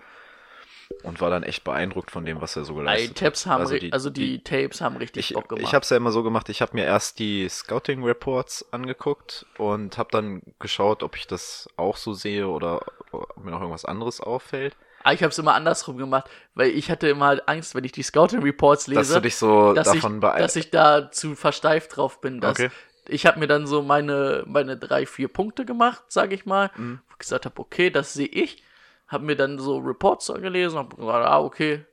[1.03, 3.17] Und war dann echt beeindruckt von dem, was er so geleistet hat.
[3.27, 5.65] Tapes haben, Also also die- die, also die, Tapes haben richtig Ich, Bock gemacht.
[5.67, 9.47] ich habe es ja immer so gemacht, ich habe mir erst die Scouting Reports angeguckt
[9.59, 12.83] und habe dann geschaut, ob ich das auch so sehe oder
[13.13, 14.77] ob mir noch irgendwas anderes auffällt.
[15.03, 17.93] Ah, ich habe es immer andersrum gemacht, weil ich hatte immer halt Angst, wenn ich
[17.93, 20.45] die Scouting Reports lese, dass du dich so davon ich, beeindruckst.
[20.45, 22.41] dass ich da zu versteift drauf bin.
[22.41, 22.71] Dass Okay.
[23.09, 26.73] Ich habe mir dann so meine, meine drei, vier Punkte gemacht, sage ich mal.
[26.77, 26.99] Mhm.
[27.07, 28.65] Wo ich gesagt habe, okay, das sehe ich.
[29.09, 31.85] Habe mir dann so Reports angelesen und gesagt, ah, okay,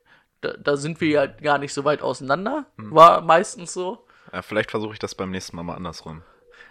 [0.41, 2.65] da, da sind wir ja gar nicht so weit auseinander.
[2.77, 2.94] Mhm.
[2.95, 4.06] War meistens so.
[4.31, 6.23] Ja, vielleicht versuche ich das beim nächsten Mal mal andersrum.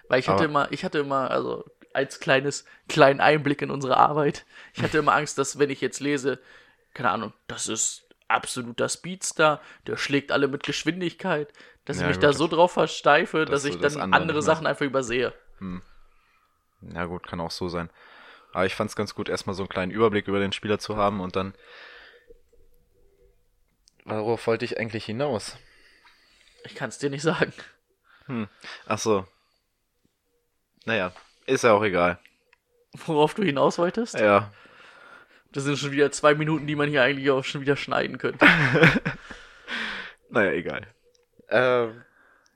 [0.08, 1.64] Weil ich hatte Aber- immer, ich hatte immer, also
[1.94, 4.44] als kleines, kleinen Einblick in unsere Arbeit,
[4.74, 6.38] ich hatte immer Angst, dass wenn ich jetzt lese,
[6.94, 11.52] keine Ahnung, das ist absoluter Speedster, der schlägt alle mit Geschwindigkeit,
[11.84, 14.02] dass Ja, ich mich gut, da so drauf versteife, dass, dass ich du das dann
[14.04, 15.32] andere andere Sachen einfach übersehe.
[16.80, 17.90] Ja gut, kann auch so sein.
[18.52, 20.96] Aber ich fand es ganz gut, erstmal so einen kleinen Überblick über den Spieler zu
[20.96, 21.54] haben und dann.
[24.04, 25.56] Worauf wollte ich eigentlich hinaus?
[26.64, 27.52] Ich kann es dir nicht sagen.
[28.86, 29.26] Ach so.
[30.84, 31.12] Naja,
[31.46, 32.18] ist ja auch egal.
[32.92, 34.18] Worauf du hinaus wolltest?
[34.18, 34.52] Ja,
[35.52, 38.46] Das sind schon wieder zwei Minuten, die man hier eigentlich auch schon wieder schneiden könnte.
[40.30, 40.86] naja, egal.
[41.48, 42.02] Ähm,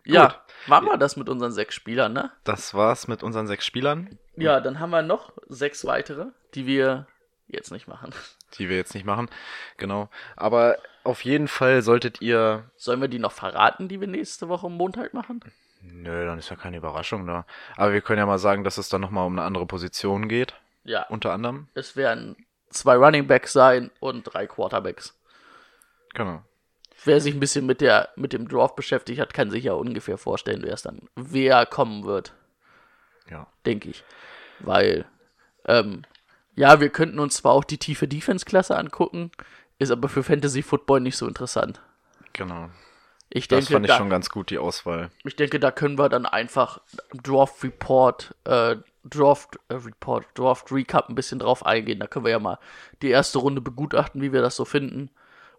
[0.05, 2.33] ja, machen wir das mit unseren sechs Spielern, ne?
[2.45, 4.19] das war's mit unseren sechs Spielern.
[4.37, 7.07] Ja, dann haben wir noch sechs weitere, die wir
[7.49, 8.13] jetzt nicht machen.
[8.59, 9.29] die wir jetzt nicht machen.
[9.77, 10.09] Genau.
[10.37, 12.65] Aber auf jeden Fall solltet ihr.
[12.77, 15.41] Sollen wir die noch verraten, die wir nächste Woche Montag machen?
[15.83, 17.47] Nö, dann ist ja keine Überraschung da.
[17.77, 20.55] Aber wir können ja mal sagen, dass es dann nochmal um eine andere Position geht.
[20.85, 21.07] Ja.
[21.09, 21.69] Unter anderem.
[21.75, 22.37] Es werden
[22.71, 25.19] zwei Running Backs sein und drei Quarterbacks.
[26.15, 26.43] Genau.
[27.05, 30.19] Wer sich ein bisschen mit, der, mit dem Draft beschäftigt hat, kann sich ja ungefähr
[30.19, 32.33] vorstellen, wer es dann, wer kommen wird,
[33.31, 33.47] Ja.
[33.65, 34.05] denke ich.
[34.61, 35.05] Weil,
[35.67, 36.03] ähm,
[36.55, 39.31] ja, wir könnten uns zwar auch die tiefe Defense-Klasse angucken,
[39.79, 41.81] ist aber für Fantasy Football nicht so interessant.
[42.33, 42.71] Genau.
[43.29, 45.11] Ich Das denke, fand ich da, schon ganz gut, die Auswahl.
[45.25, 46.81] ich denke, da können wir dann einfach
[47.23, 51.99] Draft Report, äh, Draft äh, Report, Draft Recap ein bisschen drauf eingehen.
[51.99, 52.59] Da können wir ja mal
[53.03, 55.11] die erste Runde begutachten, wie wir das so finden.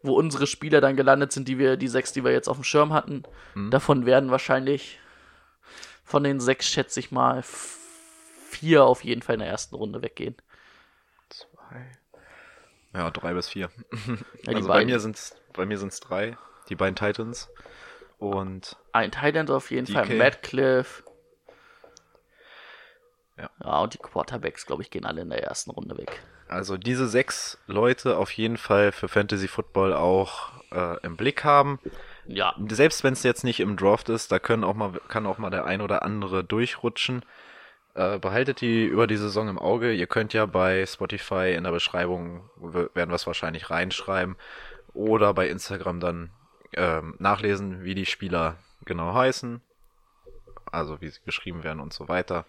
[0.02, 2.64] Wo unsere Spieler dann gelandet sind, die wir, die sechs, die wir jetzt auf dem
[2.64, 3.23] Schirm hatten.
[3.72, 4.99] Davon werden wahrscheinlich
[6.07, 10.35] von den sechs, schätze ich mal, vier auf jeden Fall in der ersten Runde weggehen.
[12.93, 13.69] Ja, drei bis vier.
[14.47, 16.38] Ja, also bei mir sind's, bei mir sind's drei.
[16.69, 17.49] Die beiden Titans.
[18.17, 20.17] Und Ein Thailand auf jeden Fall, DK.
[20.17, 21.03] Madcliff.
[23.38, 23.49] Ja.
[23.63, 26.21] Ja, und die Quarterbacks, glaube ich, gehen alle in der ersten Runde weg.
[26.47, 31.79] also diese sechs Leute auf jeden Fall für Fantasy Football auch äh, im Blick haben.
[32.27, 35.37] Ja, Selbst wenn es jetzt nicht im Draft ist, da können auch mal, kann auch
[35.37, 37.23] mal der ein oder andere durchrutschen.
[37.93, 39.93] Äh, behaltet die über die Saison im Auge.
[39.93, 44.35] Ihr könnt ja bei Spotify in der Beschreibung, werden wir es wahrscheinlich reinschreiben,
[44.93, 46.29] oder bei Instagram dann
[46.73, 49.61] ähm, nachlesen, wie die Spieler genau heißen.
[50.71, 52.45] Also wie sie geschrieben werden und so weiter.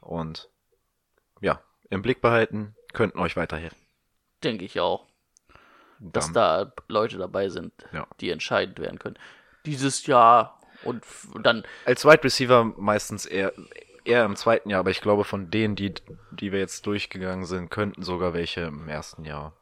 [0.00, 0.48] Und
[1.40, 3.78] ja, im Blick behalten, könnten euch weiterhelfen.
[4.42, 5.06] denke ich auch.
[6.00, 8.06] Dass Dann- da Leute dabei sind, Ja.
[8.20, 9.18] die entscheidend werden können.
[9.66, 11.04] Dieses Jahr und
[11.42, 13.52] dann, Als Wide Receiver meistens eher,
[14.04, 15.92] eher im zweiten Jahr, aber ich glaube von denen, die,
[16.30, 19.52] die wir jetzt durchgegangen sind, könnten sogar welche im ersten Jahr.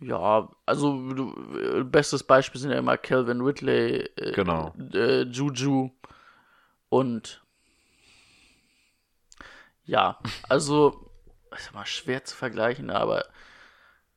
[0.00, 4.74] ja, also du, äh, bestes Beispiel sind ja immer Calvin Ridley, äh, Genau.
[4.92, 5.90] äh, Juju
[6.90, 7.42] und
[9.84, 10.18] ja,
[10.48, 11.10] also
[11.56, 13.24] ist immer schwer zu vergleichen, aber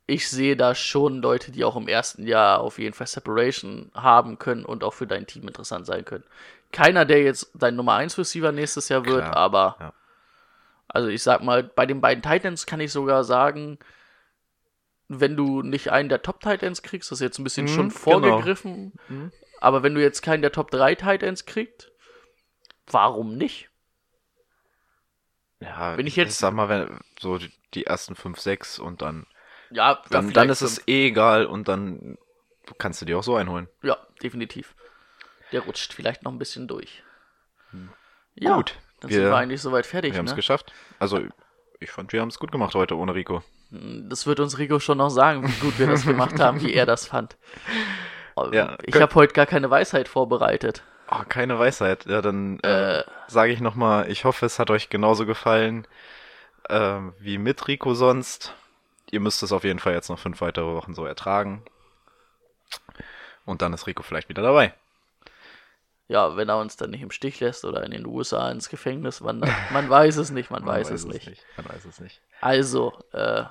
[0.10, 4.40] ich sehe da schon Leute, die auch im ersten Jahr auf jeden Fall Separation haben
[4.40, 6.24] können und auch für dein Team interessant sein können.
[6.72, 9.94] Keiner, der jetzt dein Nummer 1 Receiver nächstes Jahr wird, Klar, aber ja.
[10.88, 13.80] also ich sag mal, bei den beiden Titans kann ich sogar sagen,
[15.08, 17.90] wenn du nicht einen der Top Titans kriegst, das ist jetzt ein bisschen Mhm, schon
[17.90, 18.00] genau.
[18.00, 18.94] vorgegriffen,
[19.60, 21.92] aber wenn du jetzt keinen der Top 3 Titans kriegst,
[22.88, 23.70] warum nicht?
[25.62, 29.02] Ja, Wenn ich jetzt- ich sag mal, wenn, so die, die ersten fünf, sechs und
[29.02, 29.26] dann,
[29.72, 30.72] Ja, dann, dann ist fünf.
[30.72, 32.18] es eh egal und dann
[32.78, 33.68] kannst du dir auch so einholen.
[33.84, 34.76] Ja, definitiv.
[35.52, 37.04] Der rutscht vielleicht noch ein bisschen durch.
[38.36, 40.14] Ja, Gut, dann wir- sind wir eigentlich soweit fertig.
[40.14, 40.36] Wir haben es Ne?
[40.38, 40.74] geschafft.
[41.00, 41.20] Also,
[41.80, 43.44] ich fand, wir haben es gut gemacht heute ohne Rico.
[43.72, 46.86] Das wird uns Rico schon noch sagen, wie gut wir das gemacht haben, wie er
[46.86, 47.38] das fand.
[48.36, 50.84] Oh, Ja, ich habe heute gar keine Weisheit vorbereitet.
[51.12, 52.06] Oh, keine Weisheit.
[52.06, 55.88] Ja, dann äh, sage ich nochmal, ich hoffe, es hat euch genauso gefallen
[56.70, 58.56] äh, wie mit Rico sonst.
[59.12, 61.64] Ihr müsst es auf jeden Fall jetzt noch fünf weitere Wochen so ertragen.
[63.46, 64.74] Und dann ist Rico vielleicht wieder dabei.
[66.08, 69.24] Ja, wenn er uns dann nicht im Stich lässt oder in den USA ins Gefängnis
[69.24, 69.52] wandert.
[69.72, 71.46] Man weiß es nicht, man, weiß, es nicht.
[71.56, 72.22] Man weiß es nicht.
[72.42, 73.44] Also, äh,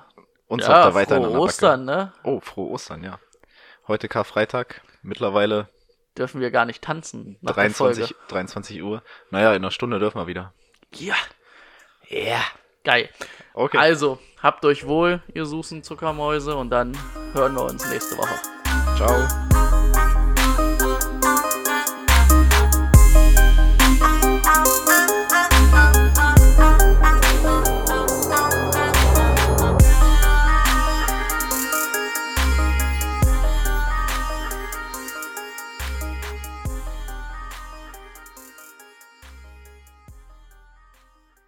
[0.47, 1.39] Uns ja, habt ihr weiter frohe.
[1.39, 2.13] Ostern, ne?
[2.23, 3.19] Oh, frohe Ostern, ja.
[3.87, 5.69] Heute Karfreitag, mittlerweile
[6.17, 8.27] Dürfen wir gar nicht tanzen nach der 23, Folge.
[8.27, 9.03] 23 Uhr.
[9.31, 10.53] Naja, in einer Stunde dürfen wir wieder.
[10.93, 11.15] Ja.
[12.09, 12.41] Ja.
[12.83, 13.09] Geil.
[13.53, 13.77] Okay.
[13.77, 16.97] Also, habt euch wohl, ihr Susen Zuckermäuse, und dann
[17.33, 18.35] hören wir uns nächste Woche.
[18.95, 19.68] Ciao.